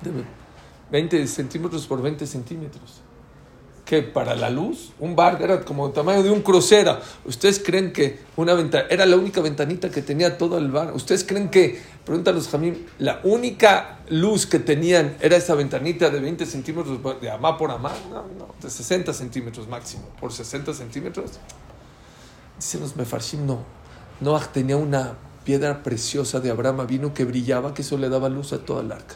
De 0.02 0.12
20 0.96 1.28
centímetros 1.28 1.88
por 1.88 2.02
20 2.02 2.26
centímetros. 2.26 3.02
Que 3.84 4.02
para 4.02 4.34
la 4.34 4.50
luz, 4.50 4.94
un 4.98 5.14
bar 5.14 5.42
era 5.42 5.60
como 5.66 5.88
el 5.88 5.92
tamaño 5.92 6.24
de 6.24 6.32
un 6.32 6.42
crucero. 6.42 6.98
¿Ustedes 7.26 7.60
creen 7.60 7.92
que 7.92 8.20
una 8.38 8.54
ventana 8.54 8.86
era 8.90 9.06
la 9.06 9.18
única 9.18 9.42
ventanita 9.42 9.90
que 9.90 10.02
tenía 10.02 10.38
todo 10.38 10.58
el 10.58 10.72
bar? 10.72 10.94
¿Ustedes 10.94 11.26
creen 11.26 11.50
que, 11.50 11.82
pregúntanos 12.06 12.48
Jamín, 12.48 12.88
la 12.98 13.20
única 13.26 14.00
luz 14.10 14.46
que 14.46 14.58
tenían 14.58 15.18
era 15.20 15.36
esa 15.36 15.54
ventanita 15.54 16.10
de 16.10 16.22
20 16.22 16.46
centímetros 16.46 16.98
de 17.20 17.30
amá 17.30 17.58
por 17.58 17.72
amá? 17.72 17.92
No, 18.10 18.24
no, 18.40 18.56
de 18.62 18.70
60 18.70 19.12
centímetros 19.12 19.68
máximo. 19.68 20.04
Por 20.18 20.32
60 20.32 20.74
centímetros. 20.74 21.32
Dicen 22.58 22.80
los 22.80 22.96
mefarshim, 22.96 23.46
no. 23.46 23.66
Noah 24.22 24.50
tenía 24.54 24.78
una 24.78 25.18
piedra 25.44 25.84
preciosa 25.84 26.40
de 26.40 26.52
Abraham 26.52 26.88
vino 26.88 27.14
que 27.14 27.26
brillaba, 27.26 27.74
que 27.74 27.82
eso 27.82 27.98
le 27.98 28.08
daba 28.08 28.30
luz 28.30 28.54
a 28.54 28.60
toda 28.60 28.82
el 28.82 28.94
arca. 28.94 29.16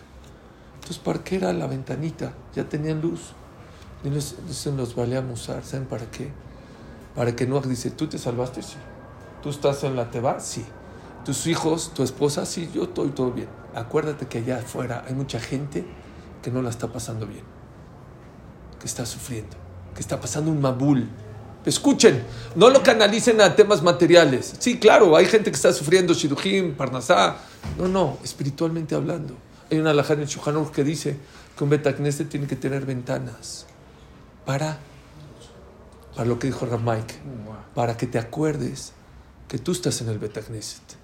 Entonces, 0.90 1.06
¿para 1.06 1.24
qué 1.24 1.36
era 1.36 1.54
la 1.54 1.68
ventanita? 1.68 2.34
Ya 2.56 2.68
tenían 2.68 3.00
luz. 3.00 3.34
Y 4.04 4.10
dicen 4.10 4.76
los 4.76 4.96
valía 4.96 5.20
usar, 5.20 5.64
¿saben 5.64 5.86
para 5.86 6.10
qué? 6.10 6.32
Para 7.16 7.36
que 7.36 7.46
Noah 7.46 7.62
dice, 7.62 7.92
¿tú 7.92 8.08
te 8.08 8.18
salvaste? 8.18 8.64
Sí. 8.64 8.78
¿Tú 9.44 9.52
estás 9.52 9.84
en 9.84 9.96
la 9.96 10.10
Teba? 10.10 10.40
Sí. 10.40 10.66
¿Tus 11.24 11.46
hijos, 11.46 11.94
tu 11.94 12.02
esposa? 12.02 12.44
Sí, 12.48 12.72
yo 12.74 12.86
estoy 12.86 13.10
todo 13.10 13.32
bien. 13.32 13.50
Acuérdate 13.76 14.26
que 14.26 14.40
allá 14.40 14.58
afuera 14.58 15.06
hay 15.08 15.14
mucha 15.14 15.40
gente 15.40 15.86
que 16.42 16.50
no 16.50 16.64
la 16.64 16.72
está 16.72 16.88
pasando 16.88 17.28
bien. 17.28 17.44
Que 18.80 18.88
está 18.88 19.06
sufriendo. 19.06 19.58
Que 19.94 20.02
está 20.02 20.20
pasando 20.20 20.50
un 20.50 20.60
mabul. 20.60 21.08
Escuchen, 21.66 22.24
no 22.56 22.72
lo 22.72 22.82
canalicen 22.82 23.40
a 23.42 23.56
temas 23.56 23.84
materiales. 23.84 24.56
Sí, 24.58 24.80
claro, 24.80 25.16
hay 25.16 25.28
gente 25.28 25.52
que 25.52 25.56
está 25.56 25.72
sufriendo 25.72 26.16
shidujim, 26.16 26.74
parnasá. 26.74 27.38
No, 27.78 27.88
no, 27.88 28.18
espiritualmente 28.24 28.96
hablando. 28.96 29.36
Hay 29.72 29.78
una 29.78 29.92
alajá 29.92 30.14
en 30.14 30.22
el 30.22 30.72
que 30.72 30.84
dice 30.84 31.18
que 31.58 31.64
un 31.64 31.70
betacneste 31.70 32.26
tiene 32.26 32.48
que 32.48 32.56
tener 32.56 32.86
ventanas 32.86 33.68
para, 34.46 34.80
para 36.16 36.28
lo 36.28 36.40
que 36.40 36.48
dijo 36.48 36.66
Ramaik, 36.66 37.14
para 37.76 37.96
que 37.96 38.08
te 38.08 38.18
acuerdes 38.18 38.94
que 39.48 39.60
tú 39.60 39.72
estás 39.72 40.02
en 40.02 40.10
el 40.10 40.20
Betagneset. 40.20 40.98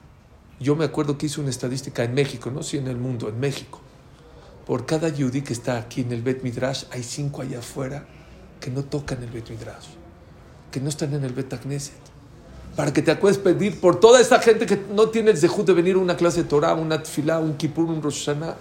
Yo 0.59 0.75
me 0.75 0.85
acuerdo 0.85 1.17
que 1.17 1.25
hice 1.25 1.41
una 1.41 1.49
estadística 1.49 2.03
en 2.03 2.13
México, 2.13 2.49
no 2.49 2.63
si 2.63 2.77
en 2.77 2.87
el 2.87 2.97
mundo, 2.97 3.27
en 3.27 3.39
México. 3.39 3.81
Por 4.65 4.85
cada 4.85 5.09
yudí 5.09 5.41
que 5.41 5.53
está 5.53 5.77
aquí 5.77 6.01
en 6.01 6.11
el 6.11 6.21
Bet 6.21 6.41
Midrash, 6.41 6.85
hay 6.91 7.03
cinco 7.03 7.41
allá 7.41 7.59
afuera 7.59 8.07
que 8.59 8.71
no 8.71 8.83
tocan 8.83 9.21
el 9.21 9.29
Bet 9.29 9.49
Midrash, 9.49 9.87
que 10.71 10.79
no 10.79 10.89
están 10.89 11.13
en 11.13 11.23
el 11.23 11.33
Betagneset. 11.33 12.04
Para 12.75 12.91
que 12.91 13.01
te 13.01 13.11
acuerdes 13.11 13.37
pedir 13.37 13.79
por 13.79 13.99
toda 13.99 14.19
esa 14.19 14.39
gente 14.39 14.65
que 14.65 14.77
no 14.93 15.09
tiene 15.09 15.31
el 15.31 15.37
zehut 15.37 15.65
de 15.65 15.73
venir 15.73 15.95
a 15.95 15.99
una 15.99 16.17
clase 16.17 16.43
de 16.43 16.49
Torah, 16.49 16.73
una 16.73 17.01
tefilá, 17.01 17.39
un 17.39 17.55
kippur, 17.55 17.85
un 17.85 18.01
Rosh 18.01 18.25
Hashanah. 18.25 18.55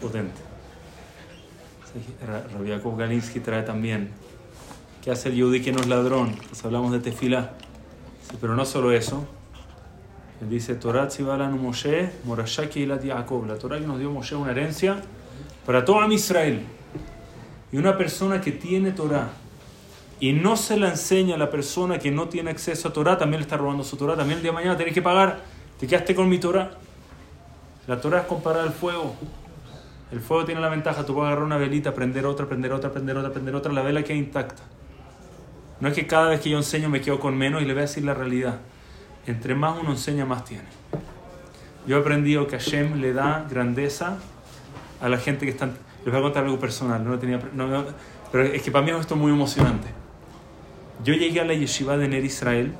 Potente. 0.00 0.46
Rabbi 2.52 2.68
Yaakov 2.68 2.98
Galinsky 2.98 3.40
trae 3.40 3.62
también. 3.62 4.10
¿Qué 5.02 5.10
hace 5.10 5.30
el 5.30 5.36
Yehudi 5.36 5.62
que 5.62 5.72
no 5.72 5.80
es 5.80 5.86
ladrón? 5.86 6.36
Pues 6.48 6.62
hablamos 6.64 6.92
de 6.92 6.98
tefila. 7.00 7.52
Sí, 8.28 8.36
pero 8.38 8.54
no 8.54 8.66
solo 8.66 8.92
eso. 8.92 9.24
Él 10.42 10.50
dice, 10.50 10.74
Torah 10.74 11.08
Tzibalanu 11.08 11.56
Moshe, 11.56 12.10
Morashaki 12.24 12.80
Ilat 12.80 13.02
Yaakov. 13.02 13.46
La 13.46 13.56
Torah 13.56 13.80
nos 13.80 13.98
dio 13.98 14.10
Moshe 14.10 14.34
una 14.34 14.50
herencia 14.50 15.00
para 15.64 15.84
todo 15.84 16.06
Israel. 16.12 16.60
Y 17.72 17.78
una 17.78 17.96
persona 17.96 18.42
que 18.42 18.52
tiene 18.52 18.90
Torah 18.92 19.30
y 20.18 20.32
no 20.32 20.56
se 20.56 20.76
la 20.78 20.88
enseña 20.88 21.34
a 21.34 21.38
la 21.38 21.50
persona 21.50 21.98
que 21.98 22.10
no 22.10 22.28
tiene 22.28 22.50
acceso 22.50 22.88
a 22.88 22.92
Torah, 22.92 23.18
también 23.18 23.40
le 23.40 23.44
está 23.44 23.56
robando 23.56 23.84
su 23.84 23.96
Torah. 23.96 24.16
También 24.16 24.38
el 24.38 24.42
día 24.42 24.50
de 24.50 24.54
mañana 24.54 24.76
tenés 24.76 24.94
que 24.94 25.02
pagar. 25.02 25.40
Te 25.78 25.86
quedaste 25.86 26.14
con 26.14 26.28
mi 26.28 26.38
Torah. 26.38 26.70
La 27.86 28.00
Torah 28.00 28.20
es 28.20 28.26
comparada 28.26 28.64
al 28.64 28.72
fuego. 28.72 29.14
El 30.10 30.20
fuego 30.20 30.44
tiene 30.44 30.60
la 30.60 30.68
ventaja, 30.68 31.04
tú 31.04 31.14
puedes 31.14 31.26
agarrar 31.26 31.44
una 31.44 31.56
velita, 31.56 31.92
prender 31.92 32.26
otra, 32.26 32.46
prender 32.46 32.72
otra, 32.72 32.92
prender 32.92 33.16
otra, 33.16 33.32
prender 33.32 33.54
otra, 33.54 33.72
la 33.72 33.82
vela 33.82 34.04
queda 34.04 34.16
intacta. 34.16 34.62
No 35.80 35.88
es 35.88 35.94
que 35.94 36.06
cada 36.06 36.30
vez 36.30 36.40
que 36.40 36.48
yo 36.48 36.56
enseño 36.56 36.88
me 36.88 37.00
quedo 37.00 37.18
con 37.18 37.36
menos 37.36 37.60
y 37.60 37.64
le 37.64 37.74
voy 37.74 37.80
a 37.80 37.82
decir 37.82 38.04
la 38.04 38.14
realidad. 38.14 38.60
Entre 39.26 39.54
más 39.54 39.78
uno 39.78 39.90
enseña, 39.90 40.24
más 40.24 40.44
tiene. 40.44 40.64
Yo 41.86 41.96
he 41.96 42.00
aprendido 42.00 42.46
que 42.46 42.56
Hashem 42.56 43.00
le 43.00 43.12
da 43.12 43.46
grandeza 43.50 44.16
a 45.00 45.08
la 45.08 45.18
gente 45.18 45.44
que 45.44 45.50
está... 45.50 45.66
Les 45.66 46.12
voy 46.12 46.18
a 46.18 46.22
contar 46.22 46.44
algo 46.44 46.58
personal, 46.58 47.04
no 47.04 47.18
tenía, 47.18 47.40
pero 48.30 48.44
es 48.44 48.62
que 48.62 48.70
para 48.70 48.84
mí 48.84 48.92
esto 48.92 49.14
es 49.14 49.20
muy 49.20 49.32
emocionante. 49.32 49.88
Yo 51.04 51.14
llegué 51.14 51.40
a 51.40 51.44
la 51.44 51.54
yeshiva 51.54 51.96
de 51.96 52.08
Ner 52.08 52.24
Israel, 52.24 52.72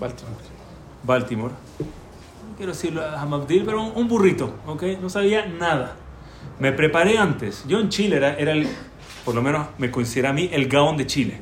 Baltimore. 0.00 0.36
Baltimore. 1.02 1.54
No 1.80 2.56
quiero 2.56 2.72
decirlo 2.72 3.02
a 3.02 3.20
Hamabdil, 3.20 3.64
pero 3.64 3.82
un, 3.82 3.92
un 3.94 4.08
burrito, 4.08 4.54
¿ok? 4.66 4.82
No 5.00 5.08
sabía 5.08 5.46
nada. 5.46 5.96
Me 6.58 6.72
preparé 6.72 7.18
antes. 7.18 7.64
Yo 7.66 7.80
en 7.80 7.88
Chile 7.88 8.16
era, 8.16 8.34
era 8.34 8.52
el, 8.52 8.68
por 9.24 9.34
lo 9.34 9.42
menos 9.42 9.66
me 9.78 9.90
considera 9.90 10.30
a 10.30 10.32
mí, 10.32 10.48
el 10.52 10.68
gaón 10.68 10.96
de 10.96 11.06
Chile. 11.06 11.40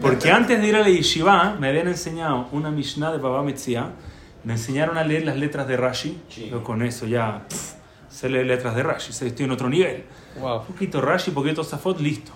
Porque 0.00 0.30
antes 0.30 0.60
de 0.60 0.66
ir 0.66 0.76
a 0.76 0.80
la 0.80 0.88
yeshiva 0.88 1.56
me 1.60 1.68
habían 1.68 1.86
enseñado 1.88 2.48
una 2.52 2.70
Mishnah 2.70 3.12
de 3.12 3.18
Baba 3.18 3.42
Metzia. 3.42 3.90
Me 4.42 4.54
enseñaron 4.54 4.96
a 4.96 5.04
leer 5.04 5.24
las 5.24 5.36
letras 5.36 5.68
de 5.68 5.76
Rashi. 5.76 6.20
Yo 6.50 6.64
con 6.64 6.82
eso 6.82 7.06
ya 7.06 7.44
pff, 7.48 7.72
sé 8.08 8.28
leer 8.28 8.46
letras 8.46 8.74
de 8.74 8.82
Rashi. 8.82 9.10
Estoy 9.10 9.44
en 9.44 9.50
otro 9.50 9.68
nivel. 9.68 10.04
Wow. 10.40 10.60
Un 10.60 10.66
poquito 10.66 11.00
Rashi, 11.00 11.30
poquito 11.30 11.62
Safot, 11.62 12.00
listo. 12.00 12.32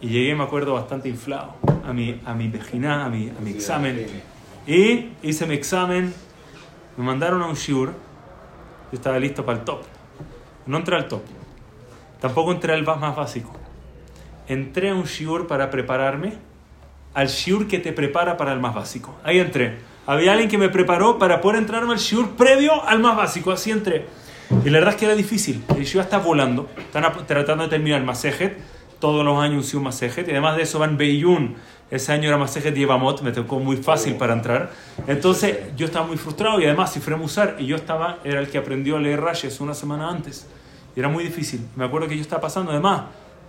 Y 0.00 0.08
llegué, 0.08 0.34
me 0.34 0.44
acuerdo, 0.44 0.74
bastante 0.74 1.08
inflado 1.08 1.54
a 1.84 1.92
mi, 1.92 2.20
a 2.24 2.34
mi 2.34 2.52
a 2.84 3.08
mi, 3.08 3.30
a 3.30 3.40
mi 3.40 3.50
examen. 3.50 4.06
Y 4.66 5.10
hice 5.22 5.46
mi 5.46 5.54
examen, 5.54 6.14
me 6.96 7.04
mandaron 7.04 7.42
a 7.42 7.46
un 7.46 7.54
shiur, 7.54 7.88
yo 7.88 8.96
estaba 8.96 9.18
listo 9.18 9.44
para 9.44 9.58
el 9.58 9.64
top. 9.64 9.80
No 10.66 10.76
entré 10.76 10.94
al 10.94 11.08
top, 11.08 11.22
tampoco 12.20 12.52
entré 12.52 12.74
al 12.74 12.84
más 12.84 13.16
básico. 13.16 13.52
Entré 14.46 14.90
a 14.90 14.94
un 14.94 15.04
shiur 15.04 15.46
para 15.46 15.70
prepararme 15.70 16.34
al 17.14 17.26
shiur 17.26 17.66
que 17.66 17.78
te 17.78 17.92
prepara 17.92 18.36
para 18.36 18.52
el 18.52 18.60
más 18.60 18.74
básico. 18.74 19.16
Ahí 19.24 19.40
entré. 19.40 19.78
Había 20.06 20.32
alguien 20.32 20.48
que 20.48 20.58
me 20.58 20.68
preparó 20.68 21.18
para 21.18 21.40
poder 21.40 21.58
entrarme 21.58 21.92
al 21.92 21.98
shiur 21.98 22.30
previo 22.30 22.84
al 22.84 23.00
más 23.00 23.16
básico, 23.16 23.50
así 23.50 23.72
entré. 23.72 24.06
Y 24.64 24.70
la 24.70 24.78
verdad 24.78 24.94
es 24.94 25.00
que 25.00 25.06
era 25.06 25.14
difícil. 25.14 25.64
El 25.76 25.84
shiur 25.84 26.04
está 26.04 26.18
volando, 26.18 26.68
están 26.78 27.04
tratando 27.26 27.64
de 27.64 27.70
terminar 27.70 28.00
el 28.00 28.06
masejet 28.06 28.58
todos 29.00 29.24
los 29.24 29.38
años 29.38 29.72
un 29.74 29.84
Masejet, 29.84 30.26
y 30.28 30.32
además 30.32 30.56
de 30.56 30.62
eso 30.62 30.78
van 30.78 30.96
Beiyun, 30.96 31.56
ese 31.90 32.12
año 32.12 32.28
era 32.28 32.36
Masejet 32.36 32.76
y 32.76 32.82
Evamot, 32.82 33.22
me 33.22 33.32
tocó 33.32 33.58
muy 33.58 33.76
fácil 33.76 34.16
para 34.16 34.34
entrar. 34.34 34.70
Entonces 35.06 35.74
yo 35.76 35.86
estaba 35.86 36.06
muy 36.06 36.16
frustrado 36.16 36.60
y 36.60 36.64
además 36.64 36.92
si 36.92 37.00
Musar, 37.14 37.56
y 37.58 37.66
yo 37.66 37.76
estaba, 37.76 38.18
era 38.24 38.40
el 38.40 38.48
que 38.48 38.58
aprendió 38.58 38.96
a 38.96 39.00
leer 39.00 39.20
Rayes 39.20 39.60
una 39.60 39.74
semana 39.74 40.08
antes, 40.08 40.46
y 40.94 41.00
era 41.00 41.08
muy 41.08 41.24
difícil. 41.24 41.66
Me 41.76 41.84
acuerdo 41.84 42.08
que 42.08 42.16
yo 42.16 42.22
estaba 42.22 42.42
pasando 42.42 42.72
además 42.72 43.02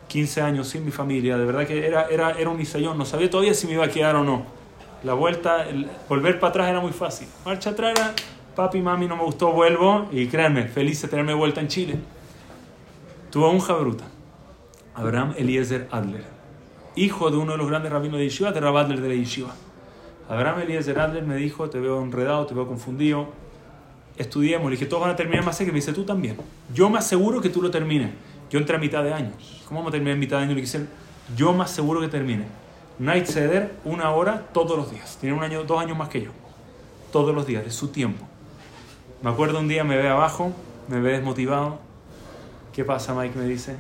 15 0.08 0.42
años 0.42 0.68
sin 0.68 0.86
mi 0.86 0.92
familia, 0.92 1.38
de 1.38 1.46
verdad 1.46 1.68
que 1.68 1.86
era, 1.86 2.08
era, 2.08 2.32
era 2.32 2.50
un 2.50 2.62
isayón, 2.62 2.98
no 2.98 3.06
sabía 3.06 3.30
todavía 3.30 3.54
si 3.54 3.68
me 3.68 3.74
iba 3.74 3.86
a 3.86 3.90
quedar 3.90 4.16
o 4.16 4.24
no. 4.24 4.46
La 5.04 5.14
vuelta, 5.14 5.66
volver 6.08 6.40
para 6.40 6.50
atrás 6.50 6.70
era 6.70 6.80
muy 6.82 6.92
fácil. 6.92 7.28
Marcha 7.46 7.72
atrás 7.72 7.98
papi, 8.56 8.82
mami, 8.82 9.08
no 9.08 9.16
me 9.16 9.24
gustó, 9.24 9.54
vuelvo, 9.54 10.08
y 10.12 10.28
créanme, 10.28 10.68
feliz 10.68 11.02
de 11.02 11.08
tenerme 11.08 11.34
vuelta 11.34 11.62
en 11.62 11.70
Chile. 11.70 11.96
Tuve 13.32 13.48
un 13.48 13.60
jabruta 13.60 14.06
Abraham 15.00 15.34
Eliezer 15.38 15.88
Adler, 15.92 16.26
hijo 16.98 17.32
de 17.32 17.38
uno 17.38 17.54
de 17.54 17.58
los 17.58 17.70
grandes 17.70 17.90
rabinos 17.90 18.20
de 18.20 18.26
Yeshiva, 18.26 18.52
de 18.52 18.60
Rab 18.60 18.76
Adler 18.76 19.00
de 19.00 19.08
la 19.08 19.16
Yeshiva. 19.16 19.56
Abraham 20.28 20.60
Eliezer 20.60 21.00
Adler 21.00 21.24
me 21.24 21.38
dijo, 21.38 21.70
te 21.70 21.80
veo 21.80 22.04
enredado, 22.04 22.46
te 22.46 22.54
veo 22.54 22.68
confundido, 22.68 23.30
estudiemos. 24.18 24.70
Le 24.70 24.72
dije, 24.72 24.88
todos 24.88 25.02
van 25.02 25.12
a 25.12 25.16
terminar 25.16 25.46
más 25.46 25.58
que 25.58 25.66
me 25.68 25.72
dice, 25.72 25.94
tú 25.94 26.04
también. 26.04 26.36
Yo 26.74 26.90
me 26.90 27.00
aseguro 27.00 27.40
que 27.40 27.50
tú 27.50 27.62
lo 27.62 27.72
termines. 27.72 28.12
Yo 28.50 28.60
entré 28.60 28.76
a 28.76 28.80
mitad 28.80 29.02
de 29.02 29.14
año. 29.14 29.32
¿Cómo 29.70 29.80
vamos 29.80 29.92
a 29.92 29.94
terminar 29.94 30.16
en 30.16 30.20
mitad 30.20 30.38
de 30.38 30.44
año? 30.44 30.54
Le 30.54 30.62
dije, 30.62 30.86
yo 31.38 31.54
me 31.54 31.64
aseguro 31.64 32.02
que 32.02 32.10
termine. 32.10 32.44
Night 33.00 33.26
Seder, 33.26 33.78
una 33.86 34.12
hora 34.12 34.50
todos 34.52 34.78
los 34.78 34.92
días. 34.92 35.18
Tiene 35.22 35.34
un 35.34 35.44
año, 35.44 35.64
dos 35.64 35.80
años 35.80 35.98
más 35.98 36.10
que 36.10 36.24
yo. 36.24 36.32
Todos 37.14 37.34
los 37.34 37.48
días, 37.48 37.64
de 37.64 37.72
su 37.72 37.88
tiempo. 37.88 38.26
Me 39.22 39.30
acuerdo 39.30 39.60
un 39.60 39.70
día, 39.70 39.86
me 39.86 39.96
ve 39.96 40.10
abajo, 40.10 40.52
me 40.90 41.00
ve 41.00 41.14
desmotivado. 41.14 41.80
¿Qué 42.74 42.84
pasa, 42.84 43.14
Mike? 43.14 43.40
Me 43.40 43.46
dice. 43.46 43.78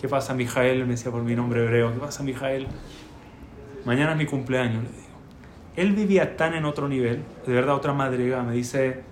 ¿Qué 0.00 0.08
pasa, 0.08 0.32
Mijael? 0.32 0.84
Me 0.84 0.92
decía 0.92 1.10
por 1.10 1.22
mi 1.22 1.34
nombre 1.34 1.64
hebreo. 1.64 1.92
¿Qué 1.92 1.98
pasa, 1.98 2.22
Mijael? 2.22 2.68
Mañana 3.84 4.12
es 4.12 4.18
mi 4.18 4.26
cumpleaños, 4.26 4.84
le 4.84 4.90
digo. 4.90 5.02
Él 5.74 5.92
vivía 5.92 6.36
tan 6.36 6.54
en 6.54 6.64
otro 6.64 6.88
nivel, 6.88 7.22
de 7.46 7.52
verdad, 7.52 7.74
otra 7.74 7.92
madriga. 7.92 8.42
Me 8.42 8.52
dice, 8.52 9.02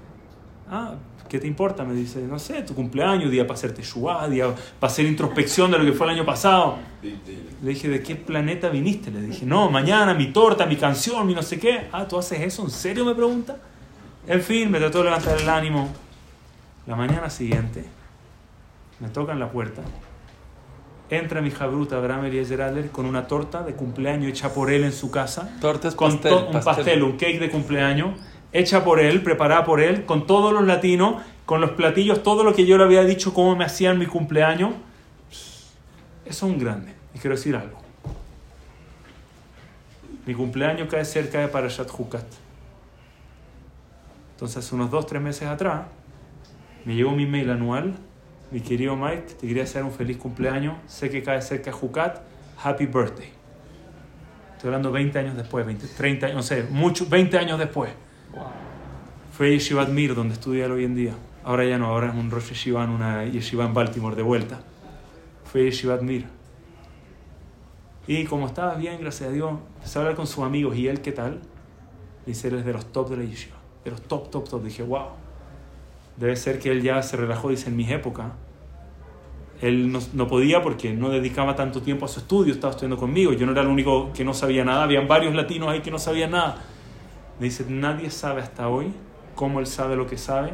ah, 0.71 0.95
¿qué 1.29 1.41
te 1.41 1.47
importa? 1.49 1.85
Me 1.85 1.95
dice, 1.95 2.23
no 2.23 2.39
sé, 2.39 2.63
tu 2.63 2.75
cumpleaños, 2.75 3.31
día 3.33 3.47
para 3.47 3.55
hacerte 3.55 3.83
shua, 3.83 4.29
día 4.29 4.55
para 4.79 4.93
hacer 4.93 5.07
introspección 5.07 5.73
de 5.73 5.79
lo 5.79 5.85
que 5.85 5.93
fue 5.93 6.07
el 6.07 6.15
año 6.15 6.25
pasado. 6.25 6.79
Le 7.03 7.71
dije, 7.71 7.89
¿de 7.89 8.03
qué 8.03 8.15
planeta 8.15 8.69
viniste? 8.69 9.11
Le 9.11 9.23
dije, 9.23 9.45
no, 9.45 9.69
mañana 9.71 10.15
mi 10.15 10.33
torta, 10.33 10.67
mi 10.67 10.77
canción, 10.77 11.27
mi 11.27 11.35
no 11.35 11.43
sé 11.43 11.59
qué. 11.59 11.89
Ah, 11.91 12.07
¿tú 12.07 12.17
haces 12.17 12.41
eso? 12.41 12.63
¿En 12.63 12.71
serio? 12.71 13.05
Me 13.05 13.15
pregunta. 13.15 13.57
En 14.29 14.41
fin, 14.41 14.71
me 14.71 14.79
trató 14.79 14.99
de 14.99 15.05
levantar 15.05 15.41
el 15.41 15.49
ánimo. 15.49 15.89
La 16.87 16.95
mañana 16.95 17.29
siguiente, 17.29 17.85
me 19.01 19.09
tocan 19.09 19.41
la 19.41 19.51
puerta 19.51 19.83
entra 21.11 21.41
mi 21.41 21.51
jabruta 21.51 21.97
Abraham 21.97 22.27
Eliezer 22.27 22.63
Adler 22.63 22.91
con 22.91 23.07
una 23.07 23.27
torta 23.27 23.63
de 23.63 23.75
cumpleaños 23.75 24.31
hecha 24.31 24.53
por 24.53 24.71
él 24.71 24.85
en 24.85 24.93
su 24.93 25.11
casa. 25.11 25.57
Torta 25.61 25.91
con 25.93 26.13
pastel, 26.13 26.33
un 26.33 26.61
pastel. 26.61 27.03
un 27.03 27.13
cake 27.13 27.39
de 27.39 27.51
cumpleaños, 27.51 28.19
hecha 28.53 28.85
por 28.85 29.01
él, 29.01 29.23
preparada 29.23 29.65
por 29.65 29.81
él, 29.81 30.05
con 30.05 30.27
todos 30.27 30.53
los 30.53 30.65
latinos, 30.65 31.23
con 31.45 31.61
los 31.61 31.71
platillos, 31.73 32.23
todo 32.23 32.43
lo 32.43 32.55
que 32.55 32.67
yo 32.67 32.77
le 32.77 32.85
había 32.85 33.05
dicho, 33.05 33.33
cómo 33.33 33.55
me 33.55 33.65
hacían 33.65 33.99
mi 33.99 34.07
cumpleaños. 34.07 34.75
Eso 35.31 36.47
es 36.47 36.53
un 36.53 36.59
grande. 36.59 36.93
Y 37.15 37.19
quiero 37.19 37.37
decir 37.37 37.55
algo. 37.55 37.79
Mi 40.27 40.35
cumpleaños 40.35 40.89
cae 40.91 41.05
cerca 41.05 41.41
de 41.41 41.47
Parashat 41.47 41.89
Hukat. 41.97 42.27
Entonces, 44.33 44.73
unos 44.73 44.91
dos, 44.91 45.07
tres 45.07 45.23
meses 45.23 45.49
atrás, 45.49 45.87
me 46.85 46.95
llegó 46.95 47.13
mi 47.13 47.27
mail 47.27 47.51
anual 47.51 47.95
mi 48.51 48.61
querido 48.61 48.97
Mike, 48.97 49.35
te 49.41 49.47
quería 49.47 49.65
hacer 49.65 49.83
un 49.83 49.91
feliz 49.91 50.17
cumpleaños. 50.19 50.77
Sé 50.87 51.11
que 51.11 51.23
cae 51.23 51.43
cerca 51.43 51.73
Jucat. 51.73 52.23
Happy 52.63 52.87
birthday. 52.87 53.29
Estoy 54.53 54.69
hablando 54.69 54.93
20 54.93 55.19
años 55.19 55.37
después, 55.37 55.67
20, 55.67 55.87
30, 55.87 56.33
no 56.33 56.43
sé, 56.43 56.63
mucho, 56.71 57.07
20 57.09 57.39
años 57.39 57.59
después. 57.59 57.91
Fue 59.33 59.49
a 59.49 59.51
Yeshivat 59.51 59.89
Mir, 59.91 60.15
donde 60.15 60.35
estudia 60.35 60.67
hoy 60.67 60.85
en 60.85 60.95
día. 60.95 61.13
Ahora 61.45 61.67
ya 61.67 61.77
no, 61.77 61.87
ahora 61.87 62.09
es 62.09 62.15
un 62.15 62.31
Rosh 62.31 62.49
Yeshiva 62.51 62.85
una 62.85 63.27
Yeshiva 63.27 63.67
en 63.67 63.75
Baltimore, 63.75 64.17
de 64.17 64.23
vuelta. 64.23 64.61
Fue 65.45 65.65
Yeshivat 65.65 66.01
Mir. 66.01 66.25
Y 68.07 68.25
como 68.25 68.47
estaba 68.47 68.77
bien, 68.77 68.99
gracias 69.01 69.29
a 69.29 69.33
Dios, 69.33 69.59
empecé 69.77 69.99
a 69.99 70.03
hablar 70.03 70.17
con 70.17 70.27
sus 70.27 70.43
amigos. 70.43 70.77
¿Y 70.77 70.89
él 70.89 71.03
qué 71.03 71.13
tal? 71.13 71.43
Dice, 72.25 72.49
él 72.49 72.55
es 72.55 72.65
de 72.65 72.73
los 72.73 72.91
top 72.93 73.11
de 73.11 73.17
la 73.19 73.25
Yeshiva. 73.25 73.57
De 73.85 73.91
los 73.91 74.01
top, 74.03 74.31
top, 74.31 74.49
top. 74.49 74.63
Dije, 74.63 74.83
wow 74.83 75.26
Debe 76.17 76.37
ser 76.37 76.59
que 76.59 76.71
él 76.71 76.83
ya 76.83 77.03
se 77.03 77.17
relajó, 77.17 77.51
dice, 77.51 77.69
en 77.69 77.77
mi 77.77 77.91
época. 77.93 78.33
Él 79.61 79.91
no, 80.13 80.29
podía 80.29 80.63
porque 80.63 80.93
no 80.93 81.09
dedicaba 81.09 81.57
tanto 81.57 81.81
tiempo 81.81 82.05
a 82.05 82.09
su 82.09 82.21
estudio, 82.21 82.53
estaba 82.53 82.73
estudiando 82.73 82.99
conmigo. 82.99 83.33
Yo 83.33 83.47
no 83.47 83.53
era 83.53 83.63
el 83.63 83.69
único 83.69 84.13
que 84.13 84.25
no 84.25 84.35
sabía 84.35 84.65
nada, 84.65 84.85
habían 84.85 85.09
varios 85.09 85.35
latinos 85.35 85.69
ahí 85.69 85.81
que 85.81 85.91
no 85.91 85.99
sabían 85.99 86.33
nada. 86.33 86.59
Me 87.39 87.47
dice, 87.47 87.65
nadie 87.69 88.11
sabe 88.11 88.43
hasta 88.43 88.69
hoy 88.69 88.93
cómo 89.35 89.61
él 89.61 89.67
sabe 89.67 89.97
lo 89.97 90.07
que 90.07 90.19
sabe. 90.19 90.53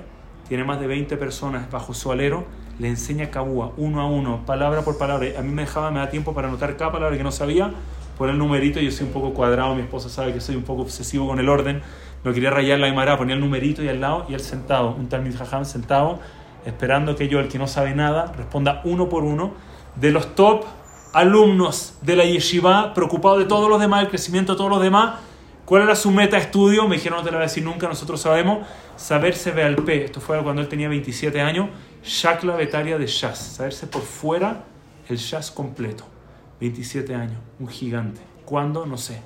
Tiene 0.48 0.64
más 0.64 0.80
de 0.80 0.86
20 0.86 1.16
personas 1.16 1.70
bajo 1.70 1.94
su 1.94 2.12
alero, 2.12 2.44
le 2.78 2.88
enseña 2.88 3.30
Kabua 3.30 3.72
uno 3.76 4.00
a 4.00 4.06
uno, 4.06 4.44
palabra 4.46 4.82
por 4.82 4.98
palabra. 4.98 5.28
A 5.38 5.42
mí 5.42 5.52
me 5.52 5.62
dejaba, 5.62 5.90
me 5.90 5.98
da 5.98 6.08
tiempo 6.08 6.34
para 6.34 6.48
anotar 6.48 6.76
cada 6.76 6.92
palabra 6.92 7.16
que 7.16 7.24
no 7.24 7.32
sabía, 7.32 7.72
por 8.18 8.28
el 8.28 8.38
numerito. 8.38 8.78
Yo 8.80 8.90
soy 8.90 9.06
un 9.06 9.12
poco 9.12 9.34
cuadrado, 9.34 9.74
mi 9.74 9.82
esposa 9.82 10.08
sabe 10.08 10.32
que 10.32 10.40
soy 10.40 10.56
un 10.56 10.62
poco 10.62 10.82
obsesivo 10.82 11.26
con 11.26 11.38
el 11.40 11.48
orden 11.48 11.82
no 12.24 12.32
quería 12.32 12.50
rayar 12.50 12.78
la 12.78 12.86
Aymara, 12.86 13.16
ponía 13.18 13.34
el 13.34 13.40
numerito 13.40 13.82
y 13.82 13.88
al 13.88 14.00
lado, 14.00 14.26
y 14.28 14.34
él 14.34 14.40
sentado, 14.40 14.94
un 14.94 15.08
Talmud 15.08 15.34
Jajam 15.36 15.64
sentado, 15.64 16.20
esperando 16.64 17.16
que 17.16 17.28
yo, 17.28 17.40
el 17.40 17.48
que 17.48 17.58
no 17.58 17.66
sabe 17.66 17.94
nada, 17.94 18.32
responda 18.36 18.80
uno 18.84 19.08
por 19.08 19.24
uno 19.24 19.54
de 19.96 20.10
los 20.10 20.34
top 20.34 20.64
alumnos 21.12 21.98
de 22.02 22.16
la 22.16 22.24
yeshiva, 22.24 22.94
preocupado 22.94 23.38
de 23.38 23.44
todos 23.44 23.68
los 23.68 23.80
demás, 23.80 24.02
el 24.02 24.08
crecimiento 24.08 24.52
de 24.52 24.58
todos 24.58 24.70
los 24.70 24.82
demás. 24.82 25.14
¿Cuál 25.64 25.82
era 25.82 25.94
su 25.94 26.10
meta 26.10 26.36
de 26.36 26.42
estudio? 26.42 26.88
Me 26.88 26.96
dijeron, 26.96 27.18
no 27.18 27.24
te 27.24 27.30
lo 27.30 27.38
voy 27.38 27.44
a 27.44 27.48
decir 27.48 27.64
nunca, 27.64 27.86
nosotros 27.86 28.20
sabemos. 28.20 28.66
Saberse 28.96 29.52
ve 29.52 29.62
al 29.62 29.76
P. 29.76 30.04
Esto 30.04 30.20
fue 30.20 30.42
cuando 30.42 30.60
él 30.60 30.68
tenía 30.68 30.88
27 30.88 31.40
años. 31.40 31.68
Shakla 32.04 32.56
Betaria 32.56 32.98
de 32.98 33.06
Shas. 33.06 33.38
Saberse 33.38 33.86
por 33.86 34.02
fuera 34.02 34.64
el 35.08 35.16
Shas 35.16 35.50
completo. 35.50 36.04
27 36.60 37.14
años. 37.14 37.38
Un 37.60 37.68
gigante. 37.68 38.20
¿Cuándo? 38.44 38.86
No 38.86 38.96
sé. 38.98 39.22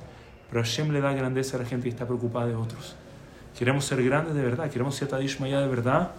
Pero 0.48 0.62
Hashem 0.62 0.92
le 0.92 1.00
da 1.00 1.12
grandeza 1.12 1.56
a 1.56 1.60
la 1.60 1.66
gente 1.66 1.84
que 1.84 1.90
está 1.90 2.06
preocupada 2.06 2.46
de 2.46 2.54
otros. 2.54 2.94
Queremos 3.58 3.84
ser 3.84 4.02
grandes 4.04 4.34
de 4.34 4.42
verdad, 4.42 4.70
queremos 4.70 4.94
ser 4.94 5.08
Tadishmaya 5.08 5.60
de 5.60 5.68
verdad. 5.68 6.10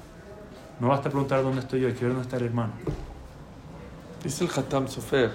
No 0.79 0.89
basta 0.89 1.09
preguntar 1.09 1.43
dónde 1.43 1.61
estoy 1.61 1.81
yo, 1.81 1.87
hay 1.87 1.93
que 1.93 2.01
ver 2.01 2.13
dónde 2.13 2.23
está 2.23 2.37
el 2.37 2.45
hermano. 2.45 2.73
Dice 4.23 4.43
el 4.43 4.51
Hatam 4.51 4.87
Sofer. 4.87 5.31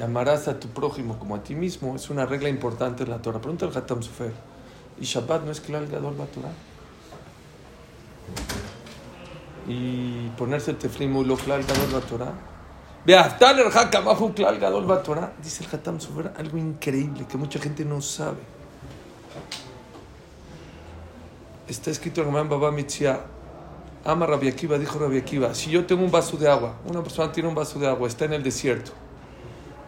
Amarás 0.00 0.46
a 0.46 0.60
tu 0.60 0.68
prójimo 0.68 1.18
como 1.18 1.34
a 1.34 1.42
ti 1.42 1.54
mismo. 1.54 1.96
Es 1.96 2.08
una 2.08 2.24
regla 2.24 2.48
importante 2.48 3.02
en 3.02 3.10
la 3.10 3.20
Torah. 3.20 3.40
Pregunta 3.40 3.66
el 3.66 3.76
Hatam 3.76 4.02
Sofer. 4.02 4.32
¿Y 5.00 5.04
Shabbat 5.04 5.44
no 5.44 5.50
es 5.50 5.60
Klal 5.60 5.88
Gadol 5.88 6.14
Batorah? 6.16 6.52
Y 9.66 10.28
ponerse 10.38 10.74
teflim 10.74 11.26
lo 11.26 11.36
Klal 11.36 11.64
Gadol 11.64 11.90
Batorah. 11.92 12.57
Dice 15.42 15.64
el 15.64 15.74
Hatam 15.74 15.98
Sofer 15.98 16.30
algo 16.36 16.58
increíble 16.58 17.24
que 17.26 17.38
mucha 17.38 17.58
gente 17.58 17.82
no 17.82 18.02
sabe. 18.02 18.36
Está 21.66 21.90
escrito 21.90 22.20
en 22.20 22.26
Ramán 22.26 22.50
Baba 22.50 22.70
Mitzia. 22.70 23.20
Ama 24.04 24.26
Rabbi 24.26 24.48
Akiva, 24.48 24.76
dijo 24.76 24.98
Rabbi 24.98 25.16
Akiva, 25.16 25.54
si 25.54 25.70
yo 25.70 25.86
tengo 25.86 26.04
un 26.04 26.10
vaso 26.10 26.36
de 26.36 26.50
agua, 26.50 26.74
una 26.84 27.02
persona 27.02 27.32
tiene 27.32 27.48
un 27.48 27.54
vaso 27.54 27.78
de 27.78 27.86
agua, 27.86 28.08
está 28.08 28.26
en 28.26 28.34
el 28.34 28.42
desierto, 28.42 28.92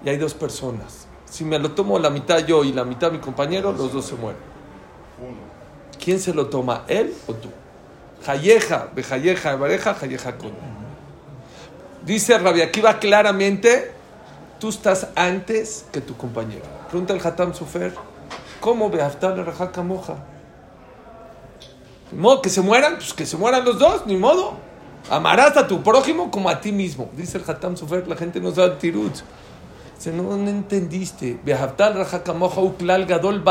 y 0.02 0.08
hay 0.08 0.16
dos 0.16 0.32
personas. 0.32 1.06
Si 1.26 1.44
me 1.44 1.58
lo 1.58 1.72
tomo 1.72 1.98
la 1.98 2.08
mitad 2.08 2.38
yo 2.46 2.64
y 2.64 2.72
la 2.72 2.84
mitad 2.84 3.12
mi 3.12 3.18
compañero, 3.18 3.70
los 3.72 3.92
dos 3.92 4.06
se 4.06 4.14
mueren. 4.14 4.40
¿Quién 6.02 6.18
se 6.18 6.32
lo 6.32 6.46
toma, 6.46 6.84
él 6.88 7.14
o 7.26 7.34
tú? 7.34 7.50
Jayeja, 8.24 8.88
bejayeja, 8.94 9.56
bareja, 9.56 9.92
jayeja 9.92 10.38
con. 10.38 10.79
Dice 12.10 12.36
Rabbi 12.36 12.60
Akiva 12.60 12.98
claramente, 12.98 13.92
tú 14.58 14.70
estás 14.70 15.06
antes 15.14 15.86
que 15.92 16.00
tu 16.00 16.16
compañero. 16.16 16.64
Pregunta 16.88 17.14
el 17.14 17.24
Hatam 17.24 17.54
Sofer, 17.54 17.94
¿cómo 18.58 18.90
Beaftar 18.90 19.36
le 19.38 19.44
moja? 19.84 20.16
Ni 22.10 22.18
modo 22.18 22.42
que 22.42 22.50
se 22.50 22.62
mueran, 22.62 22.96
pues 22.96 23.14
que 23.14 23.24
se 23.26 23.36
mueran 23.36 23.64
los 23.64 23.78
dos, 23.78 24.06
ni 24.06 24.16
modo. 24.16 24.54
Amarás 25.08 25.56
a 25.56 25.68
tu 25.68 25.84
prójimo 25.84 26.32
como 26.32 26.50
a 26.50 26.60
ti 26.60 26.72
mismo. 26.72 27.10
Dice 27.16 27.38
el 27.38 27.44
Hatam 27.48 27.76
Sofer, 27.76 28.08
la 28.08 28.16
gente 28.16 28.40
no 28.40 28.52
sabe 28.52 28.70
tirut. 28.70 29.14
Dice, 29.96 30.10
no, 30.10 30.34
entendiste. 30.34 31.38
gadol 33.06 33.44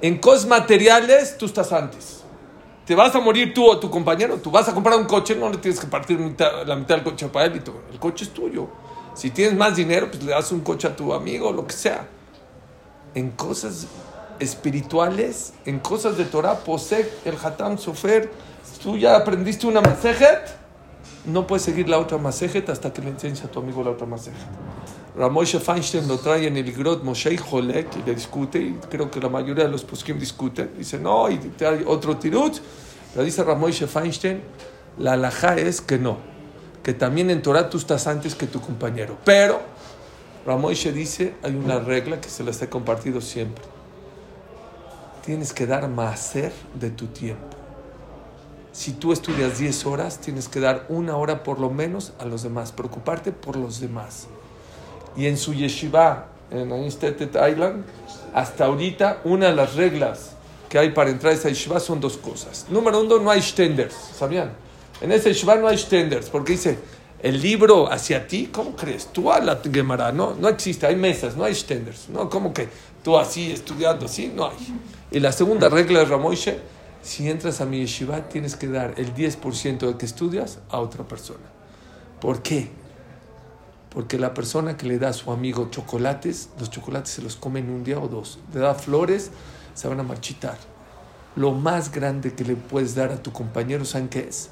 En 0.00 0.18
cosas 0.18 0.46
materiales, 0.46 1.38
tú 1.38 1.46
estás 1.46 1.72
antes. 1.72 2.21
Te 2.86 2.94
vas 2.94 3.14
a 3.14 3.20
morir 3.20 3.54
tú 3.54 3.64
o 3.64 3.78
tu 3.78 3.90
compañero. 3.90 4.36
Tú 4.38 4.50
vas 4.50 4.68
a 4.68 4.74
comprar 4.74 4.98
un 4.98 5.04
coche, 5.04 5.36
no 5.36 5.50
le 5.50 5.58
tienes 5.58 5.78
que 5.78 5.86
partir 5.86 6.18
la 6.66 6.76
mitad 6.76 6.96
del 6.96 7.04
coche 7.04 7.28
para 7.28 7.46
él. 7.46 7.62
Y 7.64 7.92
El 7.92 7.98
coche 7.98 8.24
es 8.24 8.30
tuyo. 8.32 8.68
Si 9.14 9.30
tienes 9.30 9.56
más 9.56 9.76
dinero, 9.76 10.08
pues 10.10 10.22
le 10.22 10.32
das 10.32 10.50
un 10.52 10.60
coche 10.60 10.88
a 10.88 10.96
tu 10.96 11.12
amigo, 11.12 11.52
lo 11.52 11.66
que 11.66 11.74
sea. 11.74 12.06
En 13.14 13.30
cosas 13.30 13.86
espirituales, 14.38 15.52
en 15.66 15.78
cosas 15.78 16.16
de 16.16 16.24
Torah, 16.24 16.60
posee 16.60 17.10
el 17.24 17.36
Hatam 17.42 17.78
Sofer. 17.78 18.30
Tú 18.82 18.96
ya 18.96 19.16
aprendiste 19.16 19.66
una 19.66 19.80
masejet, 19.80 20.56
no 21.26 21.46
puedes 21.46 21.62
seguir 21.62 21.88
la 21.88 21.98
otra 21.98 22.18
masejet 22.18 22.68
hasta 22.68 22.92
que 22.92 23.02
le 23.02 23.10
enseñes 23.10 23.44
a 23.44 23.48
tu 23.48 23.60
amigo 23.60 23.84
la 23.84 23.90
otra 23.90 24.06
masejet. 24.06 24.40
Ramoshe 25.16 25.60
Feinstein 25.60 26.08
lo 26.08 26.18
trae 26.18 26.46
en 26.46 26.56
el 26.56 26.72
Grot 26.72 27.04
Moshe 27.04 27.38
Holek 27.50 27.96
y 27.96 28.02
le 28.02 28.14
discute, 28.14 28.58
y 28.58 28.78
creo 28.90 29.10
que 29.10 29.20
la 29.20 29.28
mayoría 29.28 29.64
de 29.64 29.70
los 29.70 29.84
poskim 29.84 30.18
discuten. 30.18 30.70
Dice, 30.76 30.98
no, 30.98 31.30
y 31.30 31.38
hay 31.60 31.84
otro 31.86 32.16
tirut. 32.16 32.58
Pero 33.12 33.24
dice 33.24 33.44
Ramoshe 33.44 33.86
Feinstein, 33.86 34.40
la 34.98 35.12
alajá 35.12 35.56
es 35.56 35.80
que 35.82 35.98
no, 35.98 36.16
que 36.82 36.94
también 36.94 37.28
en 37.28 37.42
Torah 37.42 37.68
tú 37.68 37.76
estás 37.76 38.06
antes 38.06 38.34
que 38.34 38.46
tu 38.46 38.60
compañero. 38.60 39.18
Pero 39.24 39.60
Ramoshe 40.46 40.92
dice, 40.92 41.34
hay 41.42 41.54
una 41.54 41.78
regla 41.78 42.20
que 42.20 42.30
se 42.30 42.42
las 42.42 42.62
he 42.62 42.68
compartido 42.68 43.20
siempre 43.20 43.64
tienes 45.24 45.52
que 45.52 45.66
dar 45.66 45.88
ser 46.16 46.52
de 46.74 46.90
tu 46.90 47.06
tiempo. 47.06 47.56
Si 48.72 48.92
tú 48.92 49.12
estudias 49.12 49.58
10 49.58 49.86
horas, 49.86 50.18
tienes 50.18 50.48
que 50.48 50.60
dar 50.60 50.86
una 50.88 51.16
hora 51.16 51.42
por 51.42 51.60
lo 51.60 51.70
menos 51.70 52.12
a 52.18 52.24
los 52.24 52.42
demás, 52.42 52.72
preocuparte 52.72 53.30
por 53.30 53.56
los 53.56 53.80
demás. 53.80 54.28
Y 55.16 55.26
en 55.26 55.36
su 55.36 55.54
yeshiva, 55.54 56.28
en 56.50 56.72
Einstedt 56.72 57.36
Island, 57.36 57.84
hasta 58.34 58.66
ahorita 58.66 59.20
una 59.24 59.46
de 59.46 59.54
las 59.54 59.74
reglas 59.74 60.32
que 60.68 60.78
hay 60.78 60.90
para 60.90 61.10
entrar 61.10 61.32
a 61.32 61.36
esa 61.36 61.48
yeshiva 61.48 61.78
son 61.80 62.00
dos 62.00 62.16
cosas. 62.16 62.66
Número 62.70 63.00
uno, 63.00 63.18
no 63.18 63.30
hay 63.30 63.42
stenders, 63.42 63.94
¿sabían? 64.14 64.52
En 65.00 65.12
esa 65.12 65.28
yeshiva 65.28 65.56
no 65.56 65.68
hay 65.68 65.76
stenders, 65.76 66.30
porque 66.30 66.52
dice, 66.52 66.78
el 67.22 67.40
libro 67.40 67.92
hacia 67.92 68.26
ti, 68.26 68.48
¿cómo 68.52 68.74
crees? 68.74 69.08
Tú 69.12 69.30
a 69.30 69.38
la 69.40 69.60
Gemara, 69.62 70.12
no, 70.12 70.34
no 70.34 70.48
existe, 70.48 70.86
hay 70.86 70.96
mesas, 70.96 71.36
no 71.36 71.44
hay 71.44 71.54
stenders, 71.54 72.08
¿no? 72.08 72.28
¿Cómo 72.28 72.52
que 72.52 72.68
tú 73.04 73.16
así 73.18 73.52
estudiando 73.52 74.06
así? 74.06 74.32
No 74.34 74.46
hay. 74.46 74.56
Y 75.10 75.20
la 75.20 75.30
segunda 75.30 75.68
regla 75.68 76.00
de 76.00 76.04
Ramoishe, 76.06 76.58
si 77.02 77.28
entras 77.28 77.60
a 77.60 77.66
mi 77.66 77.78
yeshiva, 77.80 78.28
tienes 78.28 78.56
que 78.56 78.66
dar 78.66 78.94
el 78.96 79.14
10% 79.14 79.78
de 79.78 79.96
que 79.96 80.06
estudias 80.06 80.58
a 80.70 80.80
otra 80.80 81.04
persona. 81.04 81.44
¿Por 82.20 82.42
qué? 82.42 82.70
Porque 83.92 84.18
la 84.18 84.32
persona 84.32 84.76
que 84.76 84.86
le 84.86 84.98
da 84.98 85.10
a 85.10 85.12
su 85.12 85.30
amigo 85.32 85.68
chocolates, 85.70 86.48
los 86.58 86.70
chocolates 86.70 87.12
se 87.12 87.22
los 87.22 87.36
comen 87.36 87.68
un 87.68 87.84
día 87.84 87.98
o 87.98 88.08
dos. 88.08 88.38
Le 88.54 88.60
da 88.60 88.74
flores, 88.74 89.30
se 89.74 89.88
van 89.88 90.00
a 90.00 90.02
marchitar. 90.02 90.56
Lo 91.36 91.52
más 91.52 91.92
grande 91.92 92.34
que 92.34 92.44
le 92.44 92.56
puedes 92.56 92.94
dar 92.94 93.10
a 93.10 93.22
tu 93.22 93.32
compañero, 93.32 93.84
¿saben 93.84 94.08
qué 94.08 94.20
es? 94.28 94.50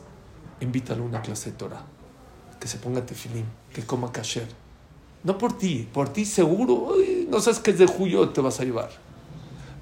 Invítalo 0.61 1.03
a 1.03 1.07
una 1.07 1.22
clase 1.22 1.53
de 1.53 1.57
Torah. 1.57 1.85
Que 2.59 2.68
se 2.68 2.79
ponga 2.79 3.05
tefilín, 3.05 3.46
que 3.72 3.83
coma 3.85 4.12
kasher. 4.12 4.48
No 5.22 5.38
por 5.38 5.57
ti, 5.57 5.88
por 5.92 6.11
ti 6.11 6.24
seguro, 6.24 6.94
no 7.29 7.40
sabes 7.40 7.61
que 7.61 7.70
es 7.70 7.79
de 7.79 7.87
julio 7.87 8.29
te 8.31 8.40
vas 8.40 8.61
a 8.61 8.64
llevar. 8.64 8.90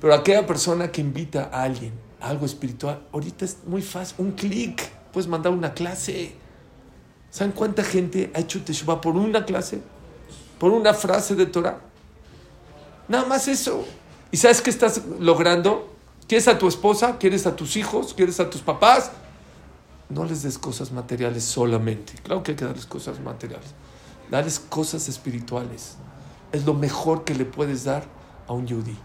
Pero 0.01 0.15
aquella 0.15 0.47
persona 0.47 0.91
que 0.91 1.01
invita 1.01 1.51
a 1.53 1.63
alguien 1.63 1.93
a 2.21 2.29
algo 2.29 2.47
espiritual, 2.47 3.03
ahorita 3.13 3.45
es 3.45 3.59
muy 3.67 3.83
fácil, 3.83 4.17
un 4.19 4.33
clic, 4.33 4.89
puedes 5.13 5.29
mandar 5.29 5.53
una 5.53 5.75
clase. 5.75 6.33
¿Saben 7.31 7.53
cuánta 7.53 7.85
gente 7.85 8.31
ha 8.35 8.41
hecho 8.41 8.63
Teshuvah 8.63 9.01
por 9.01 9.17
una 9.17 9.45
clase? 9.45 9.81
Por 10.59 10.73
una 10.73 10.95
frase 10.95 11.35
de 11.35 11.47
Torah. 11.47 11.81
Nada 13.07 13.27
más 13.27 13.49
eso. 13.49 13.85
¿Y 14.31 14.37
sabes 14.37 14.61
qué 14.61 14.71
estás 14.71 15.03
logrando? 15.19 15.95
¿Quieres 16.27 16.49
a 16.49 16.59
tu 16.59 16.69
esposa? 16.69 17.19
¿Quieres 17.19 17.47
a 17.47 17.57
tus 17.57 17.77
hijos? 17.77 18.15
¿Quieres 18.15 18.41
a 18.41 18.51
tus 18.51 18.61
papás? 18.61 19.13
No 20.09 20.25
les 20.25 20.43
des 20.43 20.59
cosas 20.59 20.91
materiales 20.91 21.45
solamente. 21.45 22.15
Claro 22.23 22.43
que 22.43 22.53
hay 22.53 22.57
que 22.57 22.65
darles 22.65 22.87
cosas 22.87 23.21
materiales. 23.21 23.69
Darles 24.31 24.59
cosas 24.59 25.09
espirituales. 25.09 25.97
Es 26.53 26.65
lo 26.65 26.75
mejor 26.75 27.25
que 27.25 27.35
le 27.35 27.45
puedes 27.45 27.85
dar 27.85 28.05
a 28.47 28.53
un 28.53 28.67
yudí. 28.67 28.97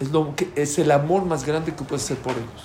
Es, 0.00 0.10
lo 0.10 0.34
que, 0.36 0.50
es 0.54 0.78
el 0.78 0.90
amor 0.90 1.24
más 1.24 1.44
grande 1.44 1.74
que 1.74 1.84
puedes 1.84 2.04
hacer 2.04 2.18
por 2.18 2.32
ellos. 2.32 2.64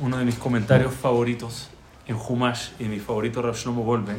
Uno 0.00 0.18
de 0.18 0.24
mis 0.24 0.36
comentarios 0.36 0.94
favoritos 0.94 1.68
en 2.10 2.16
Humash 2.16 2.70
y 2.80 2.84
mi 2.84 2.98
favorito 2.98 3.40
Rav 3.40 3.54
Shlomo 3.54 3.84
Golben 3.84 4.18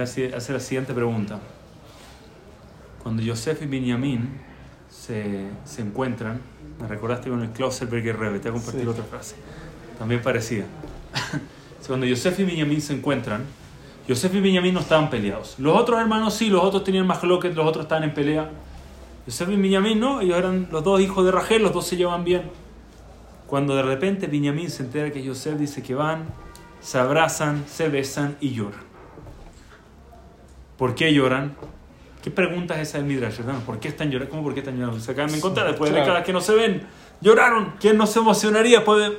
hace 0.00 0.52
la 0.52 0.60
siguiente 0.60 0.92
pregunta. 0.92 1.40
Cuando 3.02 3.22
Yosef 3.22 3.62
y 3.62 3.66
Benjamin 3.66 4.40
se, 4.90 5.48
se 5.64 5.82
encuentran, 5.82 6.40
me 6.78 6.86
recordaste 6.86 7.30
con 7.30 7.42
el 7.42 7.50
Klauserberger 7.50 8.18
Rebbe, 8.18 8.38
te 8.38 8.50
voy 8.50 8.60
a 8.60 8.62
compartir 8.62 8.88
otra 8.88 9.04
frase, 9.04 9.36
también 9.98 10.22
parecida. 10.22 10.64
Cuando 11.86 12.06
Yosef 12.06 12.38
y 12.40 12.44
Benjamin 12.44 12.80
se 12.80 12.94
encuentran, 12.94 13.44
Yosef 14.06 14.34
y 14.34 14.40
Benjamín 14.40 14.74
no 14.74 14.80
estaban 14.80 15.10
peleados. 15.10 15.58
Los 15.58 15.76
otros 15.76 15.98
hermanos 15.98 16.34
sí, 16.34 16.48
los 16.48 16.62
otros 16.62 16.84
tenían 16.84 17.06
más 17.06 17.18
que 17.18 17.26
los 17.26 17.66
otros 17.66 17.84
estaban 17.84 18.04
en 18.04 18.14
pelea. 18.14 18.50
Yosef 19.26 19.48
y 19.48 19.56
Benjamín 19.56 19.98
no, 19.98 20.20
ellos 20.20 20.36
eran 20.36 20.68
los 20.70 20.84
dos 20.84 21.00
hijos 21.00 21.24
de 21.24 21.32
Rachel, 21.32 21.62
los 21.62 21.72
dos 21.72 21.86
se 21.86 21.96
llevan 21.96 22.22
bien. 22.22 22.42
Cuando 23.52 23.76
de 23.76 23.82
repente 23.82 24.28
Benjamín 24.28 24.70
se 24.70 24.82
entera 24.82 25.10
que 25.10 25.22
Yosef 25.22 25.58
dice 25.58 25.82
que 25.82 25.94
van, 25.94 26.24
se 26.80 26.98
abrazan, 26.98 27.64
se 27.68 27.90
besan 27.90 28.38
y 28.40 28.54
lloran. 28.54 28.80
¿Por 30.78 30.94
qué 30.94 31.12
lloran? 31.12 31.54
¿Qué 32.22 32.30
pregunta 32.30 32.80
es 32.80 32.88
esa 32.88 32.96
del 32.96 33.06
Midrash, 33.06 33.40
¿Por 33.66 33.78
qué 33.78 33.88
están 33.88 34.10
llorando? 34.10 34.30
¿Cómo 34.30 34.42
por 34.42 34.54
qué 34.54 34.60
están 34.60 34.78
llorando? 34.78 34.98
Se 34.98 35.12
acaban 35.12 35.32
de 35.32 35.36
encontrar 35.36 35.66
después 35.66 35.92
de 35.92 36.00
décadas 36.00 36.24
que 36.24 36.32
no 36.32 36.40
se 36.40 36.54
ven. 36.54 36.86
Lloraron. 37.20 37.74
¿Quién 37.78 37.98
no 37.98 38.06
se 38.06 38.20
emocionaría? 38.20 38.86
Puede... 38.86 39.18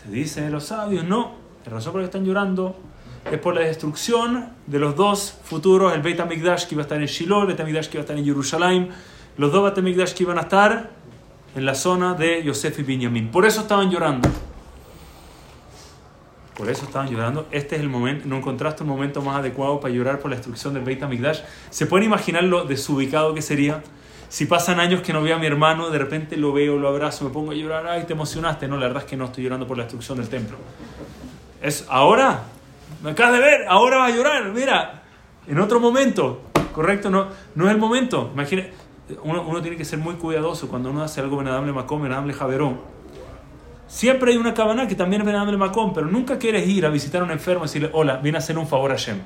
Se 0.00 0.08
dice 0.08 0.48
los 0.50 0.66
sabios, 0.66 1.04
no. 1.04 1.32
La 1.66 1.72
razón 1.72 1.90
por 1.90 2.00
la 2.00 2.04
que 2.04 2.16
están 2.16 2.24
llorando 2.24 2.76
es 3.28 3.40
por 3.40 3.56
la 3.56 3.62
destrucción 3.62 4.50
de 4.68 4.78
los 4.78 4.94
dos 4.94 5.36
futuros, 5.42 5.92
el 5.94 6.02
Beit 6.02 6.20
HaMikdash 6.20 6.68
que 6.68 6.76
iba 6.76 6.82
a 6.82 6.86
estar 6.86 7.00
en 7.00 7.08
Shiloh, 7.08 7.40
el 7.40 7.48
Beit 7.48 7.58
HaMikdash 7.58 7.88
que 7.88 7.96
iba 7.96 8.02
a 8.02 8.04
estar 8.04 8.16
en 8.16 8.24
Jerusalén, 8.24 8.90
los 9.36 9.50
dos 9.50 9.64
Beit 9.64 9.78
HaMikdash 9.78 10.14
que 10.14 10.22
iban 10.22 10.38
a 10.38 10.42
estar 10.42 10.97
en 11.58 11.66
la 11.66 11.74
zona 11.74 12.14
de 12.14 12.42
Yosef 12.44 12.78
y 12.78 12.82
Benjamín. 12.84 13.30
Por 13.30 13.44
eso 13.44 13.62
estaban 13.62 13.90
llorando. 13.90 14.28
Por 16.56 16.70
eso 16.70 16.84
estaban 16.84 17.08
llorando. 17.08 17.48
Este 17.50 17.74
es 17.74 17.82
el 17.82 17.88
momento, 17.88 18.28
no 18.28 18.36
encontraste 18.36 18.84
un 18.84 18.88
momento 18.88 19.22
más 19.22 19.38
adecuado 19.38 19.80
para 19.80 19.92
llorar 19.92 20.20
por 20.20 20.30
la 20.30 20.36
destrucción 20.36 20.74
del 20.74 20.84
Beit 20.84 21.02
HaMikdash. 21.02 21.40
¿Se 21.70 21.86
pueden 21.86 22.06
imaginar 22.06 22.44
lo 22.44 22.64
desubicado 22.64 23.34
que 23.34 23.42
sería? 23.42 23.82
Si 24.28 24.46
pasan 24.46 24.78
años 24.78 25.00
que 25.00 25.12
no 25.12 25.20
veo 25.20 25.34
a 25.34 25.38
mi 25.40 25.46
hermano, 25.46 25.90
de 25.90 25.98
repente 25.98 26.36
lo 26.36 26.52
veo, 26.52 26.78
lo 26.78 26.88
abrazo, 26.88 27.24
me 27.24 27.30
pongo 27.30 27.50
a 27.50 27.54
llorar, 27.54 27.86
ay, 27.88 28.04
te 28.04 28.12
emocionaste. 28.12 28.68
No, 28.68 28.76
la 28.76 28.86
verdad 28.86 29.02
es 29.02 29.08
que 29.08 29.16
no 29.16 29.24
estoy 29.24 29.42
llorando 29.42 29.66
por 29.66 29.76
la 29.76 29.82
destrucción 29.82 30.18
del 30.18 30.28
templo. 30.28 30.58
Es 31.60 31.86
ahora, 31.88 32.44
me 33.02 33.10
acabas 33.10 33.32
de 33.32 33.40
ver, 33.40 33.66
ahora 33.68 33.98
va 33.98 34.06
a 34.06 34.10
llorar, 34.10 34.52
mira, 34.52 35.02
en 35.48 35.58
otro 35.58 35.80
momento, 35.80 36.42
¿correcto? 36.72 37.10
No, 37.10 37.26
no 37.56 37.66
es 37.66 37.72
el 37.72 37.78
momento. 37.78 38.30
Imagina, 38.32 38.64
uno, 39.22 39.42
uno 39.42 39.62
tiene 39.62 39.76
que 39.76 39.84
ser 39.84 39.98
muy 39.98 40.14
cuidadoso 40.14 40.68
cuando 40.68 40.90
uno 40.90 41.02
hace 41.02 41.20
algo 41.20 41.36
Benadable 41.36 41.72
Macón, 41.72 42.02
Benadable 42.02 42.32
Javerón. 42.32 42.78
Siempre 43.86 44.32
hay 44.32 44.36
una 44.36 44.52
cabana 44.52 44.86
que 44.86 44.94
también 44.94 45.22
es 45.22 45.26
Benadable 45.26 45.56
Macón, 45.56 45.94
pero 45.94 46.06
nunca 46.06 46.38
quieres 46.38 46.68
ir 46.68 46.84
a 46.84 46.90
visitar 46.90 47.22
a 47.22 47.24
un 47.24 47.30
enfermo 47.30 47.64
y 47.64 47.68
decirle, 47.68 47.90
hola, 47.94 48.16
vine 48.16 48.36
a 48.36 48.40
hacer 48.40 48.58
un 48.58 48.66
favor 48.66 48.90
a 48.90 48.94
Hashem. 48.94 49.18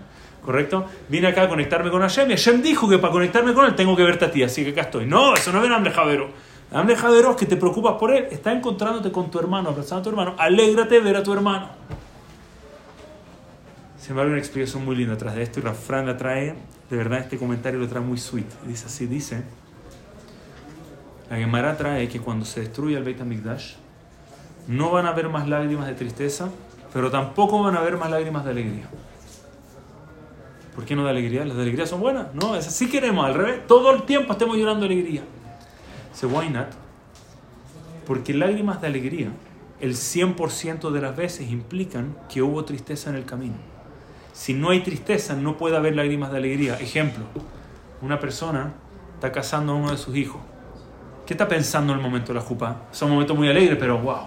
¿Correcto? 0.45 0.87
Vine 1.09 1.29
acá 1.29 1.43
a 1.43 1.49
conectarme 1.49 1.91
con 1.91 2.01
Hashem 2.01 2.31
y 2.31 2.35
Hashem 2.35 2.63
dijo 2.63 2.89
que 2.89 2.99
para 2.99 3.13
conectarme 3.13 3.55
con 3.55 3.65
él 3.65 3.75
tengo 3.75 3.97
que 3.97 4.03
verte 4.03 4.25
a 4.25 4.31
ti, 4.31 4.43
así 4.43 4.65
que 4.65 4.71
acá 4.71 4.83
estoy. 4.83 5.07
No, 5.07 5.35
eso 5.35 5.53
no 5.53 5.59
es 5.59 5.63
Benadable 5.63 5.91
Javero. 5.91 6.29
Benadable 6.71 6.97
Javero 6.97 7.31
es 7.33 7.37
que 7.37 7.47
te 7.47 7.57
preocupas 7.57 7.95
por 7.95 8.15
él, 8.15 8.27
está 8.31 8.53
encontrándote 8.53 9.11
con 9.11 9.31
tu 9.31 9.39
hermano, 9.39 9.71
abrazando 9.71 10.01
a 10.01 10.03
tu 10.03 10.11
hermano. 10.11 10.35
Alégrate 10.39 10.95
de 10.97 11.01
ver 11.01 11.17
a 11.17 11.23
tu 11.23 11.33
hermano. 11.33 11.69
Sin 13.99 14.11
embargo, 14.11 14.31
una 14.31 14.41
explicación 14.41 14.85
muy 14.85 14.97
linda 14.97 15.15
atrás 15.15 15.37
de 15.37 15.43
esto 15.45 15.61
y 15.61 15.63
Rafran 15.63 16.07
la 16.07 16.17
trae, 16.17 16.57
de 16.91 16.97
verdad 16.97 17.21
este 17.21 17.39
comentario 17.39 17.79
lo 17.79 17.87
trae 17.89 18.03
muy 18.03 18.19
sweet. 18.19 18.47
Dice 18.67 18.87
así, 18.87 19.07
dice, 19.07 19.45
la 21.33 21.39
Gemara 21.39 21.79
trae 21.79 22.09
que 22.09 22.21
cuando 22.21 22.45
se 22.45 22.61
destruye 22.61 22.95
el 22.95 23.05
Beit 23.05 23.19
HaMikdash, 23.19 23.77
no 24.69 24.91
van 24.91 25.07
a 25.07 25.09
haber 25.09 25.31
más 25.31 25.49
lágrimas 25.49 25.87
de 25.87 25.95
tristeza, 25.95 26.51
pero 26.93 27.11
tampoco 27.11 27.63
van 27.63 27.75
a 27.75 27.79
haber 27.79 27.97
más 27.97 28.11
lágrimas 28.11 28.45
de 28.45 28.51
alegría. 28.51 28.85
¿Por 30.75 30.85
qué 30.85 30.95
no 30.95 31.05
de 31.05 31.11
alegría? 31.11 31.47
Las 31.47 31.57
de 31.57 31.63
alegría 31.63 31.87
son 31.87 32.01
buenas. 32.01 32.35
No, 32.35 32.55
es 32.55 32.67
así 32.67 32.87
queremos, 32.91 33.25
al 33.25 33.33
revés. 33.33 33.67
Todo 33.67 33.93
el 33.93 34.03
tiempo 34.03 34.33
estemos 34.33 34.59
llorando 34.59 34.85
alegría. 34.85 35.23
Dice, 36.13 36.27
why 36.27 36.51
not? 36.51 36.67
Porque 38.07 38.35
lágrimas 38.35 38.83
de 38.83 38.89
alegría, 38.89 39.33
el 39.81 39.95
100% 39.95 40.91
de 40.91 41.01
las 41.01 41.17
veces 41.17 41.51
implican 41.51 42.15
que 42.29 42.43
hubo 42.43 42.63
tristeza 42.67 43.09
en 43.09 43.17
el 43.17 43.25
camino. 43.25 43.57
Si 44.35 44.53
no 44.53 44.69
hay 44.69 44.83
tristeza, 44.83 45.35
no 45.35 45.57
puede 45.57 45.79
haber 45.79 45.97
lágrimas 45.97 46.31
de 46.31 46.37
alegría. 46.37 46.79
Ejemplo, 46.79 47.25
una 48.03 48.21
persona 48.21 48.75
está 49.15 49.33
casando 49.33 49.73
a 49.73 49.77
uno 49.77 49.93
de 49.93 49.97
sus 49.97 50.15
hijos. 50.15 50.52
¿Qué 51.27 51.35
está 51.35 51.47
pensando 51.47 51.93
en 51.93 52.01
el 52.01 52.05
momento 52.05 52.29
de 52.29 52.35
la 52.35 52.45
jupa? 52.45 52.83
Es 52.93 53.01
un 53.03 53.11
momento 53.11 53.35
muy 53.35 53.49
alegre, 53.49 53.77
pero 53.77 53.99
wow. 53.99 54.27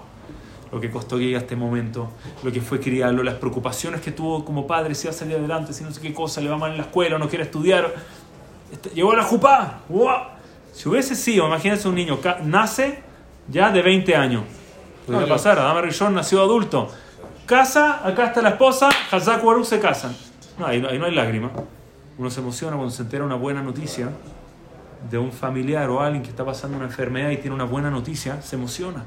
lo 0.71 0.79
que 0.79 0.89
costó 0.89 1.17
llegar 1.17 1.41
a 1.41 1.43
este 1.43 1.55
momento, 1.55 2.09
lo 2.41 2.51
que 2.51 2.61
fue 2.61 2.79
criarlo, 2.79 3.21
las 3.21 3.35
preocupaciones 3.35 3.99
que 3.99 4.11
tuvo 4.11 4.45
como 4.45 4.65
padre, 4.65 4.95
si 4.95 5.07
va 5.07 5.11
a 5.11 5.17
salir 5.17 5.35
adelante, 5.35 5.73
si 5.73 5.83
no 5.83 5.91
sé 5.91 5.99
qué 5.99 6.13
cosa, 6.13 6.39
le 6.39 6.49
va 6.49 6.57
mal 6.57 6.71
en 6.71 6.77
la 6.77 6.83
escuela, 6.83 7.17
no 7.17 7.27
quiere 7.27 7.43
estudiar. 7.43 7.93
Este, 8.71 8.89
llegó 8.91 9.11
a 9.11 9.17
la 9.17 9.23
jupá. 9.23 9.81
Si 10.71 10.87
hubiese 10.87 11.15
sido, 11.15 11.47
imagínense 11.47 11.87
un 11.87 11.95
niño, 11.95 12.17
nace 12.43 13.03
ya 13.49 13.71
de 13.71 13.81
20 13.81 14.15
años. 14.15 14.43
Podría 15.05 15.27
pasar, 15.27 15.59
Adama 15.59 15.81
Rishon 15.81 16.15
nació 16.15 16.41
adulto. 16.41 16.89
Casa, 17.45 18.07
acá 18.07 18.27
está 18.27 18.41
la 18.41 18.49
esposa, 18.49 18.89
Hazak 19.11 19.43
Baruch 19.43 19.65
se 19.65 19.79
casan. 19.79 20.15
No, 20.57 20.65
ahí, 20.65 20.83
ahí 20.89 20.97
no 20.97 21.05
hay 21.05 21.13
lágrima. 21.13 21.51
Uno 22.17 22.29
se 22.29 22.39
emociona 22.39 22.77
cuando 22.77 22.91
se 22.91 23.03
entera 23.03 23.25
una 23.25 23.35
buena 23.35 23.61
noticia 23.61 24.09
de 25.09 25.17
un 25.17 25.31
familiar 25.31 25.89
o 25.89 26.01
alguien 26.01 26.23
que 26.23 26.29
está 26.29 26.45
pasando 26.45 26.77
una 26.77 26.85
enfermedad 26.85 27.29
y 27.29 27.37
tiene 27.37 27.55
una 27.55 27.65
buena 27.65 27.89
noticia, 27.89 28.41
se 28.41 28.55
emociona. 28.55 29.03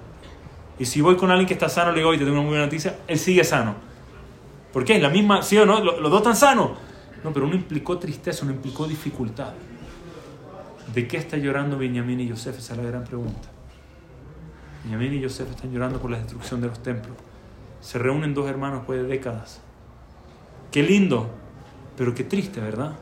Y 0.79 0.85
si 0.85 1.01
voy 1.01 1.17
con 1.17 1.31
alguien 1.31 1.47
que 1.47 1.55
está 1.55 1.69
sano, 1.69 1.91
le 1.91 1.99
digo, 1.99 2.11
oye, 2.11 2.19
te 2.19 2.25
tengo 2.25 2.39
una 2.39 2.49
buena 2.49 2.65
noticia, 2.65 2.99
él 3.07 3.19
sigue 3.19 3.43
sano. 3.45 3.75
¿Por 4.73 4.85
qué? 4.85 4.99
La 4.99 5.09
misma, 5.09 5.43
¿sí 5.43 5.59
o 5.59 5.67
no? 5.67 5.83
Los, 5.83 6.11
dos 6.11 6.19
están 6.19 6.37
sanos. 6.37 6.73
No, 7.25 7.33
pero 7.33 7.47
uno 7.47 7.57
implicó 7.57 7.99
tristeza, 7.99 8.45
uno 8.45 8.55
implicó 8.55 8.87
dificultad. 8.87 9.53
¿De 10.95 11.09
qué 11.09 11.17
está 11.17 11.37
llorando 11.37 11.77
Benjamín 11.77 12.21
y 12.21 12.29
Yosef? 12.29 12.59
Esa 12.59 12.75
es 12.75 12.79
la 12.79 12.85
gran 12.85 13.05
pregunta. 13.05 13.49
Benjamín 14.85 15.15
y 15.15 15.21
Yosef 15.21 15.51
están 15.51 15.73
llorando 15.73 15.99
por 15.99 16.11
la 16.11 16.19
destrucción 16.19 16.61
de 16.61 16.69
los 16.69 16.83
templos. 16.83 17.17
Se 17.81 17.99
reúnen 17.99 18.35
dos 18.35 18.49
hermanos 18.49 18.79
después 18.79 19.03
de 19.03 19.09
décadas. 19.09 19.61
Qué 20.71 20.83
lindo, 20.83 21.29
pero 21.97 22.15
qué 22.15 22.25
triste, 22.25 22.61
¿verdad? 22.61 22.93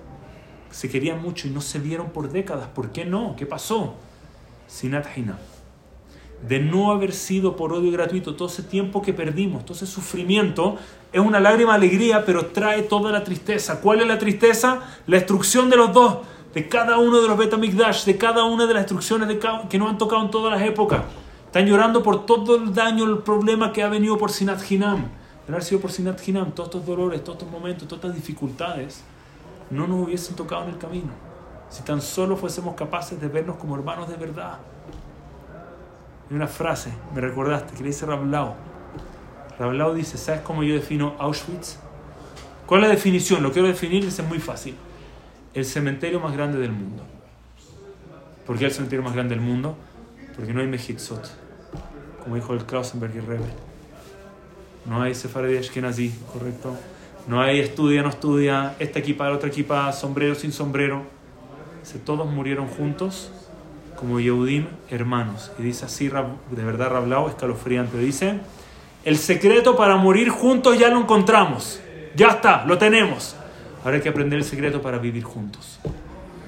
Se 0.77 0.91
querían 0.91 1.23
mucho 1.23 1.49
y 1.49 1.51
no 1.51 1.63
se 1.63 1.79
vieron 1.79 2.11
por 2.11 2.31
décadas. 2.31 2.69
¿Por 2.69 2.93
qué 2.93 3.07
no? 3.07 3.35
¿Qué 3.35 3.47
pasó? 3.47 3.95
Sinat 4.69 5.17
Hina 5.17 5.39
de 6.47 6.61
no 6.61 6.91
haber 6.91 7.15
sido 7.15 7.57
por 7.57 7.73
odio 7.73 7.91
gratuito, 7.91 8.35
todo 8.35 8.49
ese 8.49 8.63
tiempo 8.63 9.01
que 9.01 9.15
perdimos, 9.15 9.65
todo 9.65 9.75
ese 9.75 9.87
sufrimiento, 9.87 10.77
es 11.11 11.19
una 11.19 11.41
lágrima 11.41 11.73
alegría, 11.73 12.27
pero 12.27 12.47
trae 12.47 12.83
toda 12.83 13.11
la 13.11 13.25
tristeza. 13.25 13.81
¿Cuál 13.81 14.01
es 14.01 14.07
la 14.07 14.19
tristeza? 14.19 14.83
La 15.07 15.17
destrucción 15.17 15.71
de 15.71 15.79
los 15.79 15.95
dos, 15.95 16.19
de 16.53 16.69
cada 16.69 16.99
uno 16.99 17.23
de 17.23 17.29
los 17.29 17.39
Betamikdash, 17.39 18.05
de 18.05 18.19
cada 18.19 18.45
una 18.45 18.67
de 18.67 18.75
las 18.75 18.83
destrucciones 18.83 19.29
de 19.29 19.41
que 19.71 19.79
nos 19.79 19.89
han 19.89 19.97
tocado 19.97 20.23
en 20.23 20.31
todas 20.31 20.53
las 20.53 20.69
épocas. 20.69 21.05
Están 21.47 21.65
llorando 21.65 22.03
por 22.03 22.27
todo 22.27 22.57
el 22.57 22.75
daño, 22.75 23.05
el 23.05 23.19
problema 23.19 23.73
que 23.73 23.83
ha 23.83 23.89
venido 23.89 24.19
por 24.19 24.31
Sinat 24.31 24.71
Hinam. 24.71 25.09
De 25.47 25.53
haber 25.53 25.65
sido 25.65 25.81
por 25.81 25.91
Sinat 25.91 26.21
Hinam, 26.29 26.53
todos 26.53 26.69
estos 26.69 26.85
dolores, 26.85 27.25
todos 27.25 27.39
estos 27.39 27.51
momentos, 27.51 27.89
todas 27.89 28.05
estas 28.05 28.15
dificultades, 28.15 29.03
no 29.71 29.87
nos 29.87 30.07
hubiesen 30.07 30.37
tocado 30.37 30.65
en 30.65 30.71
el 30.71 30.79
camino. 30.79 31.13
Si 31.69 31.83
tan 31.83 32.01
solo 32.01 32.37
fuésemos 32.37 32.75
capaces 32.75 33.21
de 33.21 33.29
vernos 33.29 33.57
como 33.57 33.77
hermanos 33.77 34.09
de 34.09 34.17
verdad. 34.17 34.59
Hay 36.29 36.37
una 36.37 36.47
frase, 36.47 36.93
me 37.15 37.21
recordaste, 37.21 37.75
que 37.75 37.81
le 37.83 37.89
dice 37.89 38.07
Rablau. 38.07 38.55
Rablau 39.59 39.95
dice, 39.95 40.19
¿sabes 40.19 40.43
cómo 40.43 40.63
yo 40.63 40.75
defino 40.75 41.15
Auschwitz? 41.19 41.79
¿Cuál 42.67 42.83
es 42.83 42.89
la 42.89 42.95
definición? 42.95 43.43
Lo 43.43 43.53
quiero 43.53 43.69
definir, 43.69 44.05
es 44.05 44.23
muy 44.25 44.39
fácil. 44.39 44.77
El 45.55 45.65
cementerio 45.65 46.21
más 46.21 46.33
grande 46.33 46.59
del 46.59 46.73
mundo. 46.73 47.03
¿Por 48.47 48.59
qué 48.59 48.67
el 48.67 48.73
cementerio 48.73 49.05
más 49.05 49.15
grande 49.15 49.35
del 49.35 49.45
mundo? 49.45 49.77
Porque 50.37 50.53
no 50.53 50.61
hay 50.61 50.67
Mejitzot, 50.67 51.31
como 52.23 52.35
dijo 52.37 52.53
el 52.53 52.65
Klausenberg 52.65 53.17
y 53.17 53.21
Rebbe. 53.21 53.51
No 54.85 55.03
hay 55.03 55.15
Sefardí 55.15 55.57
Ashkenazi, 55.57 56.11
¿correcto? 56.33 56.77
No 57.27 57.43
hay 57.43 57.59
estudia, 57.59 58.03
no 58.03 58.09
estudia, 58.09 58.77
esta 58.79 59.01
equipa, 59.01 59.29
la 59.29 59.35
otra 59.35 59.49
equipa, 59.49 59.93
sombrero 59.93 60.35
sin 60.35 60.53
sombrero. 60.53 61.03
todos 62.05 62.27
murieron 62.31 62.69
juntos 62.69 63.33
como 63.97 64.21
Yehudim 64.21 64.67
hermanos. 64.91 65.51
Y 65.59 65.63
dice 65.63 65.87
así, 65.87 66.09
de 66.09 66.65
verdad, 66.65 66.91
Rablao, 66.91 67.29
escalofriante. 67.29 67.99
Dice, 67.99 68.39
el 69.05 69.17
secreto 69.17 69.77
para 69.77 69.97
morir 69.97 70.29
juntos 70.29 70.79
ya 70.79 70.89
lo 70.89 71.01
encontramos. 71.01 71.81
Ya 72.15 72.29
está, 72.29 72.65
lo 72.65 72.79
tenemos. 72.79 73.37
Ahora 73.85 73.97
hay 73.97 74.03
que 74.03 74.09
aprender 74.09 74.39
el 74.39 74.45
secreto 74.45 74.81
para 74.81 74.99
vivir 74.99 75.25
juntos. 75.25 75.81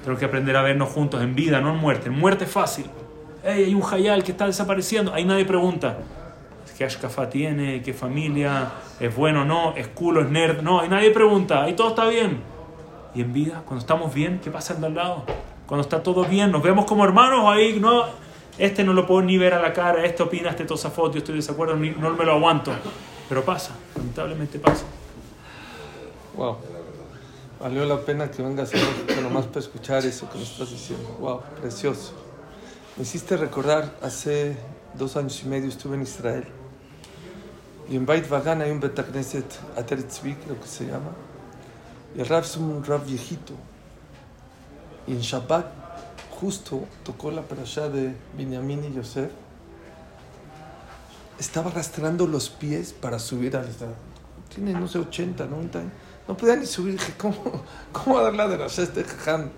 Tenemos 0.01 0.19
que 0.19 0.25
aprender 0.25 0.55
a 0.55 0.61
vernos 0.61 0.89
juntos 0.89 1.21
en 1.21 1.35
vida, 1.35 1.59
no 1.59 1.71
en 1.71 1.77
muerte. 1.77 2.07
En 2.07 2.17
muerte 2.17 2.45
es 2.45 2.51
fácil. 2.51 2.85
Hey, 3.43 3.65
hay 3.67 3.75
un 3.75 3.83
hayal 3.83 4.23
que 4.23 4.31
está 4.31 4.45
desapareciendo. 4.45 5.13
Ahí 5.13 5.25
nadie 5.25 5.45
pregunta. 5.45 5.97
¿Qué 6.79 6.85
ashkafa 6.85 7.29
tiene? 7.29 7.81
¿Qué 7.81 7.93
familia? 7.93 8.71
¿Es 9.01 9.13
bueno 9.13 9.41
o 9.41 9.45
no? 9.45 9.75
¿Es 9.75 9.89
culo? 9.89 10.21
¿Es 10.21 10.29
nerd? 10.29 10.61
No, 10.61 10.79
ahí 10.79 10.87
nadie 10.87 11.11
pregunta. 11.11 11.63
Ahí 11.63 11.73
todo 11.73 11.89
está 11.89 12.07
bien. 12.07 12.41
Y 13.13 13.19
en 13.19 13.33
vida, 13.33 13.63
cuando 13.65 13.81
estamos 13.81 14.13
bien, 14.13 14.39
¿qué 14.41 14.49
pasa 14.49 14.77
al 14.81 14.95
lado? 14.95 15.25
cuando 15.67 15.83
está 15.83 16.01
todo 16.01 16.23
bien, 16.23 16.51
nos 16.51 16.63
vemos 16.63 16.85
como 16.85 17.03
hermanos, 17.03 17.41
ahí 17.45 17.79
no, 17.79 18.05
este 18.57 18.83
no 18.83 18.93
lo 18.93 19.05
puedo 19.05 19.21
ni 19.21 19.37
ver 19.37 19.53
a 19.53 19.61
la 19.61 19.71
cara, 19.71 20.03
este 20.03 20.23
opina, 20.23 20.49
este 20.49 20.65
tosa 20.65 20.89
foto, 20.89 21.11
yo 21.11 21.17
estoy 21.19 21.33
de 21.33 21.41
desacuerdo, 21.41 21.75
no 21.75 22.09
me 22.15 22.25
lo 22.25 22.31
aguanto. 22.31 22.71
Pero 23.27 23.43
pasa, 23.43 23.75
lamentablemente 23.95 24.57
pasa. 24.57 24.85
Wow. 26.35 26.57
Valió 27.59 27.85
la 27.85 27.97
pena 27.97 28.31
que 28.31 28.41
vengas 28.41 28.71
a 28.73 29.21
nomás 29.21 29.45
para 29.47 29.59
escuchar 29.59 30.05
eso 30.05 30.27
que 30.29 30.39
nos 30.39 30.49
estás 30.49 30.71
diciendo. 30.71 31.17
Wow, 31.19 31.41
precioso. 31.61 32.13
Me 32.95 33.03
hiciste 33.03 33.35
recordar, 33.35 33.93
hace 34.01 34.55
dos 34.95 35.17
años 35.17 35.43
y 35.43 35.47
medio 35.49 35.67
estuve 35.67 35.97
en 35.97 36.03
Israel. 36.03 36.47
Y 37.89 37.95
en 37.95 38.05
Beit 38.05 38.29
Vagan 38.29 38.61
hay 38.61 38.69
un 38.71 38.79
Betagneset 38.79 39.45
Ateritzvi, 39.75 40.35
creo 40.35 40.59
que 40.59 40.67
se 40.67 40.85
llama. 40.85 41.11
Y 42.15 42.21
el 42.21 42.27
Rav 42.27 42.43
es 42.43 42.55
un 42.55 42.83
Rav 42.83 43.05
viejito, 43.05 43.53
y 45.07 45.13
en 45.13 45.21
Shabbat 45.21 45.65
justo 46.39 46.85
tocó 47.03 47.31
la 47.31 47.41
parasha 47.41 47.89
de 47.89 48.15
Binyamin 48.37 48.85
y 48.85 48.93
Yosef. 48.93 49.31
Estaba 51.39 51.71
arrastrando 51.71 52.27
los 52.27 52.49
pies 52.49 52.93
para 52.93 53.17
subir 53.17 53.57
al... 53.57 53.67
Tiene, 54.53 54.73
no 54.73 54.87
sé, 54.87 54.99
80, 54.99 55.45
90 55.45 55.79
años. 55.79 55.91
No 56.27 56.37
podía 56.37 56.55
ni 56.57 56.65
subir. 56.65 56.93
Dije, 56.93 57.13
¿cómo, 57.17 57.63
cómo 57.91 58.15
va 58.15 58.21
a 58.21 58.23
dar 58.25 58.35
la 58.35 58.47
de 58.47 58.65
este 58.65 59.03
jajam? 59.03 59.49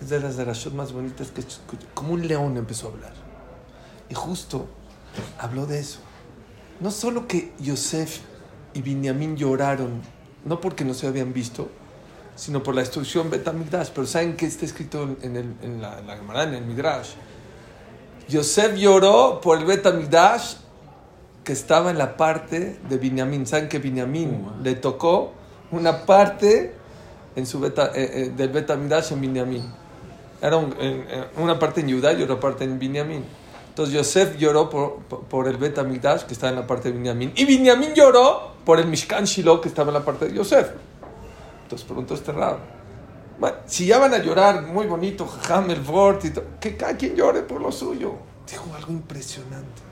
Es 0.00 0.08
de 0.08 0.18
las 0.18 0.36
derashot 0.36 0.72
más 0.74 0.92
bonitas 0.92 1.30
que 1.30 1.40
escuché. 1.40 1.86
Como 1.94 2.14
un 2.14 2.26
león 2.26 2.56
empezó 2.56 2.88
a 2.88 2.92
hablar. 2.92 3.12
Y 4.08 4.14
justo 4.14 4.66
habló 5.38 5.66
de 5.66 5.78
eso. 5.78 6.00
No 6.80 6.90
solo 6.90 7.26
que 7.26 7.52
Yosef 7.60 8.20
y 8.74 8.82
Binyamin 8.82 9.36
lloraron, 9.36 10.02
no 10.44 10.60
porque 10.60 10.84
no 10.84 10.94
se 10.94 11.06
habían 11.06 11.32
visto, 11.32 11.68
sino 12.36 12.62
por 12.62 12.74
la 12.74 12.80
destrucción 12.80 13.30
Betamigdash. 13.30 13.90
Pero 13.94 14.06
¿saben 14.06 14.36
qué 14.36 14.46
está 14.46 14.64
escrito 14.64 15.16
en, 15.22 15.36
el, 15.36 15.54
en 15.62 15.80
la, 15.80 15.98
en 15.98 16.06
la 16.06 16.42
en 16.42 16.54
el 16.54 16.64
Midrash? 16.64 17.10
Yosef 18.28 18.74
lloró 18.76 19.40
por 19.40 19.58
el 19.58 19.64
Betamigdash 19.64 20.56
que 21.44 21.52
estaba 21.52 21.90
en 21.90 21.98
la 21.98 22.16
parte 22.16 22.78
de 22.88 22.98
Binyamin. 22.98 23.46
¿Saben 23.46 23.68
que 23.68 23.78
Binyamin 23.78 24.30
uh, 24.30 24.62
le 24.62 24.74
tocó 24.76 25.32
una 25.70 26.04
parte 26.06 26.74
en 27.36 27.46
su 27.46 27.60
beta, 27.60 27.92
eh, 27.94 28.10
eh, 28.14 28.32
del 28.34 28.48
Betamigdash 28.48 29.12
en 29.12 29.20
Binyamin? 29.20 29.62
Era 30.40 30.58
una 31.36 31.58
parte 31.58 31.80
en 31.80 31.90
Judá 31.90 32.12
y 32.12 32.22
otra 32.22 32.40
parte 32.40 32.64
en 32.64 32.78
Binyamin. 32.78 33.24
Entonces 33.74 33.92
Yosef 33.92 34.36
lloró 34.36 34.70
por, 34.70 35.00
por, 35.00 35.48
el 35.48 35.56
Betamigdash 35.56 36.26
que 36.26 36.34
estaba 36.34 36.50
en 36.50 36.60
la 36.60 36.64
parte 36.64 36.92
de 36.92 36.96
Binyamin. 36.96 37.32
Y 37.34 37.44
Binyamin 37.44 37.92
lloró 37.92 38.52
por 38.64 38.78
el 38.78 38.86
Mishkan 38.86 39.24
Shiloh 39.24 39.60
que 39.60 39.66
estaba 39.66 39.88
en 39.88 39.94
la 39.94 40.04
parte 40.04 40.26
de 40.26 40.34
Yosef. 40.34 40.70
Entonces 41.64 41.84
preguntó 41.84 42.14
este 42.14 42.30
raro. 42.30 42.60
Bueno, 43.40 43.56
si 43.66 43.86
ya 43.86 43.98
van 43.98 44.14
a 44.14 44.18
llorar, 44.18 44.62
muy 44.62 44.86
bonito, 44.86 45.28
Hamel, 45.48 45.82
y 46.22 46.30
todo, 46.30 46.44
que 46.60 46.76
cada 46.76 46.96
quien 46.96 47.16
llore 47.16 47.42
por 47.42 47.60
lo 47.60 47.72
suyo. 47.72 48.12
Dijo 48.48 48.72
algo 48.76 48.92
impresionante. 48.92 49.82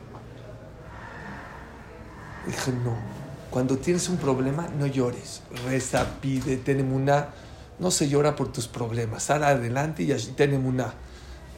Dije, 2.47 2.71
no. 2.85 2.95
Cuando 3.51 3.79
tienes 3.79 4.09
un 4.09 4.19
problema, 4.19 4.69
no 4.79 4.87
llores. 4.87 5.43
Reza, 5.67 6.07
pide, 6.21 6.57
tenemos 6.57 6.95
una. 6.95 7.31
No 7.81 7.91
se 7.91 8.09
llora 8.09 8.37
por 8.37 8.53
tus 8.53 8.69
problemas. 8.69 9.25
Sal 9.25 9.43
adelante 9.43 10.05
y 10.05 10.13
allí 10.13 10.35
tenemos 10.37 10.73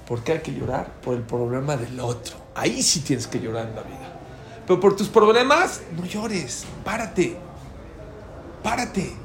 una. 0.04 0.06
¿Por 0.06 0.22
qué 0.22 0.32
hay 0.32 0.40
que 0.40 0.52
llorar? 0.52 0.92
Por 1.02 1.14
el 1.14 1.22
problema 1.22 1.76
del 1.76 1.98
otro. 2.00 2.36
Ahí 2.54 2.82
sí 2.82 3.00
tienes 3.00 3.26
que 3.26 3.40
llorar 3.40 3.68
en 3.68 3.74
la 3.74 3.82
vida. 3.82 4.20
Pero 4.66 4.80
por 4.80 4.96
tus 4.96 5.08
problemas, 5.08 5.82
no 5.96 6.04
llores. 6.06 6.64
Párate. 6.84 7.36
Párate 8.62 9.24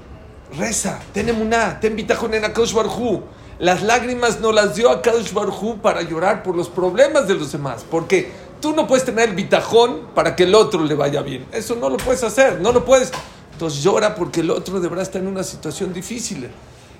reza, 0.58 1.00
ten 1.14 1.30
emuná, 1.30 1.80
ten 1.80 1.96
bitajón 1.96 2.34
en 2.34 2.46
Akadosh 2.46 2.74
Barhu. 2.74 3.24
Las 3.60 3.84
lágrimas 3.84 4.40
no 4.40 4.52
las 4.52 4.76
dio 4.76 4.90
Akadosh 4.90 5.34
Barhu 5.34 5.80
para 5.82 6.02
llorar 6.02 6.44
por 6.44 6.56
los 6.56 6.70
problemas 6.70 7.28
de 7.28 7.36
los 7.36 7.52
demás. 7.52 7.86
Porque 7.90 8.32
tú 8.62 8.74
no 8.74 8.88
puedes 8.88 9.06
tener 9.06 9.30
el 9.30 9.36
bitajón 9.36 10.08
para 10.16 10.36
que 10.36 10.44
el 10.44 10.56
otro 10.56 10.84
le 10.84 10.96
vaya 10.96 11.22
bien. 11.22 11.46
Eso 11.52 11.76
no 11.76 11.90
lo 11.90 11.98
puedes 11.98 12.24
hacer, 12.24 12.62
no 12.62 12.72
lo 12.72 12.86
puedes. 12.86 13.12
Entonces 13.52 13.84
llora 13.84 14.16
porque 14.16 14.40
el 14.40 14.52
otro 14.52 14.80
de 14.80 14.88
verdad 14.88 15.04
está 15.04 15.20
en 15.20 15.28
una 15.28 15.44
situación 15.44 15.94
difícil. 15.94 16.50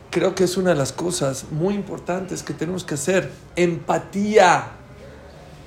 Creo 0.10 0.34
que 0.36 0.44
es 0.44 0.58
una 0.58 0.72
de 0.72 0.76
las 0.76 0.92
cosas 0.92 1.46
muy 1.52 1.76
importantes 1.76 2.44
que 2.44 2.54
tenemos 2.54 2.84
que 2.84 2.96
hacer. 2.96 3.32
Empatía. 3.56 4.68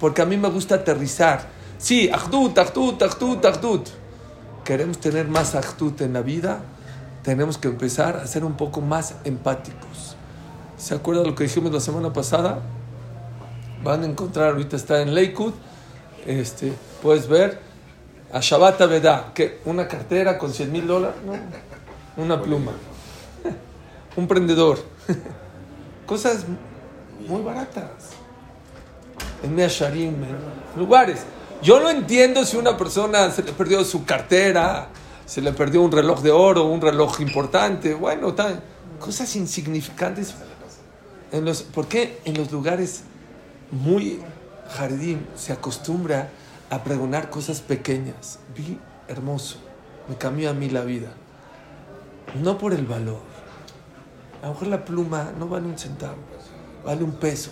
Porque 0.00 0.22
a 0.22 0.26
mí 0.26 0.36
me 0.36 0.48
gusta 0.48 0.76
aterrizar. 0.76 1.48
Sí, 1.78 2.10
ahdut, 2.10 2.58
ahdut, 2.58 3.02
ahdut, 3.02 3.44
ahdut. 3.44 3.88
Queremos 4.64 4.98
tener 4.98 5.28
más 5.28 5.54
ahdut 5.54 6.00
en 6.00 6.12
la 6.12 6.22
vida 6.22 6.62
tenemos 7.22 7.56
que 7.56 7.68
empezar 7.68 8.16
a 8.16 8.26
ser 8.26 8.44
un 8.44 8.54
poco 8.54 8.80
más 8.80 9.14
empáticos. 9.24 10.16
¿Se 10.76 10.94
acuerdan 10.94 11.26
lo 11.26 11.34
que 11.34 11.44
dijimos 11.44 11.72
la 11.72 11.80
semana 11.80 12.12
pasada? 12.12 12.60
Van 13.84 14.02
a 14.02 14.06
encontrar, 14.06 14.50
ahorita 14.50 14.76
está 14.76 15.02
en 15.02 15.14
Lakewood, 15.14 15.54
este, 16.26 16.72
puedes 17.02 17.26
ver 17.26 17.60
A 18.32 18.40
Shabbat 18.40 18.80
Aveda, 18.80 19.32
¿qué? 19.34 19.60
¿Una 19.64 19.88
cartera 19.88 20.38
con 20.38 20.52
100 20.52 20.72
mil 20.72 20.86
dólares? 20.86 21.16
No, 21.24 22.22
una 22.22 22.40
pluma. 22.40 22.72
Un 24.16 24.28
prendedor. 24.28 24.78
Cosas 26.06 26.44
muy 27.26 27.42
baratas. 27.42 28.10
En 29.42 29.54
Measharim, 29.54 30.14
en 30.22 30.36
lugares. 30.76 31.24
Yo 31.62 31.80
no 31.80 31.90
entiendo 31.90 32.44
si 32.44 32.56
una 32.56 32.76
persona 32.76 33.30
se 33.30 33.42
le 33.42 33.52
perdió 33.52 33.84
su 33.84 34.04
cartera, 34.04 34.88
se 35.26 35.40
le 35.40 35.52
perdió 35.52 35.80
un 35.82 35.92
reloj 35.92 36.20
de 36.20 36.30
oro, 36.30 36.64
un 36.64 36.80
reloj 36.80 37.20
importante. 37.20 37.94
Bueno, 37.94 38.34
tal, 38.34 38.62
cosas 38.98 39.34
insignificantes. 39.36 40.34
En 41.30 41.46
¿Por 41.72 41.86
qué 41.86 42.20
en 42.24 42.36
los 42.36 42.52
lugares 42.52 43.04
muy 43.70 44.20
jardín 44.76 45.26
se 45.34 45.52
acostumbra 45.52 46.30
a 46.68 46.84
pregonar 46.84 47.30
cosas 47.30 47.60
pequeñas? 47.60 48.38
Vi 48.56 48.78
hermoso, 49.08 49.56
me 50.08 50.16
cambió 50.16 50.50
a 50.50 50.52
mí 50.52 50.68
la 50.68 50.82
vida. 50.82 51.12
No 52.42 52.58
por 52.58 52.74
el 52.74 52.86
valor. 52.86 53.31
A 54.42 54.46
lo 54.46 54.54
mejor 54.54 54.68
la 54.68 54.84
pluma 54.84 55.32
no 55.38 55.46
vale 55.46 55.66
un 55.66 55.78
centavo, 55.78 56.16
vale 56.84 57.04
un 57.04 57.12
peso. 57.12 57.50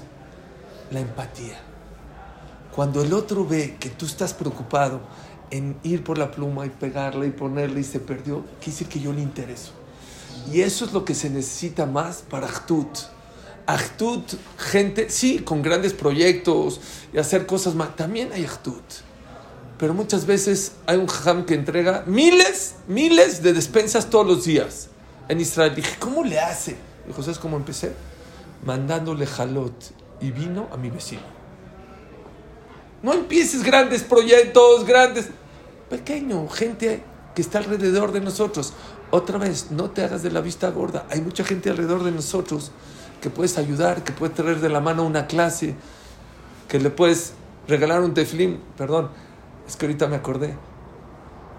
La 0.90 0.98
empatía. 0.98 1.56
Cuando 2.74 3.00
el 3.02 3.12
otro 3.12 3.46
ve 3.46 3.76
que 3.78 3.90
tú 3.90 4.06
estás 4.06 4.34
preocupado 4.34 5.00
en 5.52 5.76
ir 5.84 6.02
por 6.02 6.18
la 6.18 6.32
pluma 6.32 6.66
y 6.66 6.70
pegarla 6.70 7.26
y 7.26 7.30
ponerla 7.30 7.78
y 7.78 7.84
se 7.84 8.00
perdió, 8.00 8.44
quiere 8.60 8.86
que 8.86 8.98
yo 8.98 9.12
le 9.12 9.20
intereso. 9.20 9.70
Y 10.52 10.62
eso 10.62 10.84
es 10.84 10.92
lo 10.92 11.04
que 11.04 11.14
se 11.14 11.30
necesita 11.30 11.86
más 11.86 12.24
para 12.28 12.48
Ahtut. 12.48 12.98
Ahtut, 13.66 14.24
gente, 14.58 15.10
sí, 15.10 15.38
con 15.38 15.62
grandes 15.62 15.92
proyectos 15.92 16.80
y 17.12 17.18
hacer 17.18 17.46
cosas 17.46 17.76
más. 17.76 17.94
También 17.94 18.32
hay 18.32 18.44
Ahtut. 18.44 18.82
Pero 19.78 19.94
muchas 19.94 20.26
veces 20.26 20.72
hay 20.86 20.96
un 20.96 21.06
jajam 21.06 21.46
que 21.46 21.54
entrega 21.54 22.02
miles, 22.06 22.74
miles 22.88 23.44
de 23.44 23.52
despensas 23.52 24.10
todos 24.10 24.26
los 24.26 24.44
días 24.44 24.90
en 25.30 25.40
Israel. 25.40 25.74
Dije, 25.74 25.96
¿cómo 25.98 26.24
le 26.24 26.40
hace? 26.40 26.76
Dijo, 27.06 27.22
¿sabes 27.22 27.38
cómo 27.38 27.56
empecé? 27.56 27.94
Mandándole 28.64 29.26
jalot 29.26 29.72
y 30.20 30.32
vino 30.32 30.68
a 30.72 30.76
mi 30.76 30.90
vecino. 30.90 31.22
No 33.02 33.14
empieces 33.14 33.62
grandes 33.62 34.02
proyectos, 34.02 34.84
grandes. 34.84 35.28
Pequeño, 35.88 36.48
gente 36.48 37.02
que 37.34 37.42
está 37.42 37.58
alrededor 37.58 38.12
de 38.12 38.20
nosotros. 38.20 38.74
Otra 39.12 39.38
vez, 39.38 39.70
no 39.70 39.90
te 39.90 40.02
hagas 40.02 40.22
de 40.22 40.30
la 40.32 40.40
vista 40.40 40.68
gorda. 40.70 41.06
Hay 41.10 41.20
mucha 41.20 41.44
gente 41.44 41.70
alrededor 41.70 42.02
de 42.02 42.10
nosotros 42.10 42.72
que 43.22 43.30
puedes 43.30 43.56
ayudar, 43.56 44.02
que 44.02 44.12
puedes 44.12 44.34
traer 44.34 44.60
de 44.60 44.68
la 44.68 44.80
mano 44.80 45.04
una 45.04 45.26
clase, 45.26 45.76
que 46.68 46.80
le 46.80 46.90
puedes 46.90 47.34
regalar 47.68 48.00
un 48.02 48.14
teflim. 48.14 48.58
Perdón, 48.76 49.10
es 49.66 49.76
que 49.76 49.86
ahorita 49.86 50.08
me 50.08 50.16
acordé. 50.16 50.56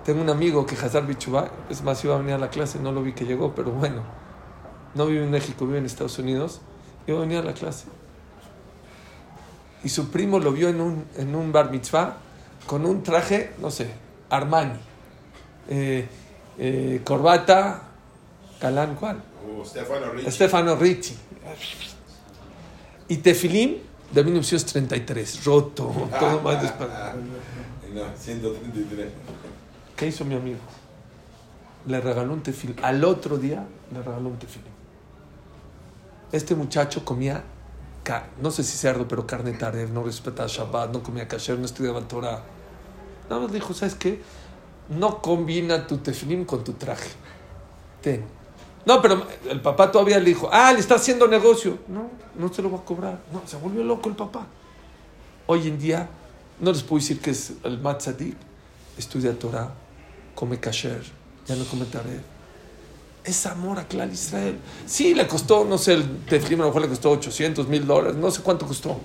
Tengo 0.06 0.22
un 0.22 0.30
amigo 0.30 0.66
que 0.66 0.76
Hazar 0.76 1.06
Bichubá, 1.06 1.52
es 1.70 1.84
más, 1.84 2.04
iba 2.04 2.16
a 2.16 2.18
venir 2.18 2.34
a 2.34 2.38
la 2.38 2.50
clase, 2.50 2.80
no 2.80 2.92
lo 2.92 3.04
vi 3.04 3.14
que 3.14 3.26
llegó, 3.26 3.54
pero 3.54 3.72
bueno. 3.72 4.04
No 4.96 5.06
vive 5.06 5.24
en 5.24 5.32
México, 5.32 5.66
vive 5.66 5.78
en 5.78 5.86
Estados 5.86 6.18
Unidos. 6.20 6.62
Iba 7.08 7.20
a 7.20 7.22
venir 7.22 7.38
a 7.38 7.44
la 7.44 7.54
clase 7.54 7.86
y 9.84 9.90
su 9.90 10.10
primo 10.10 10.40
lo 10.40 10.52
vio 10.52 10.70
en 10.70 10.80
un, 10.82 11.06
en 11.18 11.36
un 11.36 11.52
bar 11.52 11.72
mitzvah 11.72 12.18
con 12.68 12.86
un 12.86 13.02
traje, 13.04 13.54
no 13.60 13.72
sé, 13.72 13.90
Armani, 14.30 14.80
eh, 15.70 16.08
eh, 16.58 17.02
corbata, 17.04 17.84
Calán, 18.60 18.96
¿cuál? 18.96 19.24
Uh, 19.44 19.66
Stefano 19.66 20.12
Ricci. 20.12 20.32
Stefano 20.32 20.76
Ricci. 20.76 21.18
Y 23.08 23.18
Tefilín 23.18 23.82
de 24.12 24.24
1933, 24.24 25.44
roto, 25.44 26.08
todo 26.20 26.42
más 26.42 26.62
despacio. 26.62 27.22
No, 27.94 28.04
133. 28.16 29.08
¿Qué 30.02 30.08
hizo 30.08 30.26
mi 30.26 30.34
amigo? 30.34 30.58
Le 31.86 32.02
regaló 32.02 32.34
un 32.34 32.42
tefilín. 32.42 32.76
Al 32.82 33.04
otro 33.04 33.38
día 33.38 33.68
le 33.94 34.02
regaló 34.02 34.30
un 34.30 34.40
tefilín. 34.40 34.72
Este 36.32 36.56
muchacho 36.56 37.06
comía 37.06 37.44
ca- 38.04 38.26
no 38.42 38.50
sé 38.50 38.64
si 38.64 38.76
cerdo, 38.80 39.08
pero 39.08 39.28
carne 39.28 39.52
tarev, 39.54 39.92
no 39.92 40.02
respetaba 40.04 40.48
Shabbat, 40.50 40.92
no 40.92 41.04
comía 41.04 41.28
kasher, 41.28 41.60
no 41.60 41.66
estudiaba 41.66 42.02
Torah. 42.02 42.42
Nada 43.30 43.44
más 43.44 43.52
dijo, 43.52 43.76
¿sabes 43.76 43.94
qué? 43.94 44.24
No 44.90 45.22
combina 45.22 45.86
tu 45.86 46.00
tefilim 46.00 46.46
con 46.46 46.64
tu 46.64 46.74
traje. 46.74 47.12
Ten. 48.02 48.26
No, 48.88 49.04
pero 49.04 49.24
el 49.52 49.62
papá 49.62 49.92
todavía 49.92 50.18
le 50.18 50.26
dijo, 50.26 50.50
ah, 50.52 50.74
le 50.74 50.80
está 50.80 50.96
haciendo 50.96 51.28
negocio. 51.28 51.78
No, 51.88 52.10
no 52.40 52.52
se 52.52 52.64
lo 52.64 52.72
va 52.72 52.80
a 52.80 52.82
cobrar. 52.86 53.20
No, 53.32 53.44
se 53.46 53.56
volvió 53.56 53.84
loco 53.84 54.10
el 54.10 54.16
papá. 54.16 54.48
Hoy 55.46 55.68
en 55.68 55.78
día, 55.78 56.10
no 56.60 56.72
les 56.72 56.82
puedo 56.82 57.00
decir 57.00 57.20
que 57.22 57.30
es 57.30 57.54
el 57.64 57.80
matzadik, 57.80 58.36
estudia 58.98 59.38
Torah, 59.38 59.72
come 60.42 60.60
kasher, 60.60 61.04
ya 61.46 61.56
no 61.56 61.64
come 61.66 61.86
tarev. 61.86 62.24
Es 63.24 63.46
amor 63.46 63.78
a 63.78 63.88
Clar 63.88 64.10
Israel. 64.10 64.58
Sí, 64.88 65.14
le 65.14 65.28
costó, 65.28 65.64
no 65.64 65.78
sé, 65.78 65.94
el 65.94 66.26
teflim 66.26 66.60
a 66.62 66.64
lo 66.64 66.70
mejor 66.70 66.82
le 66.82 66.88
costó 66.88 67.12
800 67.12 67.68
mil 67.68 67.86
dólares, 67.86 68.18
no 68.18 68.32
sé 68.32 68.42
cuánto 68.42 68.66
costó. 68.66 69.00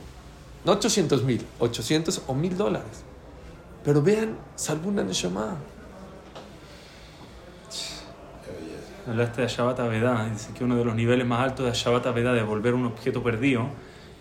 No 0.64 0.72
800 0.72 1.22
mil, 1.24 1.44
800 1.58 2.22
o 2.26 2.34
mil 2.34 2.56
dólares. 2.56 3.04
Pero 3.84 4.00
vean, 4.00 4.38
salvó 4.54 4.88
una 4.88 5.04
Neshama. 5.04 5.58
Hablaste 9.06 9.42
de 9.42 9.48
Shabbat 9.48 9.78
Avedá, 9.80 10.28
dice 10.32 10.54
que 10.54 10.64
uno 10.64 10.76
de 10.76 10.84
los 10.86 10.94
niveles 10.94 11.26
más 11.26 11.40
altos 11.40 11.66
de 11.66 11.72
Shabbat 11.72 12.06
Avedá, 12.06 12.32
de 12.32 12.40
devolver 12.40 12.72
un 12.72 12.86
objeto 12.86 13.22
perdido, 13.22 13.68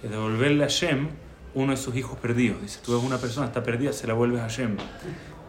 es 0.04 0.12
devolverle 0.12 0.66
a 0.66 0.68
Hashem 0.68 1.08
uno 1.54 1.72
de 1.72 1.78
sus 1.78 1.96
hijos 1.96 2.20
perdidos. 2.20 2.62
Dice, 2.62 2.80
tú 2.84 2.94
ves 2.94 3.04
una 3.04 3.18
persona, 3.18 3.48
está 3.48 3.64
perdida, 3.64 3.94
se 3.94 4.06
la 4.06 4.14
vuelves 4.14 4.42
a 4.42 4.44
Hashem. 4.44 4.76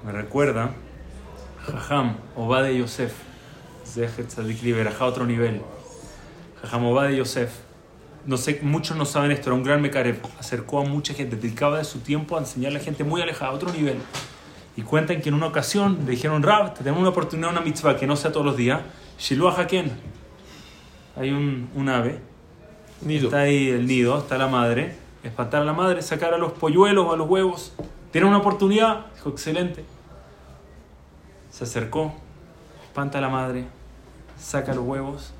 Me 0.04 0.12
recuerda, 0.12 0.70
Jajam, 1.66 2.16
Obade 2.36 2.76
Yosef, 2.78 3.12
Zeher 3.84 4.26
Tzadik 4.26 4.62
Liberajá, 4.62 5.04
otro 5.04 5.26
nivel. 5.26 5.62
Jajam 6.62 6.84
Obade 6.86 7.16
Yosef, 7.16 7.50
no 8.24 8.36
sé, 8.36 8.60
muchos 8.62 8.96
no 8.96 9.04
saben 9.04 9.30
esto, 9.30 9.50
era 9.50 9.54
un 9.54 9.62
gran 9.62 9.80
mecarev, 9.82 10.20
acercó 10.38 10.80
a 10.80 10.84
mucha 10.84 11.14
gente, 11.14 11.36
dedicaba 11.36 11.78
de 11.78 11.84
su 11.84 12.00
tiempo 12.00 12.36
a 12.36 12.40
enseñarle 12.40 12.78
a 12.78 12.82
gente 12.82 13.04
muy 13.04 13.20
alejada, 13.20 13.50
a 13.50 13.54
otro 13.54 13.72
nivel. 13.72 13.98
Y 14.76 14.82
cuentan 14.82 15.22
que 15.22 15.28
en 15.30 15.34
una 15.34 15.46
ocasión 15.46 16.00
le 16.04 16.12
dijeron, 16.12 16.42
Rab, 16.42 16.74
te 16.74 16.78
tenemos 16.78 17.00
una 17.00 17.10
oportunidad, 17.10 17.50
una 17.50 17.62
mitzvah 17.62 17.96
que 17.96 18.06
no 18.06 18.14
sea 18.14 18.30
todos 18.30 18.44
los 18.44 18.56
días. 18.56 18.80
Shiluah 19.18 19.58
Haken. 19.58 19.90
Hay 21.16 21.30
un, 21.30 21.70
un 21.74 21.88
ave, 21.88 22.20
Nido. 23.00 23.26
está 23.26 23.40
ahí 23.40 23.70
el 23.70 23.86
nido, 23.86 24.18
está 24.18 24.36
la 24.36 24.48
madre. 24.48 24.94
Espantar 25.22 25.62
a 25.62 25.64
la 25.64 25.72
madre, 25.72 26.02
sacar 26.02 26.34
a 26.34 26.38
los 26.38 26.52
polluelos 26.52 27.06
o 27.06 27.12
a 27.12 27.16
los 27.16 27.28
huevos. 27.28 27.72
Tiene 28.12 28.26
una 28.26 28.38
oportunidad. 28.38 29.06
Dijo, 29.14 29.30
excelente. 29.30 29.95
Se 31.56 31.64
acercó, 31.64 32.12
espanta 32.84 33.16
a 33.16 33.22
la 33.22 33.30
madre, 33.30 33.64
saca 34.38 34.74
los 34.74 34.84
huevos 34.84 35.32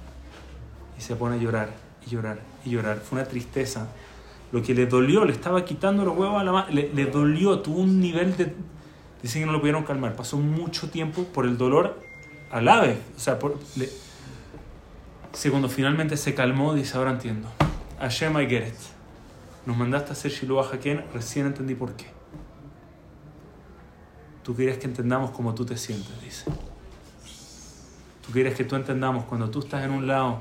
y 0.99 1.03
se 1.03 1.15
pone 1.15 1.37
a 1.37 1.39
llorar 1.39 1.75
y 2.07 2.09
llorar 2.09 2.39
y 2.65 2.71
llorar. 2.71 3.01
Fue 3.01 3.19
una 3.19 3.29
tristeza. 3.29 3.89
Lo 4.51 4.63
que 4.63 4.73
le 4.73 4.87
dolió, 4.87 5.27
le 5.27 5.33
estaba 5.33 5.67
quitando 5.67 6.07
los 6.07 6.17
huevos 6.17 6.41
a 6.41 6.45
la 6.45 6.53
madre, 6.53 6.91
le, 6.91 7.05
dolió, 7.05 7.59
tuvo 7.59 7.81
un 7.81 8.01
nivel 8.01 8.35
de... 8.35 8.55
Dicen 9.23 9.43
que 9.43 9.47
no 9.47 9.53
lo 9.53 9.61
pudieron 9.61 9.85
calmar. 9.85 10.17
Pasó 10.17 10.39
mucho 10.39 10.89
tiempo 10.89 11.25
por 11.25 11.45
el 11.45 11.59
dolor 11.59 12.01
al 12.51 12.67
ave. 12.67 12.99
O 13.15 13.21
sea, 13.21 13.39
por, 13.39 13.59
le, 13.77 13.91
cuando 15.51 15.69
finalmente 15.69 16.17
se 16.17 16.35
calmó, 16.35 16.73
dice, 16.73 16.97
ahora 16.97 17.11
entiendo. 17.11 17.51
Hashem 18.01 18.41
I 18.41 18.47
get. 18.47 18.73
Nos 19.67 19.77
mandaste 19.77 20.09
a 20.09 20.13
hacer 20.13 20.31
Shiloh 20.31 20.63
Haken, 20.63 21.05
recién 21.13 21.45
entendí 21.45 21.75
por 21.75 21.93
qué. 21.93 22.16
Tú 24.47 24.55
querías 24.55 24.79
que 24.79 24.87
entendamos 24.87 25.33
cómo 25.33 25.57
tú 25.57 25.65
te 25.67 25.77
sientes, 25.77 26.23
dice. 26.23 26.45
Tú 28.25 28.33
querías 28.33 28.55
que 28.55 28.63
tú 28.63 28.77
entendamos 28.77 29.25
cuando 29.25 29.51
tú 29.51 29.59
estás 29.59 29.85
en 29.85 29.91
un 29.91 30.07
lado, 30.07 30.39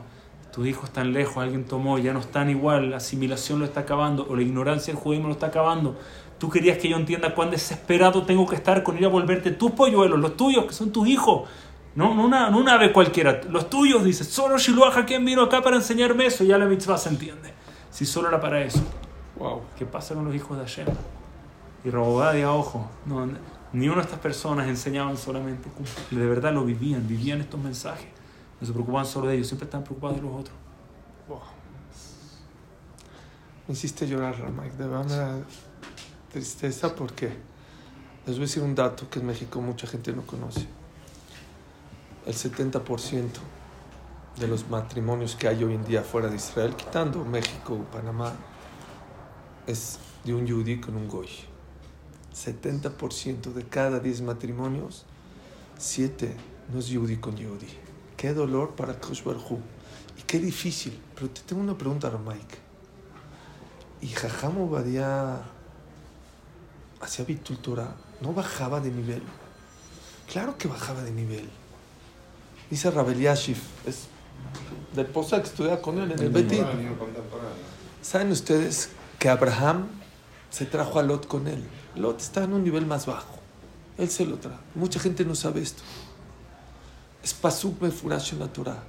tus 0.53 0.67
hijos 0.67 0.89
están 0.89 1.11
lejos, 1.11 1.37
alguien 1.37 1.65
tomó, 1.65 1.97
ya 1.97 2.13
no 2.13 2.19
están 2.19 2.51
igual, 2.51 2.91
la 2.91 2.97
asimilación 2.97 3.57
lo 3.57 3.65
está 3.65 3.79
acabando, 3.79 4.27
o 4.29 4.35
la 4.35 4.43
ignorancia 4.43 4.93
del 4.93 5.01
judaísmo 5.01 5.29
lo 5.29 5.33
está 5.33 5.47
acabando. 5.47 5.97
Tú 6.37 6.51
querías 6.51 6.77
que 6.77 6.87
yo 6.87 6.97
entienda 6.97 7.33
cuán 7.33 7.49
desesperado 7.49 8.21
tengo 8.27 8.45
que 8.45 8.55
estar 8.55 8.83
con 8.83 8.95
ir 8.95 9.05
a 9.05 9.07
volverte 9.07 9.49
tus 9.49 9.71
polluelos, 9.71 10.19
los 10.19 10.37
tuyos, 10.37 10.65
que 10.65 10.73
son 10.73 10.91
tus 10.91 11.07
hijos. 11.07 11.49
No, 11.95 12.13
no, 12.13 12.25
una, 12.25 12.51
no 12.51 12.59
una 12.59 12.75
ave 12.75 12.93
cualquiera, 12.93 13.41
los 13.49 13.71
tuyos, 13.71 14.03
dice. 14.03 14.23
Solo 14.23 14.59
Shiloh 14.59 14.85
Haken 14.85 15.25
vino 15.25 15.41
acá 15.41 15.63
para 15.63 15.77
enseñarme 15.77 16.27
eso, 16.27 16.43
ya 16.43 16.59
la 16.59 16.67
mitzvah 16.67 16.99
se 16.99 17.09
entiende. 17.09 17.55
Si 17.89 18.05
solo 18.05 18.27
era 18.27 18.39
para 18.39 18.61
eso. 18.61 18.83
Wow. 19.39 19.61
¿Qué 19.75 19.87
pasa 19.87 20.13
con 20.13 20.25
los 20.25 20.35
hijos 20.35 20.59
de 20.59 20.63
Hashem? 20.63 20.85
Y 21.83 21.89
Robobadia, 21.89 22.51
ojo, 22.51 22.87
no, 23.07 23.27
ni 23.75 23.87
una 23.87 23.97
de 23.97 24.03
estas 24.03 24.19
personas 24.19 24.67
enseñaban 24.67 25.17
solamente, 25.17 25.69
de 26.11 26.25
verdad 26.25 26.53
lo 26.53 26.63
vivían, 26.63 27.07
vivían 27.07 27.41
estos 27.41 27.59
mensajes. 27.59 28.07
No 28.59 28.67
se 28.67 28.73
preocupaban 28.73 29.05
solo 29.05 29.27
de 29.27 29.35
ellos, 29.35 29.47
siempre 29.47 29.65
estaban 29.65 29.83
preocupados 29.83 30.17
de 30.17 30.23
los 30.23 30.31
otros. 30.31 30.55
Wow. 31.27 31.39
Me 33.67 33.73
hiciste 33.73 34.07
llorar, 34.07 34.35
Mike. 34.51 34.77
De 34.77 34.87
verdad 34.87 35.43
tristeza 36.35 36.93
porque 36.93 37.29
les 38.25 38.35
voy 38.35 38.43
a 38.43 38.47
decir 38.47 38.61
un 38.61 38.75
dato 38.75 39.09
que 39.09 39.19
en 39.19 39.25
México 39.25 39.61
mucha 39.61 39.87
gente 39.87 40.11
no 40.11 40.23
conoce. 40.23 40.67
El 42.25 42.33
70% 42.33 43.29
de 44.37 44.47
los 44.47 44.69
matrimonios 44.69 45.35
que 45.35 45.47
hay 45.47 45.63
hoy 45.63 45.75
en 45.75 45.85
día 45.85 46.01
fuera 46.01 46.27
de 46.27 46.35
Israel, 46.35 46.75
quitando 46.75 47.23
México, 47.23 47.85
Panamá, 47.89 48.33
es 49.65 49.97
de 50.25 50.33
un 50.33 50.45
yudí 50.45 50.81
con 50.81 50.97
un 50.97 51.07
goy. 51.07 51.29
70% 52.35 53.53
de 53.53 53.63
cada 53.63 53.99
10 53.99 54.21
matrimonios, 54.21 55.05
7 55.77 56.35
no 56.71 56.79
es 56.79 56.89
Yehudi 56.89 57.17
con 57.17 57.37
Yehudi. 57.37 57.67
Qué 58.17 58.33
dolor 58.33 58.75
para 58.75 58.99
Kosh. 58.99 59.23
Y 60.17 60.21
qué 60.23 60.39
difícil. 60.39 60.99
Pero 61.15 61.29
te 61.29 61.41
tengo 61.41 61.61
una 61.61 61.77
pregunta, 61.77 62.11
Mike. 62.11 62.57
¿Y 64.01 64.07
Jajam 64.07 64.59
Obadiah 64.59 65.43
hacía 66.99 67.25
Torah? 67.61 67.95
¿No 68.21 68.33
bajaba 68.33 68.79
de 68.81 68.91
nivel? 68.91 69.23
Claro 70.31 70.57
que 70.57 70.67
bajaba 70.67 71.03
de 71.03 71.11
nivel. 71.11 71.49
Dice 72.69 72.89
Rabel 72.91 73.19
Yashif, 73.19 73.61
es 73.85 74.07
del 74.95 75.05
Posa 75.05 75.41
que 75.41 75.47
estudia 75.47 75.81
con 75.81 75.99
él 75.99 76.11
en 76.11 76.19
el 76.19 76.31
contemporáneo. 76.31 76.97
¿Saben 78.01 78.31
ustedes 78.31 78.89
que 79.19 79.29
Abraham 79.29 79.87
se 80.49 80.65
trajo 80.65 80.99
a 80.99 81.03
Lot 81.03 81.27
con 81.27 81.47
él? 81.47 81.63
Lot 81.95 82.19
está 82.19 82.43
en 82.43 82.53
un 82.53 82.63
nivel 82.63 82.85
más 82.85 83.05
bajo. 83.05 83.35
Él 83.97 84.09
se 84.09 84.25
lo 84.25 84.37
trajo. 84.37 84.59
Mucha 84.75 84.99
gente 84.99 85.23
no 85.25 85.35
sabe 85.35 85.61
esto. 85.61 85.83
Es 87.23 87.33
Pasuk 87.33 87.81
Mefurash 87.81 88.33
en 88.33 88.39
la 88.39 88.47
Torah. 88.47 88.83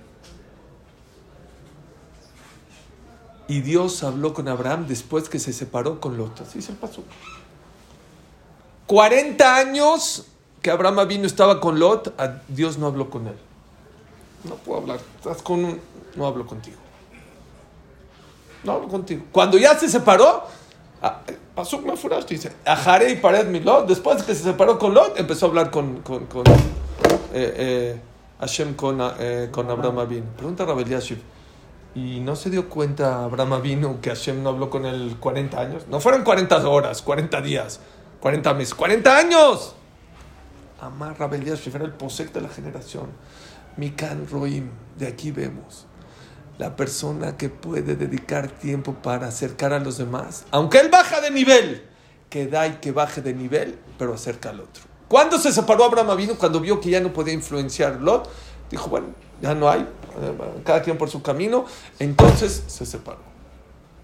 Y 3.48 3.60
Dios 3.60 4.02
habló 4.02 4.34
con 4.34 4.48
Abraham 4.48 4.86
después 4.88 5.28
que 5.28 5.38
se 5.38 5.52
separó 5.52 6.00
con 6.00 6.16
Lot. 6.16 6.40
Así 6.40 6.58
es 6.58 6.68
el 6.68 6.76
Pasuk. 6.76 7.04
40 8.86 9.56
años 9.56 10.26
que 10.60 10.70
Abraham 10.70 11.06
vino 11.06 11.26
estaba 11.26 11.60
con 11.60 11.78
Lot, 11.78 12.12
Dios 12.48 12.76
no 12.78 12.86
habló 12.86 13.08
con 13.08 13.28
él. 13.28 13.36
No 14.44 14.56
puedo 14.56 14.80
hablar. 14.80 15.00
Estás 15.16 15.42
con 15.42 15.64
un... 15.64 15.80
No 16.16 16.26
hablo 16.26 16.46
contigo. 16.46 16.78
No 18.64 18.72
hablo 18.72 18.88
contigo. 18.88 19.24
Cuando 19.30 19.58
ya 19.58 19.78
se 19.78 19.88
separó, 19.88 20.44
Pasuk 21.54 21.86
Mefurash 21.86 22.26
dice, 22.26 22.52
Ajaré 22.64 23.12
y 23.12 23.16
Pared 23.16 23.46
mi 23.46 23.60
Lot. 23.60 23.88
Después 23.88 24.22
que 24.22 24.34
se 24.34 24.42
separó 24.42 24.78
con 24.78 24.94
Lot, 24.94 25.18
empezó 25.18 25.46
a 25.46 25.48
hablar 25.48 25.70
con, 25.70 26.02
con, 26.02 26.26
con 26.26 26.46
eh, 26.46 26.52
eh, 27.32 28.00
Hashem 28.40 28.74
con, 28.74 28.98
eh, 29.18 29.48
con 29.50 29.70
Abraham 29.70 30.00
Avinu. 30.00 30.26
Pregunta 30.36 30.64
a 30.64 30.66
Rabel 30.66 30.88
Yashiv. 30.88 31.18
¿Y 31.94 32.20
no 32.20 32.36
se 32.36 32.50
dio 32.50 32.68
cuenta 32.68 33.24
Abraham 33.24 33.54
Avinu 33.54 34.00
que 34.02 34.10
Hashem 34.10 34.42
no 34.42 34.50
habló 34.50 34.68
con 34.68 34.84
él 34.84 35.16
40 35.18 35.58
años? 35.58 35.86
No 35.88 35.98
fueron 35.98 36.24
40 36.24 36.68
horas, 36.68 37.00
40 37.00 37.40
días, 37.40 37.80
40 38.20 38.52
meses, 38.52 38.74
40 38.74 39.16
años. 39.16 39.74
Amar 40.78 41.18
Rabel 41.18 41.42
Yashiv 41.42 41.74
era 41.74 41.86
el 41.86 41.92
posec 41.92 42.32
de 42.32 42.42
la 42.42 42.50
generación. 42.50 43.06
Mikan 43.78 44.28
Roim, 44.28 44.68
de 44.98 45.06
aquí 45.06 45.30
vemos 45.30 45.86
la 46.58 46.76
persona 46.76 47.36
que 47.36 47.48
puede 47.48 47.96
dedicar 47.96 48.48
tiempo 48.48 48.94
para 48.94 49.28
acercar 49.28 49.72
a 49.72 49.78
los 49.78 49.98
demás, 49.98 50.44
aunque 50.50 50.78
él 50.78 50.88
baja 50.88 51.20
de 51.20 51.30
nivel, 51.30 51.84
que 52.30 52.46
da 52.46 52.66
y 52.66 52.72
que 52.74 52.92
baje 52.92 53.20
de 53.22 53.34
nivel, 53.34 53.78
pero 53.98 54.14
acerca 54.14 54.50
al 54.50 54.60
otro. 54.60 54.82
¿Cuándo 55.08 55.38
se 55.38 55.52
separó 55.52 55.84
Abraham 55.84 56.10
Avinu? 56.10 56.36
Cuando 56.36 56.60
vio 56.60 56.80
que 56.80 56.90
ya 56.90 57.00
no 57.00 57.12
podía 57.12 57.32
influenciar 57.32 58.00
Lot, 58.00 58.28
dijo, 58.70 58.88
bueno, 58.88 59.08
ya 59.40 59.54
no 59.54 59.68
hay, 59.68 59.86
cada 60.64 60.82
quien 60.82 60.98
por 60.98 61.10
su 61.10 61.22
camino, 61.22 61.66
entonces 61.98 62.64
se 62.66 62.86
separó. 62.86 63.20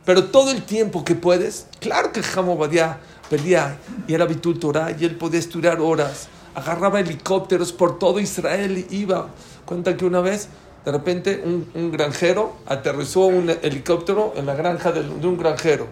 Pero 0.04 0.24
todo 0.24 0.50
el 0.50 0.62
tiempo 0.64 1.04
que 1.04 1.14
puedes, 1.14 1.66
claro 1.80 2.12
que 2.12 2.22
Jamobadía 2.22 2.98
perdía 3.30 3.78
y 4.06 4.14
era 4.14 4.26
Bitul 4.26 4.58
Torah 4.58 4.94
y 4.98 5.04
él 5.04 5.16
podía 5.16 5.38
estudiar 5.38 5.80
horas, 5.80 6.28
agarraba 6.54 7.00
helicópteros 7.00 7.72
por 7.72 7.98
todo 7.98 8.20
Israel 8.20 8.86
y 8.90 8.96
iba. 8.96 9.28
Cuenta 9.64 9.96
que 9.96 10.04
una 10.04 10.20
vez, 10.20 10.48
de 10.84 10.92
repente, 10.92 11.42
un, 11.44 11.68
un 11.74 11.92
granjero 11.92 12.56
aterrizó 12.66 13.26
un 13.26 13.50
helicóptero 13.50 14.32
en 14.36 14.46
la 14.46 14.54
granja 14.54 14.90
de, 14.92 15.02
de 15.02 15.26
un 15.26 15.38
granjero. 15.38 15.86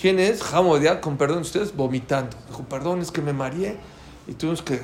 ¿Quién 0.00 0.18
es? 0.18 0.42
Jamobadía, 0.42 1.00
con 1.00 1.16
perdón 1.16 1.38
de 1.38 1.42
ustedes, 1.42 1.74
vomitando. 1.74 2.36
Dijo, 2.48 2.62
perdón, 2.64 3.00
es 3.00 3.10
que 3.10 3.20
me 3.20 3.32
mareé 3.32 3.76
y 4.26 4.34
tuvimos 4.34 4.62
que... 4.62 4.80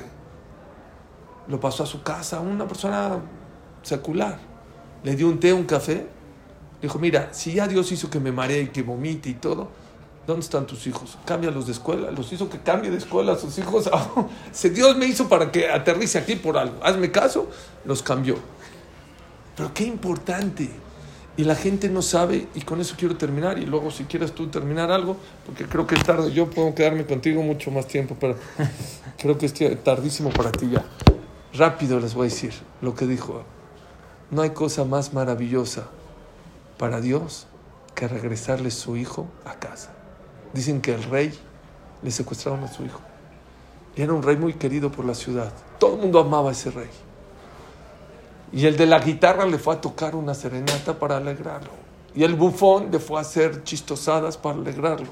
Lo 1.47 1.59
pasó 1.59 1.83
a 1.83 1.85
su 1.85 2.01
casa, 2.01 2.39
una 2.39 2.67
persona 2.67 3.19
secular. 3.83 4.39
Le 5.03 5.15
dio 5.15 5.27
un 5.27 5.39
té, 5.39 5.53
un 5.53 5.65
café. 5.65 6.07
Dijo, 6.81 6.97
mira, 6.97 7.29
si 7.31 7.53
ya 7.53 7.67
Dios 7.67 7.91
hizo 7.91 8.09
que 8.09 8.19
me 8.19 8.31
maree 8.31 8.63
y 8.63 8.67
que 8.69 8.81
vomite 8.81 9.29
y 9.29 9.35
todo, 9.35 9.69
¿dónde 10.25 10.41
están 10.41 10.65
tus 10.65 10.87
hijos? 10.87 11.17
Cámbialos 11.23 11.67
de 11.67 11.73
escuela. 11.73 12.09
Los 12.09 12.33
hizo 12.33 12.49
que 12.49 12.59
cambie 12.59 12.89
de 12.89 12.97
escuela 12.97 13.33
a 13.33 13.37
sus 13.37 13.57
hijos. 13.59 13.89
si 14.51 14.69
Dios 14.69 14.97
me 14.97 15.05
hizo 15.05 15.29
para 15.29 15.51
que 15.51 15.69
aterrice 15.69 16.17
aquí 16.17 16.35
por 16.35 16.57
algo, 16.57 16.83
hazme 16.83 17.11
caso, 17.11 17.47
los 17.85 18.01
cambió. 18.01 18.37
Pero 19.55 19.73
qué 19.73 19.85
importante. 19.85 20.69
Y 21.37 21.43
la 21.43 21.55
gente 21.55 21.89
no 21.89 22.01
sabe, 22.01 22.47
y 22.55 22.61
con 22.61 22.79
eso 22.79 22.95
quiero 22.97 23.17
terminar, 23.17 23.59
y 23.59 23.65
luego 23.65 23.91
si 23.91 24.05
quieres 24.05 24.33
tú 24.33 24.47
terminar 24.47 24.89
algo, 24.89 25.17
porque 25.45 25.65
creo 25.65 25.85
que 25.85 25.95
es 25.95 26.03
tarde, 26.03 26.31
yo 26.31 26.49
puedo 26.49 26.73
quedarme 26.73 27.05
contigo 27.05 27.41
mucho 27.41 27.71
más 27.71 27.87
tiempo, 27.87 28.15
pero 28.17 28.37
creo 29.17 29.37
que 29.37 29.47
es 29.47 29.83
tardísimo 29.83 30.29
para 30.29 30.51
ti 30.51 30.69
ya. 30.71 30.85
Rápido 31.53 31.99
les 31.99 32.13
voy 32.13 32.27
a 32.27 32.29
decir 32.29 32.53
lo 32.81 32.95
que 32.95 33.05
dijo. 33.05 33.43
No 34.31 34.41
hay 34.41 34.51
cosa 34.51 34.85
más 34.85 35.13
maravillosa 35.13 35.87
para 36.77 37.01
Dios 37.01 37.47
que 37.95 38.07
regresarle 38.07 38.71
su 38.71 38.95
hijo 38.95 39.27
a 39.45 39.55
casa. 39.55 39.93
Dicen 40.53 40.81
que 40.81 40.93
el 40.93 41.03
rey 41.03 41.33
le 42.01 42.11
secuestraron 42.11 42.63
a 42.63 42.67
su 42.67 42.85
hijo. 42.85 43.01
Y 43.95 44.01
era 44.01 44.13
un 44.13 44.23
rey 44.23 44.35
muy 44.35 44.53
querido 44.53 44.91
por 44.91 45.05
la 45.05 45.13
ciudad. 45.15 45.51
Todo 45.79 45.95
el 45.95 46.01
mundo 46.01 46.19
amaba 46.19 46.49
a 46.49 46.51
ese 46.53 46.71
rey. 46.71 46.89
Y 48.55 48.67
el 48.67 48.77
de 48.77 48.85
la 48.85 48.99
guitarra 48.99 49.45
le 49.45 49.57
fue 49.57 49.75
a 49.75 49.81
tocar 49.81 50.15
una 50.15 50.33
serenata 50.33 50.97
para 50.97 51.17
alegrarlo. 51.17 51.71
Y 52.15 52.23
el 52.23 52.35
bufón 52.35 52.89
le 52.89 52.99
fue 52.99 53.17
a 53.17 53.21
hacer 53.21 53.65
chistosadas 53.65 54.37
para 54.37 54.55
alegrarlo. 54.55 55.09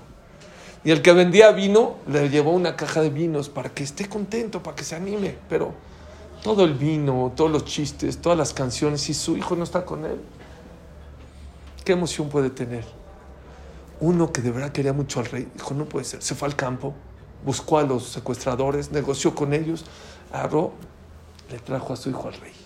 Y 0.85 0.91
el 0.91 1.01
que 1.01 1.11
vendía 1.11 1.51
vino 1.51 1.95
le 2.07 2.29
llevó 2.29 2.51
una 2.51 2.77
caja 2.77 3.01
de 3.01 3.09
vinos 3.09 3.49
para 3.49 3.67
que 3.67 3.83
esté 3.83 4.07
contento, 4.07 4.63
para 4.63 4.77
que 4.77 4.85
se 4.85 4.95
anime. 4.95 5.35
Pero 5.49 5.73
todo 6.41 6.63
el 6.63 6.73
vino, 6.73 7.33
todos 7.35 7.51
los 7.51 7.65
chistes, 7.65 8.21
todas 8.21 8.37
las 8.37 8.53
canciones, 8.53 9.01
si 9.01 9.13
su 9.13 9.35
hijo 9.35 9.57
no 9.57 9.65
está 9.65 9.83
con 9.83 10.05
él, 10.05 10.21
¿qué 11.83 11.91
emoción 11.91 12.29
puede 12.29 12.49
tener? 12.49 12.85
Uno 13.99 14.31
que 14.31 14.41
de 14.41 14.51
verdad 14.51 14.71
quería 14.71 14.93
mucho 14.93 15.19
al 15.19 15.25
rey, 15.25 15.49
dijo, 15.53 15.73
no 15.73 15.83
puede 15.83 16.05
ser. 16.05 16.21
Se 16.21 16.33
fue 16.33 16.47
al 16.47 16.55
campo, 16.55 16.93
buscó 17.45 17.77
a 17.77 17.83
los 17.83 18.07
secuestradores, 18.07 18.93
negoció 18.93 19.35
con 19.35 19.53
ellos, 19.53 19.83
agarró, 20.31 20.71
le 21.51 21.59
trajo 21.59 21.91
a 21.91 21.97
su 21.97 22.09
hijo 22.09 22.29
al 22.29 22.35
rey. 22.35 22.62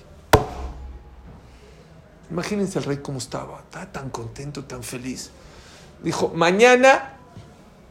Imagínense 2.30 2.80
el 2.80 2.86
rey 2.86 2.97
cómo 2.97 3.19
estaba, 3.19 3.59
estaba 3.59 3.91
tan 3.91 4.09
contento, 4.09 4.63
tan 4.65 4.84
feliz. 4.84 5.32
Dijo, 6.03 6.32
mañana 6.36 7.13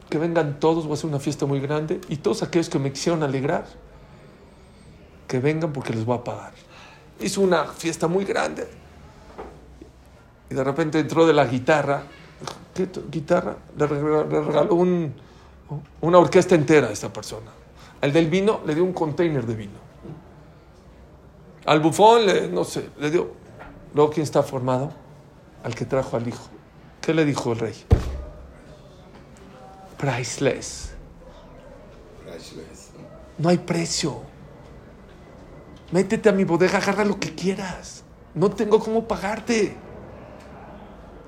que 0.09 0.17
vengan 0.17 0.59
todos, 0.59 0.83
voy 0.85 0.91
a 0.91 0.93
hacer 0.93 1.09
una 1.09 1.19
fiesta 1.19 1.45
muy 1.45 1.59
grande 1.59 1.99
y 2.07 2.17
todos 2.17 2.43
aquellos 2.43 2.69
que 2.69 2.79
me 2.79 2.91
quisieron 2.91 3.23
alegrar, 3.23 3.65
que 5.27 5.39
vengan 5.39 5.73
porque 5.73 5.93
les 5.93 6.05
voy 6.05 6.17
a 6.17 6.23
pagar. 6.23 6.53
Hizo 7.19 7.41
una 7.41 7.65
fiesta 7.65 8.07
muy 8.07 8.23
grande 8.23 8.67
y 10.49 10.53
de 10.53 10.63
repente 10.63 10.99
entró 10.99 11.25
de 11.25 11.33
la 11.33 11.45
guitarra. 11.45 12.03
¿Qué 12.73 12.87
guitarra? 13.09 13.57
Le 13.75 13.87
regaló, 13.87 14.75
una 14.75 16.17
orquesta 16.17 16.55
entera 16.55 16.87
a 16.87 16.91
esta 16.91 17.11
persona. 17.11 17.51
Al 17.99 18.13
del 18.13 18.29
vino 18.29 18.61
le 18.65 18.75
dio 18.75 18.83
un 18.83 18.93
container 18.93 19.45
de 19.45 19.55
vino. 19.55 19.87
Al 21.65 21.79
bufón, 21.81 22.53
no 22.53 22.63
sé, 22.63 22.89
le 22.99 23.11
dio. 23.11 23.46
Luego, 23.93 24.11
¿quién 24.11 24.23
está 24.23 24.43
formado? 24.43 24.91
Al 25.63 25.75
que 25.75 25.85
trajo 25.85 26.17
al 26.17 26.27
hijo. 26.27 26.47
¿Qué 27.01 27.13
le 27.13 27.25
dijo 27.25 27.53
el 27.53 27.59
rey? 27.59 27.75
Priceless. 29.97 30.91
Priceless. 32.25 32.91
No 33.37 33.49
hay 33.49 33.57
precio. 33.57 34.21
Métete 35.91 36.29
a 36.29 36.31
mi 36.31 36.43
bodega, 36.43 36.77
agarra 36.77 37.05
lo 37.05 37.19
que 37.19 37.33
quieras. 37.33 38.03
No 38.35 38.49
tengo 38.49 38.79
cómo 38.79 39.07
pagarte. 39.07 39.75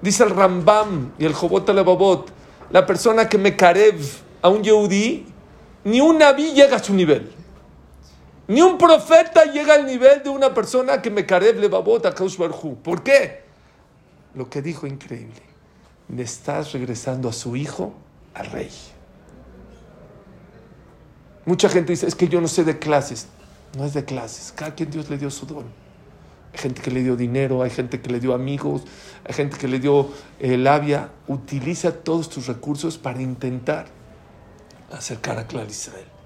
Dice 0.02 0.24
el 0.24 0.32
Rambam 0.32 1.14
y 1.18 1.26
el 1.26 1.34
Jobot 1.34 1.70
Alababot, 1.70 2.32
la 2.72 2.86
persona 2.86 3.28
que 3.28 3.38
me 3.38 3.56
carev 3.56 4.00
a 4.42 4.50
un 4.50 4.64
Yehudi, 4.64 5.26
ni 5.84 6.02
un 6.02 6.18
Naví 6.18 6.54
llega 6.54 6.78
a 6.78 6.84
su 6.84 6.94
nivel. 6.94 7.34
Ni 8.50 8.64
un 8.64 8.80
profeta 8.80 9.46
llega 9.46 9.76
al 9.76 9.86
nivel 9.86 10.24
de 10.24 10.30
una 10.30 10.56
persona 10.56 11.04
que 11.04 11.12
me 11.12 11.24
carev 11.24 11.60
levabot 11.60 12.04
a 12.08 12.16
Kaush 12.16 12.36
Barhu. 12.36 12.78
¿Por 12.82 13.04
qué? 13.04 13.44
Lo 14.34 14.50
que 14.50 14.64
dijo 14.64 14.88
increíble. 14.88 15.44
Le 16.08 16.24
estás 16.24 16.72
regresando 16.74 17.30
a 17.30 17.34
su 17.34 17.56
hijo, 17.56 17.94
al 18.34 18.48
rey. 18.48 18.72
Mucha 21.46 21.70
gente 21.70 21.92
dice, 21.92 22.08
es 22.08 22.16
que 22.16 22.28
yo 22.28 22.42
no 22.42 22.48
sé 22.48 22.64
de 22.64 22.80
clases. 22.80 23.28
No 23.78 23.86
es 23.86 23.94
de 23.94 24.04
clases. 24.04 24.52
Cada 24.52 24.74
quien 24.74 24.90
Dios 24.90 25.12
le 25.12 25.20
dio 25.20 25.30
su 25.30 25.46
don. 25.46 25.66
Hay 26.52 26.60
gente 26.60 26.82
que 26.82 26.90
le 26.90 27.04
dio 27.04 27.16
dinero, 27.16 27.62
hay 27.62 27.70
gente 27.70 28.02
que 28.02 28.10
le 28.10 28.20
dio 28.20 28.34
amigos, 28.34 28.82
hay 29.26 29.36
gente 29.36 29.60
que 29.60 29.68
le 29.68 29.78
dio 29.78 30.10
eh, 30.40 30.58
labia. 30.58 31.12
Utiliza 31.28 31.92
todos 31.92 32.30
tus 32.30 32.48
recursos 32.48 32.98
para 32.98 33.22
intentar 33.22 33.86
acercar 34.92 35.38
a 35.38 35.46
Clar 35.46 35.70
Israel. 35.70 36.19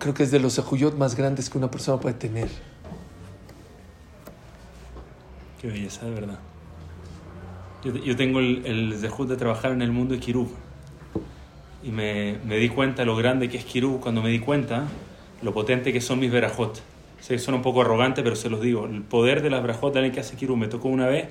Creo 0.00 0.14
que 0.14 0.22
es 0.22 0.30
de 0.30 0.40
los 0.40 0.58
ejuyot 0.58 0.96
más 0.96 1.14
grandes 1.14 1.50
que 1.50 1.58
una 1.58 1.70
persona 1.70 2.00
puede 2.00 2.14
tener. 2.14 2.48
Qué 5.60 5.68
belleza, 5.68 6.06
de 6.06 6.12
verdad. 6.12 6.38
Yo, 7.84 7.94
yo 7.94 8.16
tengo 8.16 8.40
el, 8.40 8.64
el 8.64 8.96
zehut 8.98 9.28
de 9.28 9.36
trabajar 9.36 9.72
en 9.72 9.82
el 9.82 9.92
mundo 9.92 10.14
de 10.14 10.20
Kiruv. 10.20 10.48
y 11.82 11.90
me, 11.90 12.38
me 12.46 12.56
di 12.56 12.70
cuenta 12.70 13.04
lo 13.04 13.14
grande 13.14 13.50
que 13.50 13.58
es 13.58 13.64
Kirú 13.66 14.00
cuando 14.00 14.22
me 14.22 14.30
di 14.30 14.38
cuenta 14.38 14.86
lo 15.42 15.52
potente 15.52 15.92
que 15.92 16.00
son 16.00 16.18
mis 16.18 16.32
verajot. 16.32 16.80
Sé 17.20 17.34
que 17.34 17.38
son 17.38 17.54
un 17.54 17.62
poco 17.62 17.82
arrogante, 17.82 18.22
pero 18.22 18.36
se 18.36 18.48
los 18.48 18.62
digo. 18.62 18.86
El 18.86 19.02
poder 19.02 19.42
de 19.42 19.50
las 19.50 19.60
verajot 19.60 19.92
de 19.92 19.98
alguien 19.98 20.14
que 20.14 20.20
hace 20.20 20.34
Kirú. 20.34 20.56
Me 20.56 20.68
tocó 20.68 20.88
una 20.88 21.08
vez 21.08 21.28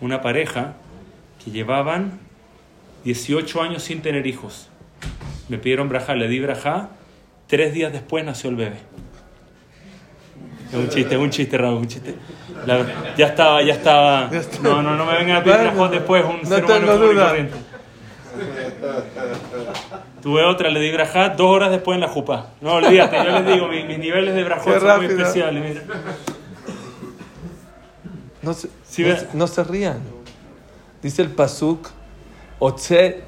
una 0.00 0.22
pareja 0.22 0.76
que 1.44 1.50
llevaban 1.50 2.20
18 3.04 3.60
años 3.60 3.82
sin 3.82 4.00
tener 4.00 4.26
hijos. 4.26 4.70
Me 5.50 5.58
pidieron 5.58 5.90
brajá, 5.90 6.14
le 6.14 6.26
di 6.28 6.40
brajá. 6.40 6.88
Tres 7.48 7.72
días 7.72 7.92
después 7.92 8.24
nació 8.24 8.50
el 8.50 8.56
bebé. 8.56 8.76
Es 10.70 10.74
un 10.74 10.88
chiste, 10.90 11.14
es 11.14 11.20
un 11.20 11.30
chiste, 11.30 11.56
Raúl, 11.56 11.78
un 11.78 11.88
chiste. 11.88 12.14
La- 12.66 13.14
ya 13.16 13.26
estaba, 13.26 13.62
ya 13.62 13.72
estaba. 13.72 14.30
No, 14.62 14.82
no, 14.82 14.96
no 14.96 15.06
me 15.06 15.14
vengan 15.16 15.36
a 15.38 15.42
pedir 15.44 15.58
brajot 15.60 15.90
después, 15.90 16.24
un 16.24 16.42
no 16.42 16.48
ser 16.48 16.64
humano 16.64 16.98
corriente. 17.26 17.56
Tuve 20.22 20.44
otra, 20.44 20.70
le 20.70 20.80
di 20.80 20.90
brajá 20.92 21.30
dos 21.30 21.46
horas 21.46 21.70
después 21.70 21.94
en 21.96 22.00
la 22.02 22.08
jupa. 22.08 22.50
No, 22.60 22.74
olvídate, 22.74 23.16
yo 23.16 23.24
les 23.40 23.46
digo, 23.46 23.68
mis, 23.68 23.86
mis 23.86 23.98
niveles 23.98 24.34
de 24.34 24.44
Qué 24.44 24.80
son 24.80 24.96
muy 24.98 25.06
especiales. 25.06 25.64
mira. 25.64 25.82
No 28.42 28.52
se, 28.54 28.68
Sí, 28.84 29.02
no, 29.02 29.08
ve. 29.08 29.16
se- 29.16 29.28
no 29.34 29.46
se 29.46 29.64
rían. 29.64 30.00
Dice 31.02 31.22
el 31.22 31.28
Pasuk, 31.30 31.88
Otse 32.58 33.22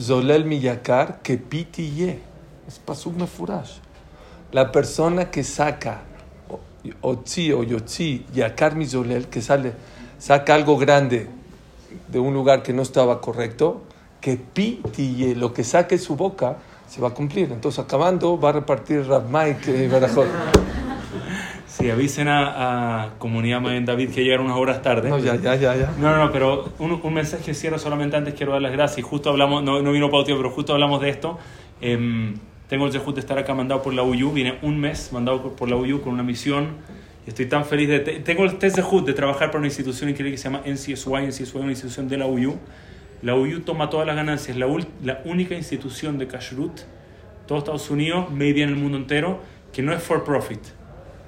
Zolel 0.00 0.44
mi 0.44 0.58
yakar 0.60 1.20
que 1.22 1.36
piti 1.36 1.90
ye. 1.94 2.20
Es 2.76 2.80
Pasuk 2.84 3.16
mefurash. 3.16 3.78
La 4.52 4.70
persona 4.70 5.30
que 5.30 5.42
saca 5.42 6.02
o- 6.50 6.60
Otzi 7.00 7.50
o 7.52 7.62
Yotzi 7.64 8.26
yakar 8.34 8.76
mi 8.76 8.84
Zolel, 8.86 9.28
que 9.28 9.40
sale, 9.40 9.72
saca 10.18 10.54
algo 10.54 10.76
grande 10.76 11.26
de 12.08 12.18
un 12.18 12.34
lugar 12.34 12.62
que 12.62 12.74
no 12.74 12.82
estaba 12.82 13.20
correcto, 13.22 13.82
que 14.20 14.36
piti 14.36 15.14
ye, 15.16 15.34
lo 15.34 15.54
que 15.54 15.64
saque 15.64 15.96
su 15.98 16.16
boca 16.16 16.58
se 16.86 17.00
va 17.00 17.08
a 17.08 17.14
cumplir. 17.14 17.50
Entonces, 17.50 17.78
acabando, 17.82 18.38
va 18.38 18.50
a 18.50 18.52
repartir 18.52 19.06
Rab 19.06 19.24
Mike 19.30 19.84
y 19.84 19.88
Barajot. 19.88 20.26
Sí, 21.66 21.90
avisen 21.90 22.26
a, 22.28 23.02
a 23.04 23.18
Comunidad 23.18 23.60
Mayen 23.60 23.84
David 23.84 24.10
que 24.10 24.22
llegaron 24.24 24.46
unas 24.46 24.56
horas 24.56 24.80
tarde. 24.80 25.10
No, 25.10 25.18
ya, 25.18 25.36
ya, 25.36 25.56
ya, 25.56 25.76
ya. 25.76 25.92
No, 25.98 26.10
no, 26.10 26.24
no, 26.24 26.32
pero 26.32 26.70
un, 26.78 26.98
un 27.02 27.12
mensaje 27.14 27.42
que 27.44 27.52
cierro 27.52 27.78
solamente 27.78 28.16
antes 28.16 28.32
quiero 28.32 28.52
dar 28.52 28.62
las 28.62 28.72
gracias. 28.72 29.04
Justo 29.06 29.28
hablamos, 29.28 29.62
no, 29.62 29.82
no 29.82 29.92
vino 29.92 30.08
Pautio, 30.10 30.38
pero 30.38 30.50
justo 30.50 30.72
hablamos 30.72 31.02
de 31.02 31.10
esto. 31.10 31.38
Em, 31.82 32.34
tengo 32.68 32.86
el 32.86 32.92
zehut 32.92 33.14
de 33.14 33.20
estar 33.20 33.38
acá 33.38 33.54
mandado 33.54 33.82
por 33.82 33.94
la 33.94 34.02
UYU, 34.02 34.32
viene 34.32 34.58
un 34.62 34.78
mes 34.78 35.12
mandado 35.12 35.54
por- 35.54 35.68
la 35.68 35.76
UYU 35.76 36.00
con 36.02 36.12
una 36.12 36.22
misión. 36.22 36.68
Y 37.26 37.30
estoy 37.30 37.46
tan 37.46 37.64
feliz 37.64 37.88
de... 37.88 38.00
te- 38.00 38.20
tengo 38.20 38.44
el 38.44 38.56
test 38.58 38.76
de 38.76 39.12
trabajar 39.12 39.48
para 39.48 39.58
una 39.58 39.66
institución 39.68 40.10
increíble 40.10 40.32
que 40.32 40.38
se 40.38 40.44
llama 40.44 40.62
NCSY, 40.66 41.26
NCSY 41.28 41.42
es 41.42 41.54
una 41.54 41.70
institución 41.70 42.08
de 42.08 42.18
la 42.18 42.26
UYU. 42.26 42.56
La 43.22 43.34
UYU 43.34 43.60
toma 43.60 43.88
todas 43.90 44.06
las 44.06 44.14
ganancias, 44.16 44.56
la, 44.56 44.66
la 45.02 45.20
única 45.24 45.54
institución 45.54 46.18
de 46.18 46.26
Kashrut, 46.28 46.80
todo 47.46 47.58
Estados 47.58 47.90
Unidos, 47.90 48.30
maybe 48.30 48.62
en 48.62 48.68
el 48.70 48.76
mundo 48.76 48.98
entero, 48.98 49.40
que 49.72 49.82
no 49.82 49.92
es 49.92 50.02
for 50.02 50.22
profit. 50.24 50.60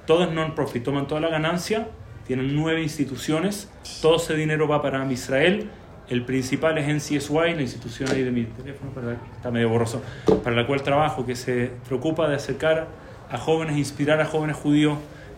Todo 0.05 0.23
es 0.23 0.31
non-profit, 0.31 0.83
toman 0.83 1.07
toda 1.07 1.21
la 1.21 1.29
ganancia, 1.29 1.87
tienen 2.27 2.55
nueve 2.55 2.81
instituciones, 2.81 3.69
todo 4.01 4.17
ese 4.17 4.35
dinero 4.35 4.67
va 4.67 4.81
para 4.81 5.09
Israel. 5.11 5.69
El 6.09 6.23
principal 6.23 6.77
es 6.77 6.87
NCSY, 6.87 7.53
la 7.55 7.61
institución 7.61 8.09
ahí 8.11 8.23
de 8.23 8.31
mi 8.31 8.43
teléfono, 8.45 8.91
para- 8.91 9.17
está 9.35 9.51
medio 9.51 9.69
borroso, 9.69 10.01
para 10.43 10.55
la 10.55 10.65
cual 10.65 10.81
trabajo, 10.81 11.25
que 11.25 11.35
se 11.35 11.71
preocupa 11.87 12.27
de 12.27 12.35
acercar 12.35 12.87
a 13.29 13.37
jóvenes, 13.37 13.77
inspirar 13.77 14.19
a 14.19 14.25
jóvenes 14.25 14.55
judíos 14.55 14.97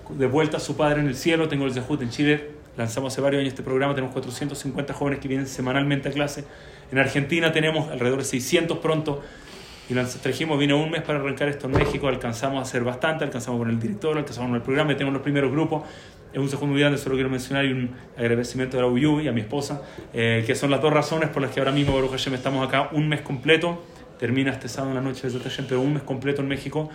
de 0.10 0.28
vuelta 0.28 0.58
a 0.58 0.60
su 0.62 0.78
padre 0.78 1.02
en 1.02 1.08
el 1.08 1.16
cielo. 1.16 1.50
Tengo 1.50 1.66
el 1.66 1.74
Zehut 1.74 2.02
en 2.02 2.10
Chile, 2.10 2.52
lanzamos 2.78 3.12
hace 3.14 3.22
varios 3.22 3.42
años 3.42 3.52
este 3.52 3.64
programa, 3.64 3.94
tenemos 3.94 4.14
450 4.14 4.94
jóvenes 4.94 5.20
que 5.20 5.28
vienen 5.28 5.46
semanalmente 5.48 6.08
a 6.08 6.12
clase. 6.14 6.46
En 6.92 7.00
Argentina 7.00 7.52
tenemos 7.52 7.90
alrededor 7.90 8.20
de 8.20 8.26
600 8.26 8.78
pronto. 8.78 9.22
Y 9.90 9.94
trajimos, 9.94 10.58
vino 10.58 10.82
un 10.82 10.90
mes 10.90 11.02
para 11.02 11.20
arrancar 11.20 11.50
esto 11.50 11.68
en 11.68 11.74
México, 11.74 12.08
alcanzamos 12.08 12.60
a 12.60 12.62
hacer 12.62 12.82
bastante, 12.86 13.26
alcanzamos 13.26 13.60
con 13.60 13.70
el 13.70 13.78
director, 13.78 14.18
alcanzamos 14.18 14.48
con 14.52 14.56
el 14.56 14.62
programa, 14.62 14.94
y 14.94 14.96
tenemos 14.96 15.14
los 15.14 15.22
primeros 15.24 15.52
grupos. 15.52 15.84
Es 16.34 16.40
un 16.40 16.48
segundo 16.48 16.80
grande, 16.80 16.98
solo 16.98 17.16
quiero 17.16 17.30
mencionar 17.30 17.66
y 17.66 17.74
un 17.74 17.92
agradecimiento 18.18 18.78
a 18.78 18.82
la 18.82 18.88
UYU 18.88 19.20
y 19.20 19.28
a 19.28 19.34
mi 19.34 19.42
esposa, 19.42 19.82
eh, 20.14 20.44
que 20.48 20.56
son 20.56 20.72
las 20.72 20.82
dos 20.82 20.94
razones 20.94 21.30
por 21.30 21.42
las 21.42 21.52
que 21.52 21.60
ahora 21.60 21.74
mismo, 21.74 21.94
Baruch 21.94 22.12
Hashem, 22.12 22.34
estamos 22.34 22.66
acá 22.66 22.90
un 22.94 23.10
mes 23.10 23.22
completo. 23.22 23.84
Termina 24.18 24.52
este 24.52 24.70
sábado 24.70 24.92
en 24.92 24.96
la 24.96 25.02
noche 25.02 25.30
de 25.30 25.40
Hashem, 25.40 25.66
pero 25.68 25.82
un 25.82 25.94
mes 25.94 26.04
completo 26.04 26.42
en 26.42 26.48
México 26.48 26.90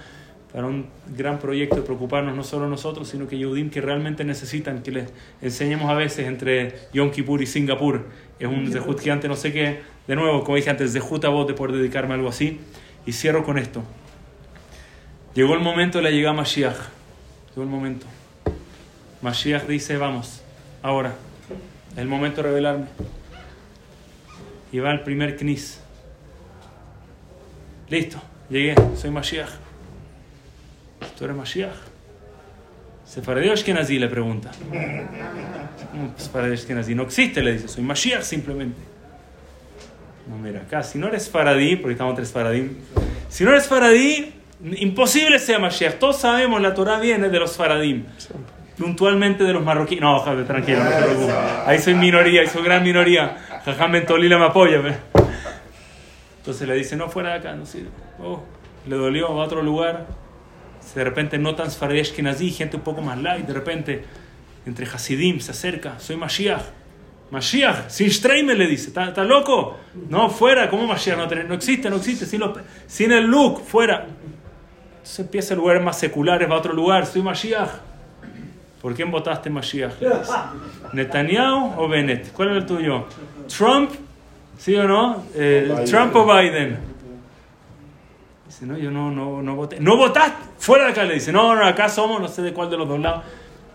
para 0.53 0.69
un 0.69 0.87
gran 1.15 1.39
proyecto 1.39 1.77
de 1.77 1.83
preocuparnos 1.83 2.35
no 2.35 2.43
solo 2.43 2.67
nosotros, 2.67 3.09
sino 3.09 3.29
que 3.29 3.37
Yehudim 3.37 3.69
que 3.69 3.83
realmente 3.83 4.25
necesitan 4.25 4.83
que 4.83 4.91
les 4.91 5.13
enseñemos 5.43 5.91
a 5.91 5.95
veces 5.95 6.27
entre 6.27 6.75
Yom 6.95 7.11
Kippur 7.11 7.43
y 7.43 7.47
Singapur. 7.47 8.07
Es 8.39 8.49
un 8.49 8.73
zehut 8.73 8.99
gigante, 8.99 9.29
no 9.29 9.37
sé 9.37 9.53
qué. 9.53 9.81
De 10.07 10.17
nuevo, 10.17 10.45
como 10.45 10.57
dije 10.57 10.71
antes, 10.71 10.95
zehut 10.95 11.23
a 11.27 11.29
vos 11.29 11.47
de 11.47 11.53
poder 11.53 11.77
dedicarme 11.77 12.15
a 12.15 12.17
algo 12.17 12.31
así. 12.31 12.59
Y 13.05 13.13
cierro 13.13 13.45
con 13.45 13.59
esto. 13.59 13.83
Llegó 15.35 15.53
el 15.53 15.61
momento 15.61 15.99
de 15.99 16.05
la 16.05 16.11
llegada 16.11 16.33
a 16.33 16.37
Mashiach. 16.39 16.79
Llegó 17.51 17.63
el 17.63 17.69
momento. 17.69 18.07
Mashiach 19.23 19.67
dice, 19.67 19.97
vamos, 19.97 20.43
ahora. 20.83 21.15
El 21.97 22.09
momento 22.09 22.43
de 22.43 22.49
revelarme. 22.49 22.87
Y 24.73 24.79
va 24.79 24.93
el 24.93 25.01
primer 25.01 25.37
knis. 25.37 25.81
Listo, 27.89 28.21
llegué, 28.51 28.75
soy 28.97 29.11
Mashiach. 29.11 29.49
¿Tú 31.19 31.25
eres 31.25 31.37
Mashiach? 31.37 31.75
¿Sefaradí 33.05 33.49
o 33.49 33.53
Ashkenazí? 33.53 33.99
Le 33.99 34.09
pregunta. 34.09 34.51
¿Cómo 35.91 36.13
Sefaradí 36.17 36.51
o 36.51 36.55
Ashkenazí? 36.55 36.95
No 36.95 37.05
existe, 37.05 37.43
le 37.43 37.53
dice. 37.53 37.69
Soy 37.69 37.85
Mashiach 37.85 38.23
simplemente. 38.23 38.81
No, 40.29 40.37
mira, 40.39 40.63
acá, 40.63 40.83
si 40.83 40.99
no 40.99 41.07
eres 41.07 41.31
Faradí, 41.31 41.77
porque 41.77 41.93
estamos 41.93 42.17
tres 42.17 42.33
Faradim. 42.33 42.77
Si 43.29 43.45
no 43.45 43.51
eres 43.51 43.69
Faradí, 43.69 44.35
imposible 44.77 45.39
sea 45.39 45.59
Mashiach. 45.59 45.99
Todos 45.99 46.19
sabemos, 46.21 46.61
la 46.61 46.75
Torah 46.75 46.99
viene 46.99 47.29
de 47.29 47.39
los 47.39 47.57
Faradim. 47.57 48.05
Puntualmente 48.79 49.45
de 49.45 49.53
los 49.53 49.65
marroquíes. 49.65 50.01
No, 50.01 50.23
tranquilo, 50.23 50.85
no 50.85 50.91
te 50.91 51.03
preocupes. 51.03 51.35
Ahí 51.67 51.79
soy 51.79 51.95
minoría, 51.95 52.43
ahí 52.43 52.47
soy 52.47 52.63
gran 52.63 52.83
minoría. 52.83 53.37
Jajam 53.65 53.91
Mentolila 53.91 54.39
me 54.39 54.45
apoya. 54.45 54.81
Entonces 56.39 56.69
le 56.69 56.75
dice, 56.75 56.95
no, 56.95 57.09
fuera 57.09 57.31
de 57.31 57.37
acá, 57.37 57.55
no 57.55 57.65
sirve. 57.65 57.89
Oh, 58.23 58.43
le 58.87 58.97
dolió, 58.97 59.35
va 59.35 59.43
a 59.43 59.47
otro 59.47 59.63
lugar. 59.63 60.07
De 60.95 61.05
repente 61.05 61.39
no 61.39 61.55
tan 61.55 61.71
Sfaradí 61.71 62.01
Ashkenazí, 62.01 62.51
gente 62.51 62.77
un 62.77 62.83
poco 62.83 63.01
más 63.03 63.19
light. 63.19 63.47
De 63.47 63.53
repente, 63.53 64.05
entre 64.67 64.87
Hasidim 64.87 65.41
se 65.41 65.51
acerca, 65.51 65.99
soy 65.99 66.17
Mashiach. 66.17 66.63
Mashiach, 67.31 67.89
sin 67.89 68.11
Streime 68.11 68.55
le 68.55 68.69
dice, 68.69 68.89
¿está, 68.89 69.25
loco? 69.25 69.77
No, 70.09 70.31
fuera, 70.31 70.71
¿cómo 70.71 70.87
Mashiach? 70.87 71.17
No, 71.17 71.55
existe, 71.55 71.91
no 71.91 71.97
existe, 71.97 72.27
sin, 72.27 72.43
sin 72.87 73.11
el 73.11 73.25
look, 73.25 73.63
fuera. 73.63 74.07
Entonces 74.99 75.19
empieza 75.19 75.55
el 75.55 75.61
lugar 75.61 75.83
más 75.83 75.99
seculares, 75.99 76.49
va 76.49 76.55
a 76.55 76.59
otro 76.59 76.73
lugar, 76.73 77.07
soy 77.07 77.23
Mashiach. 77.23 77.86
¿Por 78.87 78.95
quién 78.95 79.11
votaste 79.11 79.51
Mashiach? 79.51 79.95
¿Netanyahu 80.93 81.73
o 81.77 81.89
Bennett? 81.89 82.31
¿Cuál 82.31 82.51
era 82.51 82.59
el 82.59 82.67
tuyo? 82.67 83.07
¿Trump? 83.49 83.91
¿Sí 84.57 84.77
o 84.77 84.87
no? 84.87 85.25
Eh. 85.35 85.85
¿Trump 85.91 86.15
o 86.15 86.25
Biden? 86.25 86.79
Dice, 88.47 88.65
no, 88.65 88.79
yo 88.79 88.93
no, 88.93 89.11
no, 89.11 89.43
no 89.43 89.57
voté. 89.57 89.81
¿No 89.81 89.97
votaste? 89.97 90.41
Fuera 90.59 90.85
de 90.85 90.91
acá, 90.93 91.03
le 91.03 91.15
dice. 91.15 91.33
No, 91.33 91.57
no, 91.57 91.67
acá 91.67 91.89
somos, 91.89 92.21
no 92.21 92.29
sé 92.29 92.43
de 92.43 92.53
cuál 92.53 92.71
de 92.71 92.77
los 92.77 92.87
dos 92.87 93.01
lados. 93.01 93.25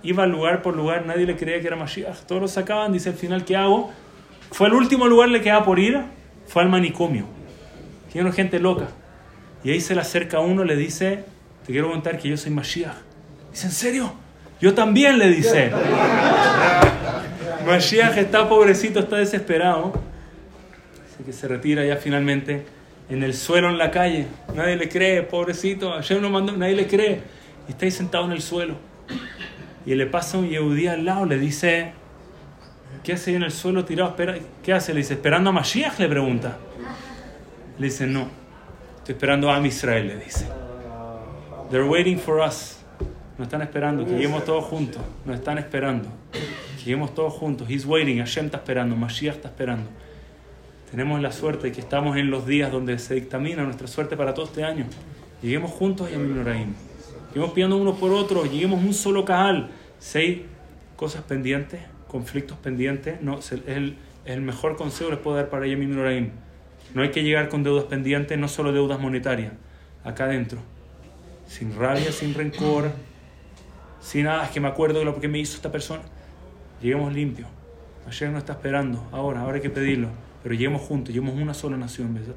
Iba 0.01 0.25
lugar 0.25 0.61
por 0.61 0.77
lugar, 0.77 1.05
nadie 1.05 1.25
le 1.25 1.35
creía 1.35 1.59
que 1.59 1.67
era 1.67 1.75
Mashiach. 1.75 2.19
Todos 2.19 2.41
lo 2.41 2.47
sacaban, 2.47 2.93
dice 2.93 3.09
al 3.09 3.15
final, 3.15 3.43
¿qué 3.43 3.57
hago? 3.57 3.91
Fue 4.49 4.67
al 4.67 4.73
último 4.73 5.07
lugar 5.07 5.27
le 5.27 5.41
quedaba 5.41 5.65
por 5.65 5.77
ir, 5.77 6.01
fue 6.47 6.61
al 6.61 6.69
manicomio. 6.69 7.25
Tiene 8.13 8.31
gente 8.31 8.59
loca. 8.59 8.87
Y 9.61 9.71
ahí 9.71 9.81
se 9.81 9.93
le 9.93 9.99
acerca 9.99 10.39
uno, 10.39 10.63
le 10.63 10.77
dice, 10.77 11.25
te 11.65 11.73
quiero 11.73 11.91
contar 11.91 12.17
que 12.17 12.29
yo 12.29 12.37
soy 12.37 12.51
Mashiach. 12.51 12.95
Dice, 13.51 13.67
¿en 13.67 13.73
serio? 13.73 14.20
Yo 14.61 14.73
también, 14.75 15.17
le 15.17 15.29
dice. 15.29 15.71
Mashiach 17.65 18.17
está 18.17 18.47
pobrecito, 18.47 18.99
está 18.99 19.17
desesperado. 19.17 19.93
Dice 21.07 21.23
que 21.25 21.33
se 21.33 21.47
retira 21.47 21.83
ya 21.83 21.97
finalmente 21.97 22.65
en 23.09 23.23
el 23.23 23.33
suelo 23.33 23.69
en 23.69 23.77
la 23.77 23.91
calle. 23.91 24.27
Nadie 24.55 24.75
le 24.75 24.87
cree, 24.87 25.23
pobrecito. 25.23 25.93
Ayer 25.93 26.21
lo 26.21 26.29
mandó, 26.29 26.53
nadie 26.53 26.75
le 26.75 26.87
cree. 26.87 27.21
Y 27.67 27.71
está 27.71 27.85
ahí 27.85 27.91
sentado 27.91 28.25
en 28.25 28.31
el 28.31 28.41
suelo. 28.41 28.75
Y 29.85 29.95
le 29.95 30.05
pasa 30.05 30.37
un 30.37 30.47
yehudí 30.47 30.87
al 30.87 31.05
lado, 31.05 31.25
le 31.25 31.39
dice, 31.39 31.93
¿qué 33.03 33.13
hace 33.13 33.31
ahí 33.31 33.37
en 33.37 33.43
el 33.43 33.51
suelo 33.51 33.83
tirado? 33.83 34.11
Espera, 34.11 34.35
¿Qué 34.63 34.73
hace? 34.73 34.93
Le 34.93 34.99
dice, 34.99 35.15
¿esperando 35.15 35.49
a 35.49 35.53
Mashiach? 35.53 35.97
Le 35.97 36.07
pregunta. 36.07 36.57
Le 37.79 37.85
dice, 37.87 38.05
no, 38.05 38.29
estoy 38.99 39.15
esperando 39.15 39.49
a 39.49 39.55
Am 39.55 39.65
Israel, 39.65 40.07
le 40.07 40.17
dice. 40.17 40.45
They're 41.71 41.87
waiting 41.87 42.19
for 42.19 42.39
us. 42.41 42.80
Nos 43.41 43.47
están 43.47 43.63
esperando, 43.63 44.05
que 44.05 44.11
lleguemos 44.11 44.45
todos 44.45 44.63
juntos. 44.65 45.01
Nos 45.25 45.35
están 45.35 45.57
esperando. 45.57 46.07
Que 46.31 46.83
lleguemos 46.85 47.15
todos 47.15 47.33
juntos. 47.33 47.67
He's 47.67 47.87
waiting, 47.87 48.19
Hashem 48.19 48.45
está 48.45 48.57
esperando, 48.57 48.95
Mashiach 48.95 49.37
está 49.37 49.47
esperando. 49.47 49.89
Tenemos 50.91 51.19
la 51.23 51.31
suerte 51.31 51.65
de 51.67 51.71
que 51.73 51.81
estamos 51.81 52.17
en 52.17 52.29
los 52.29 52.45
días 52.45 52.71
donde 52.71 52.99
se 52.99 53.15
dictamina 53.15 53.63
nuestra 53.63 53.87
suerte 53.87 54.15
para 54.15 54.35
todo 54.35 54.45
este 54.45 54.63
año. 54.63 54.85
Lleguemos 55.41 55.71
juntos 55.71 56.07
a 56.07 56.11
Yamim 56.11 56.35
Noraim. 56.35 56.73
Lleguemos 57.29 57.53
pidiendo 57.53 57.77
uno 57.77 57.95
por 57.95 58.11
otro, 58.11 58.45
lleguemos 58.45 58.79
un 58.83 58.93
solo 58.93 59.25
cajal. 59.25 59.71
Seis 59.97 60.41
cosas 60.95 61.23
pendientes, 61.23 61.79
conflictos 62.07 62.59
pendientes. 62.59 63.23
No, 63.23 63.39
es 63.39 63.51
el, 63.53 63.97
el- 64.25 64.41
mejor 64.41 64.75
consejo 64.77 65.09
que 65.09 65.15
les 65.15 65.23
puedo 65.23 65.37
dar 65.37 65.49
para 65.49 65.65
Yamim 65.65 65.95
Noraim. 65.95 66.29
No 66.93 67.01
hay 67.01 67.09
que 67.09 67.23
llegar 67.23 67.49
con 67.49 67.63
deudas 67.63 67.85
pendientes, 67.85 68.37
no 68.37 68.47
solo 68.47 68.71
deudas 68.71 68.99
monetarias, 68.99 69.53
acá 70.03 70.25
adentro. 70.25 70.59
Sin 71.47 71.75
rabia, 71.75 72.11
sin 72.11 72.35
rencor, 72.35 72.91
sin 74.01 74.25
nada, 74.25 74.45
es 74.45 74.51
que 74.51 74.59
me 74.59 74.67
acuerdo 74.67 74.99
de 74.99 75.05
lo 75.05 75.19
que 75.19 75.27
me 75.27 75.39
hizo 75.39 75.55
esta 75.55 75.71
persona. 75.71 76.03
Lleguemos 76.81 77.13
limpios. 77.13 77.47
Ayer 78.07 78.29
no 78.31 78.39
está 78.39 78.53
esperando, 78.53 79.07
ahora, 79.11 79.41
ahora 79.41 79.55
hay 79.55 79.61
que 79.61 79.69
pedirlo. 79.69 80.09
Pero 80.43 80.55
lleguemos 80.55 80.81
juntos, 80.81 81.13
lleguemos 81.13 81.39
una 81.39 81.53
sola 81.53 81.77
nación, 81.77 82.13
¿verdad? 82.13 82.35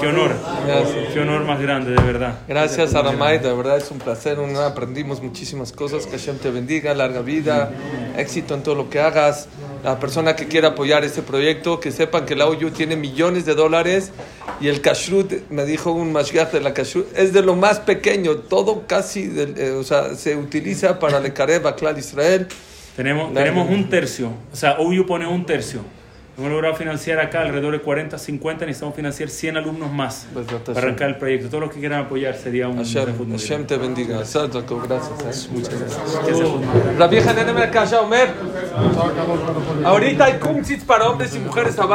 Qué 0.00 0.06
honor, 0.06 0.30
Gracias. 0.66 1.12
qué 1.12 1.20
honor 1.20 1.44
más 1.44 1.60
grande, 1.60 1.90
de 1.90 2.02
verdad. 2.02 2.38
Gracias, 2.48 2.94
Aramay, 2.94 3.38
de 3.38 3.52
verdad 3.52 3.76
es 3.76 3.90
un 3.90 3.98
placer. 3.98 4.38
Aprendimos 4.64 5.22
muchísimas 5.22 5.72
cosas. 5.72 6.06
Que 6.06 6.12
Hashem 6.18 6.38
te 6.38 6.50
bendiga, 6.50 6.94
larga 6.94 7.20
vida, 7.20 7.70
éxito 8.16 8.54
en 8.54 8.62
todo 8.62 8.74
lo 8.74 8.88
que 8.90 9.00
hagas. 9.00 9.48
La 9.84 9.98
persona 10.00 10.34
que 10.34 10.46
quiera 10.48 10.68
apoyar 10.68 11.04
este 11.04 11.22
proyecto, 11.22 11.78
que 11.80 11.92
sepan 11.92 12.24
que 12.26 12.34
la 12.34 12.46
OU 12.48 12.70
tiene 12.70 12.96
millones 12.96 13.44
de 13.44 13.54
dólares 13.54 14.10
y 14.60 14.68
el 14.68 14.80
kashrut, 14.80 15.32
me 15.50 15.64
dijo 15.64 15.92
un 15.92 16.12
mashgiach 16.12 16.50
de 16.50 16.60
la 16.60 16.74
kashrut, 16.74 17.06
es 17.16 17.32
de 17.32 17.42
lo 17.42 17.54
más 17.54 17.78
pequeño. 17.80 18.36
Todo 18.36 18.84
casi, 18.86 19.26
del- 19.28 19.54
eh, 19.56 19.70
o 19.72 19.84
sea, 19.84 20.14
se 20.14 20.36
utiliza 20.36 20.98
para 20.98 21.22
Karev, 21.32 21.66
Aklal 21.66 21.98
Israel. 21.98 22.48
Tenemos, 22.96 23.32
Larga. 23.32 23.50
tenemos 23.52 23.70
un 23.70 23.88
tercio, 23.88 24.32
o 24.52 24.56
sea, 24.56 24.78
OU 24.80 25.06
pone 25.06 25.26
un 25.28 25.46
tercio. 25.46 25.80
Hemos 26.38 26.52
logrado 26.52 26.76
financiar 26.76 27.18
acá 27.18 27.40
alrededor 27.40 27.72
de 27.72 27.80
40, 27.80 28.16
50, 28.16 28.64
necesitamos 28.64 28.94
financiar 28.94 29.28
100 29.28 29.56
alumnos 29.56 29.90
más 29.90 30.28
Pues, 30.32 30.46
para 30.46 30.78
arrancar 30.78 31.08
el 31.08 31.16
proyecto. 31.16 31.48
Todos 31.48 31.64
los 31.64 31.72
que 31.74 31.80
quieran 31.80 32.04
apoyar 32.04 32.36
sería 32.36 32.68
un 32.68 32.76
Hashem, 32.76 33.28
Hashem 33.32 33.66
te 33.66 33.76
bendiga. 33.76 34.24
Sadako, 34.24 34.80
Gracias. 34.86 35.46
eh. 35.46 35.48
Muchas 35.52 35.74
gracias. 35.80 36.96
La 36.96 37.08
vieja 37.08 37.32
nene 37.32 37.52
me 37.52 37.68
calla, 37.70 38.02
Omer. 38.02 38.28
Ahorita 39.84 40.26
hay 40.26 40.34
kumsitz 40.34 40.84
para 40.84 41.08
hombres 41.10 41.34
y 41.34 41.40
mujeres 41.40 41.76
abajo. 41.76 41.94